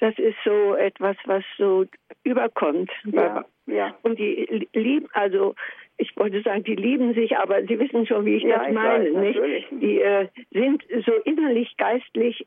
das 0.00 0.18
ist 0.18 0.36
so 0.44 0.74
etwas, 0.74 1.16
was 1.24 1.44
so 1.56 1.84
überkommt. 2.24 2.90
Ja, 3.04 3.44
ja. 3.66 3.96
Und 4.02 4.18
die 4.18 4.68
lieben, 4.72 5.08
also 5.12 5.54
ich 5.98 6.16
wollte 6.16 6.42
sagen, 6.42 6.64
die 6.64 6.74
lieben 6.74 7.14
sich, 7.14 7.36
aber 7.36 7.62
Sie 7.62 7.78
wissen 7.78 8.06
schon, 8.06 8.24
wie 8.24 8.36
ich 8.36 8.44
das 8.44 8.68
ich 8.68 8.74
meine. 8.74 9.14
Weiß, 9.14 9.40
nicht? 9.40 9.66
Die 9.70 10.00
äh, 10.00 10.28
sind 10.50 10.84
so 11.04 11.12
innerlich, 11.24 11.76
geistlich, 11.76 12.46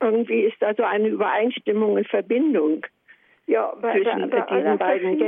irgendwie 0.00 0.42
ist 0.42 0.60
da 0.60 0.74
so 0.74 0.82
eine 0.82 1.08
Übereinstimmung 1.08 1.92
und 1.92 2.08
Verbindung 2.08 2.84
bei, 3.46 3.92
zwischen 3.92 4.30
bei, 4.30 4.40
bei 4.40 4.56
diesen 4.56 4.78
beiden 4.78 5.18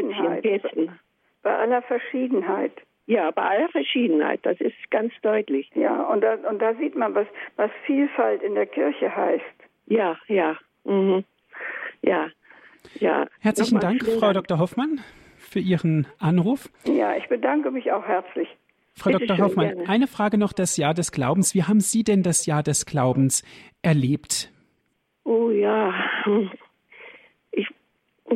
Gätzchen. 0.43 0.99
Bei 1.43 1.57
aller 1.57 1.83
Verschiedenheit. 1.83 2.73
Ja, 3.07 3.31
bei 3.31 3.43
aller 3.43 3.69
Verschiedenheit, 3.69 4.41
das 4.45 4.59
ist 4.61 4.75
ganz 4.91 5.13
deutlich. 5.23 5.71
Ja, 5.75 6.05
und 6.05 6.23
da, 6.23 6.35
und 6.49 6.61
da 6.61 6.75
sieht 6.75 6.97
man, 6.97 7.15
was, 7.15 7.27
was 7.57 7.71
Vielfalt 7.85 8.43
in 8.43 8.55
der 8.55 8.67
Kirche 8.67 9.15
heißt. 9.15 9.45
Ja, 9.87 10.17
ja. 10.27 10.57
Mhm. 10.85 11.25
Ja, 12.03 12.29
ja. 12.95 13.27
Herzlichen 13.41 13.81
Dank, 13.81 14.03
Frau 14.05 14.33
Dank. 14.33 14.49
Dr. 14.49 14.59
Hoffmann, 14.59 15.01
für 15.37 15.59
Ihren 15.59 16.07
Anruf. 16.19 16.71
Ja, 16.87 17.15
ich 17.17 17.29
bedanke 17.29 17.71
mich 17.71 17.93
auch 17.93 18.07
herzlich. 18.07 18.49
Frau 18.97 19.11
Bitte 19.11 19.27
Dr. 19.27 19.45
Hoffmann, 19.45 19.69
gerne. 19.69 19.89
eine 19.89 20.07
Frage 20.07 20.39
noch 20.39 20.53
das 20.53 20.77
Jahr 20.77 20.95
des 20.95 21.13
Glaubens. 21.13 21.55
Wie 21.55 21.65
haben 21.65 21.81
Sie 21.81 22.05
denn 22.05 22.23
das 22.23 22.47
Jahr 22.47 22.63
des 22.63 22.87
Glaubens 22.87 23.43
erlebt? 23.83 24.51
Oh 25.25 25.51
ja, 25.51 25.93
ich 27.51 27.69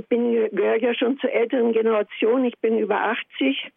bin 0.08 0.32
gehöre 0.32 0.80
ja 0.80 0.94
schon 0.94 1.18
zur 1.18 1.32
älteren 1.32 1.72
Generation. 1.72 2.44
Ich 2.44 2.58
bin 2.58 2.78
über 2.78 3.00
80 3.00 3.72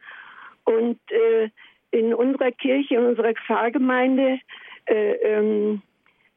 und 0.65 0.99
äh, 1.11 1.49
in 1.91 2.13
unserer 2.13 2.51
Kirche, 2.51 2.95
in 2.95 3.05
unserer 3.05 3.33
Pfarrgemeinde 3.33 4.39
äh, 4.85 5.11
ähm, 5.23 5.81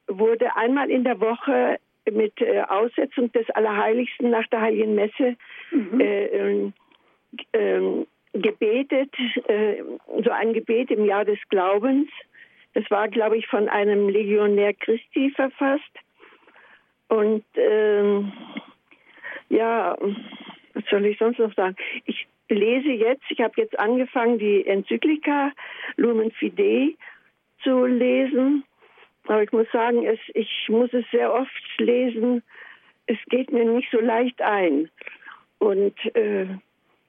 wurde 0.07 0.55
einmal 0.55 0.89
in 0.91 1.03
der 1.03 1.19
Woche 1.19 1.79
mit 2.11 2.39
äh, 2.41 2.61
Aussetzung 2.61 3.31
des 3.31 3.49
Allerheiligsten 3.51 4.29
nach 4.29 4.45
der 4.47 4.61
Heiligen 4.61 4.95
Messe 4.95 5.35
mhm. 5.71 5.99
äh, 5.99 6.25
ähm, 6.25 6.73
ähm, 7.53 8.07
gebetet, 8.33 9.13
äh, 9.47 9.81
so 10.23 10.29
ein 10.29 10.53
Gebet 10.53 10.91
im 10.91 11.05
Jahr 11.05 11.25
des 11.25 11.39
Glaubens. 11.49 12.09
Das 12.73 12.89
war, 12.91 13.07
glaube 13.07 13.37
ich, 13.37 13.47
von 13.47 13.69
einem 13.69 14.09
Legionär 14.09 14.73
Christi 14.73 15.31
verfasst. 15.31 15.83
Und 17.07 17.45
ähm, 17.55 18.33
ja, 19.49 19.97
was 20.73 20.83
soll 20.89 21.05
ich 21.05 21.17
sonst 21.17 21.39
noch 21.39 21.53
sagen? 21.53 21.75
Ich 22.05 22.27
lese 22.49 22.91
jetzt, 22.91 23.23
ich 23.29 23.39
habe 23.41 23.53
jetzt 23.57 23.77
angefangen, 23.79 24.39
die 24.39 24.65
Enzyklika 24.65 25.51
Lumen 25.95 26.31
Fidei 26.31 26.95
zu 27.63 27.85
lesen. 27.85 28.63
Aber 29.27 29.43
ich 29.43 29.51
muss 29.51 29.67
sagen, 29.71 30.05
es, 30.05 30.19
ich 30.33 30.69
muss 30.69 30.93
es 30.93 31.05
sehr 31.11 31.33
oft 31.33 31.51
lesen. 31.79 32.43
Es 33.07 33.17
geht 33.29 33.51
mir 33.51 33.65
nicht 33.65 33.89
so 33.91 33.99
leicht 33.99 34.41
ein. 34.41 34.89
Und 35.57 35.95
äh, 36.15 36.47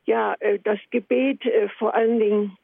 ja, 0.06 0.34
äh, 0.40 0.58
das 0.62 0.78
Gebet 0.90 1.44
äh, 1.44 1.68
vor 1.78 1.94
allen 1.94 2.18
Dingen, 2.18 2.56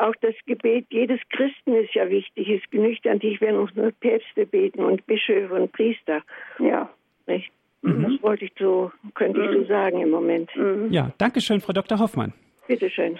auch 0.00 0.14
das 0.22 0.34
Gebet 0.46 0.86
jedes 0.90 1.20
Christen 1.28 1.74
ist 1.74 1.94
ja 1.94 2.08
wichtig. 2.08 2.48
Es 2.48 2.70
genügt 2.70 3.06
an 3.06 3.18
dich, 3.18 3.40
wenn 3.40 3.56
uns 3.56 3.74
nur 3.74 3.92
Päpste 3.92 4.46
beten 4.46 4.82
und 4.82 5.06
Bischöfe 5.06 5.54
und 5.54 5.72
Priester. 5.72 6.22
Ja. 6.58 6.90
Nicht? 7.26 7.52
Mhm. 7.84 8.02
Das 8.02 8.22
wollte 8.22 8.46
ich 8.46 8.52
so, 8.58 8.90
könnte 9.14 9.40
ich 9.40 9.50
so 9.52 9.58
mhm. 9.60 9.66
sagen 9.66 10.00
im 10.00 10.10
Moment. 10.10 10.50
Mhm. 10.56 10.90
Ja, 10.90 11.12
danke 11.18 11.40
schön, 11.40 11.60
Frau 11.60 11.72
Dr. 11.72 11.98
Hoffmann. 11.98 12.32
Bitte 12.66 12.88
schön. 12.90 13.18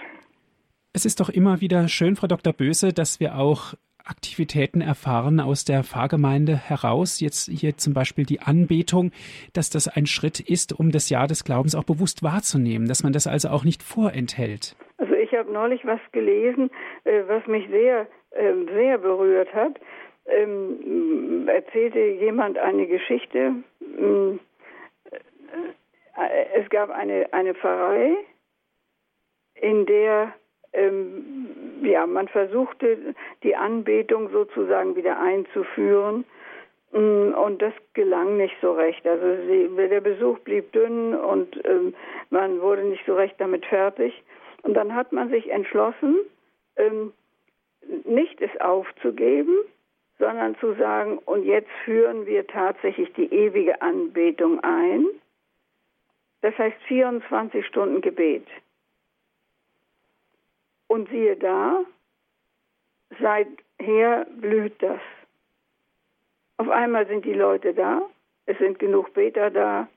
Es 0.93 1.05
ist 1.05 1.19
doch 1.19 1.29
immer 1.29 1.61
wieder 1.61 1.87
schön, 1.87 2.15
Frau 2.15 2.27
Dr. 2.27 2.53
Böse, 2.53 2.93
dass 2.93 3.19
wir 3.19 3.37
auch 3.37 3.75
Aktivitäten 4.05 4.81
erfahren 4.81 5.39
aus 5.39 5.65
der 5.65 5.83
Pfarrgemeinde 5.83 6.55
heraus, 6.55 7.19
jetzt 7.19 7.49
hier 7.49 7.75
zum 7.77 7.93
Beispiel 7.93 8.25
die 8.25 8.39
Anbetung, 8.39 9.11
dass 9.53 9.69
das 9.69 9.87
ein 9.87 10.05
Schritt 10.05 10.39
ist, 10.39 10.79
um 10.79 10.91
das 10.91 11.09
Jahr 11.09 11.27
des 11.27 11.43
Glaubens 11.43 11.75
auch 11.75 11.83
bewusst 11.83 12.21
wahrzunehmen, 12.23 12.87
dass 12.87 13.03
man 13.03 13.13
das 13.13 13.25
also 13.27 13.49
auch 13.49 13.63
nicht 13.63 13.81
vorenthält. 13.81 14.75
Also 14.97 15.13
ich 15.15 15.33
habe 15.33 15.51
neulich 15.51 15.85
was 15.85 15.99
gelesen, 16.11 16.69
äh, 17.03 17.23
was 17.27 17.45
mich 17.47 17.67
sehr, 17.69 18.07
ähm, 18.35 18.67
sehr 18.73 18.97
berührt 18.99 19.53
hat. 19.53 19.79
Ähm, 20.27 21.47
erzählte 21.47 21.99
jemand 21.99 22.57
eine 22.57 22.87
Geschichte, 22.87 23.53
es 26.53 26.69
gab 26.69 26.89
eine, 26.89 27.31
eine 27.33 27.53
Pfarrei, 27.53 28.15
in 29.55 29.85
der 29.85 30.33
ähm, 30.75 31.55
ja, 31.83 32.05
man 32.05 32.27
versuchte, 32.27 33.15
die 33.43 33.55
Anbetung 33.55 34.29
sozusagen 34.29 34.95
wieder 34.95 35.19
einzuführen. 35.19 36.25
Mm, 36.91 37.33
und 37.33 37.61
das 37.61 37.73
gelang 37.93 38.37
nicht 38.37 38.55
so 38.61 38.73
recht. 38.73 39.05
Also 39.07 39.43
sie, 39.47 39.69
der 39.75 40.01
Besuch 40.01 40.39
blieb 40.39 40.71
dünn 40.73 41.15
und 41.15 41.59
ähm, 41.65 41.93
man 42.29 42.61
wurde 42.61 42.83
nicht 42.83 43.05
so 43.05 43.15
recht 43.15 43.35
damit 43.39 43.65
fertig. 43.65 44.23
Und 44.63 44.73
dann 44.73 44.95
hat 44.95 45.11
man 45.11 45.29
sich 45.29 45.49
entschlossen, 45.49 46.17
ähm, 46.75 47.13
nicht 48.03 48.41
es 48.41 48.49
aufzugeben, 48.61 49.55
sondern 50.17 50.57
zu 50.57 50.73
sagen, 50.73 51.19
und 51.25 51.43
jetzt 51.43 51.69
führen 51.83 52.25
wir 52.25 52.47
tatsächlich 52.47 53.11
die 53.13 53.31
ewige 53.31 53.81
Anbetung 53.81 54.59
ein. 54.61 55.05
Das 56.41 56.57
heißt 56.57 56.77
24 56.87 57.65
Stunden 57.65 58.01
Gebet. 58.01 58.47
Und 60.87 61.09
siehe 61.09 61.35
da, 61.35 61.83
seither 63.19 64.25
blüht 64.25 64.81
das. 64.81 65.01
Auf 66.57 66.69
einmal 66.69 67.07
sind 67.07 67.25
die 67.25 67.33
Leute 67.33 67.73
da, 67.73 68.01
es 68.45 68.57
sind 68.59 68.79
genug 68.79 69.13
Beter 69.13 69.49
da 69.49 69.87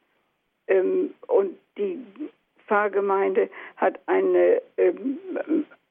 ähm, 0.66 1.14
und 1.26 1.58
die 1.76 2.04
Pfarrgemeinde 2.66 3.48
hat 3.76 3.98
eine, 4.06 4.62
ähm, 4.76 5.18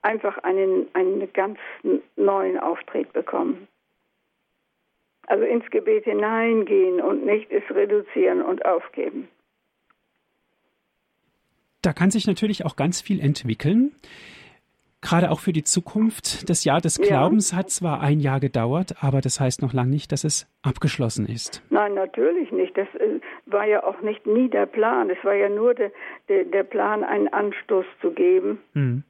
einfach 0.01 0.37
einen, 0.39 0.87
einen 0.93 1.31
ganz 1.33 1.59
neuen 2.15 2.59
Auftritt 2.59 3.11
bekommen. 3.13 3.67
Also 5.27 5.43
ins 5.43 5.69
Gebet 5.71 6.05
hineingehen 6.05 7.01
und 7.01 7.25
nicht 7.25 7.51
es 7.51 7.63
reduzieren 7.69 8.41
und 8.41 8.65
aufgeben. 8.65 9.27
Da 11.81 11.93
kann 11.93 12.11
sich 12.11 12.27
natürlich 12.27 12.65
auch 12.65 12.75
ganz 12.75 13.01
viel 13.01 13.19
entwickeln. 13.19 13.95
Gerade 15.01 15.29
auch 15.29 15.39
für 15.39 15.53
die 15.53 15.63
Zukunft. 15.63 16.49
Das 16.49 16.63
Jahr 16.63 16.81
des 16.81 16.99
Glaubens 16.99 17.51
ja. 17.51 17.57
hat 17.57 17.69
zwar 17.69 18.01
ein 18.01 18.19
Jahr 18.19 18.39
gedauert, 18.39 18.95
aber 19.01 19.21
das 19.21 19.39
heißt 19.39 19.61
noch 19.61 19.71
lange 19.71 19.91
nicht, 19.91 20.11
dass 20.11 20.23
es 20.23 20.47
abgeschlossen 20.63 21.27
ist. 21.27 21.61
Nein, 21.69 21.93
natürlich 21.93 22.51
nicht. 22.51 22.75
Das 22.75 22.87
äh, 22.95 23.19
war 23.45 23.65
ja 23.65 23.83
auch 23.83 24.01
nicht 24.01 24.25
nie 24.25 24.49
der 24.49 24.65
Plan. 24.65 25.09
Es 25.11 25.23
war 25.23 25.35
ja 25.35 25.49
nur 25.49 25.75
de, 25.75 25.91
de, 26.29 26.49
der 26.49 26.63
Plan, 26.63 27.03
einen 27.03 27.27
Anstoß 27.27 27.85
zu 28.01 28.11
geben. 28.11 28.59
Mhm. 28.73 29.03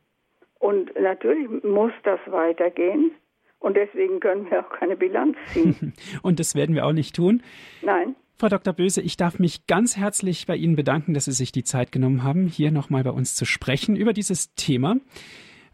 Und 0.59 0.99
natürlich 0.99 1.63
muss 1.63 1.93
das 2.03 2.19
weitergehen. 2.27 3.11
Und 3.59 3.77
deswegen 3.77 4.19
können 4.19 4.49
wir 4.51 4.65
auch 4.65 4.69
keine 4.69 4.95
Bilanz 4.95 5.37
ziehen. 5.53 5.93
Und 6.21 6.39
das 6.39 6.53
werden 6.53 6.75
wir 6.75 6.85
auch 6.85 6.93
nicht 6.93 7.15
tun. 7.15 7.41
Nein. 7.81 8.15
Frau 8.39 8.49
Dr. 8.49 8.71
Böse, 8.71 9.01
ich 9.01 9.17
darf 9.17 9.39
mich 9.39 9.65
ganz 9.65 9.97
herzlich 9.97 10.45
bei 10.45 10.55
Ihnen 10.55 10.75
bedanken, 10.75 11.15
dass 11.15 11.25
Sie 11.25 11.31
sich 11.31 11.51
die 11.51 11.63
Zeit 11.63 11.91
genommen 11.91 12.23
haben, 12.23 12.45
hier 12.45 12.71
nochmal 12.71 13.03
bei 13.03 13.09
uns 13.09 13.35
zu 13.35 13.45
sprechen 13.45 13.95
über 13.95 14.13
dieses 14.13 14.53
Thema 14.53 14.97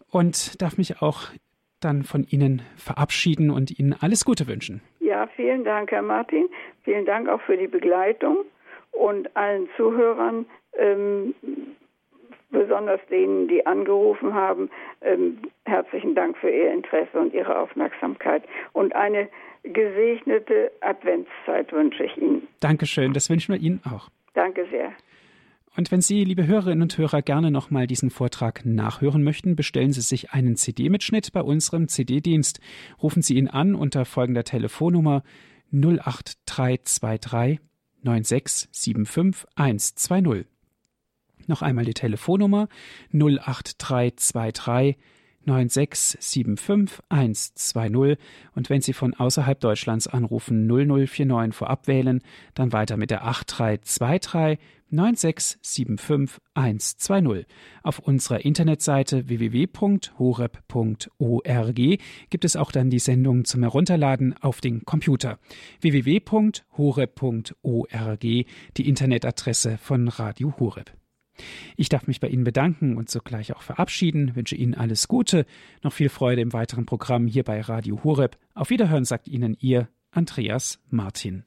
und 0.09 0.61
darf 0.61 0.78
mich 0.78 1.01
auch 1.01 1.24
dann 1.82 2.03
von 2.03 2.24
Ihnen 2.24 2.61
verabschieden 2.78 3.51
und 3.51 3.78
Ihnen 3.78 3.93
alles 3.99 4.24
Gute 4.24 4.47
wünschen. 4.47 4.82
Ja, 5.01 5.28
vielen 5.36 5.66
Dank, 5.66 5.91
Herr 5.91 6.03
Martin. 6.03 6.47
Vielen 6.84 7.05
Dank 7.05 7.28
auch 7.28 7.41
für 7.41 7.57
die 7.57 7.68
Begleitung 7.68 8.45
und 8.93 9.36
allen 9.36 9.68
Zuhörern, 9.76 10.45
ähm, 10.78 11.36
besonders 12.54 13.01
denen, 13.10 13.49
die 13.49 13.66
angerufen 13.66 14.34
haben, 14.34 14.70
ähm, 15.01 15.39
herzlichen 15.66 16.16
Dank 16.16 16.38
für 16.38 16.49
Ihr 16.49 16.72
Interesse 16.72 17.20
und 17.20 17.34
Ihre 17.34 17.60
Aufmerksamkeit. 17.60 18.43
Und 18.72 18.95
eine 18.95 19.28
gesegnete 19.64 20.72
Adventszeit 20.80 21.74
wünsche 21.74 22.06
ich 22.06 22.16
Ihnen. 22.18 22.47
Dankeschön, 22.62 23.12
das 23.12 23.30
wünschen 23.30 23.54
wir 23.54 23.60
Ihnen 23.60 23.82
auch. 23.86 24.08
Danke 24.34 24.66
sehr. 24.72 24.93
Und 25.76 25.91
wenn 25.91 26.01
Sie, 26.01 26.24
liebe 26.24 26.45
Hörerinnen 26.45 26.84
und 26.84 26.97
Hörer, 26.97 27.24
gerne 27.24 27.49
nochmal 27.49 27.88
diesen 27.88 28.12
Vortrag 28.12 28.64
nachhören 28.64 29.24
möchten, 29.24 29.56
bestellen 29.56 29.91
Sie 29.91 30.01
sich 30.01 30.32
einen 30.32 30.56
CD-Mitschnitt 30.56 31.34
bei 31.34 31.41
unserem 31.41 31.88
CD-Dienst. 31.88 32.60
Rufen 33.01 33.24
Sie 33.24 33.36
ihn 33.36 33.47
an 33.47 33.74
unter 33.74 34.06
folgender 34.06 34.43
Telefonnummer 34.43 35.24
08323 35.72 37.60
9675 38.04 39.47
120. 39.56 40.53
Noch 41.47 41.61
einmal 41.61 41.85
die 41.85 41.93
Telefonnummer 41.93 42.67
08323 43.11 44.97
9675 45.45 47.03
120 47.09 48.17
und 48.55 48.69
wenn 48.69 48.81
Sie 48.81 48.93
von 48.93 49.13
außerhalb 49.13 49.59
Deutschlands 49.59 50.07
anrufen 50.07 50.65
0049 50.67 51.53
vorab 51.53 51.87
wählen, 51.87 52.21
dann 52.53 52.71
weiter 52.71 52.95
mit 52.97 53.11
der 53.11 53.25
8323 53.25 54.59
9675 54.89 56.39
120. 56.53 57.45
Auf 57.81 57.99
unserer 57.99 58.45
Internetseite 58.45 59.27
www.horeb.org 59.27 60.11
gibt 62.29 62.45
es 62.45 62.55
auch 62.55 62.71
dann 62.71 62.91
die 62.91 62.99
Sendung 62.99 63.43
zum 63.45 63.63
Herunterladen 63.63 64.35
auf 64.39 64.61
den 64.61 64.85
Computer. 64.85 65.39
www.horeb.org, 65.81 66.65
die 68.21 68.45
Internetadresse 68.77 69.79
von 69.79 70.07
Radio 70.07 70.53
Horeb. 70.59 71.03
Ich 71.75 71.89
darf 71.89 72.07
mich 72.07 72.19
bei 72.19 72.27
Ihnen 72.29 72.43
bedanken 72.43 72.97
und 72.97 73.09
sogleich 73.09 73.53
auch 73.53 73.61
verabschieden, 73.61 74.36
wünsche 74.36 74.55
Ihnen 74.55 74.75
alles 74.75 75.07
Gute, 75.07 75.45
noch 75.81 75.93
viel 75.93 76.09
Freude 76.09 76.41
im 76.41 76.53
weiteren 76.53 76.86
Programm 76.86 77.27
hier 77.27 77.43
bei 77.43 77.61
Radio 77.61 78.03
Horeb. 78.03 78.38
Auf 78.53 78.69
Wiederhören 78.69 79.05
sagt 79.05 79.27
Ihnen 79.27 79.55
Ihr 79.59 79.89
Andreas 80.11 80.79
Martin. 80.89 81.43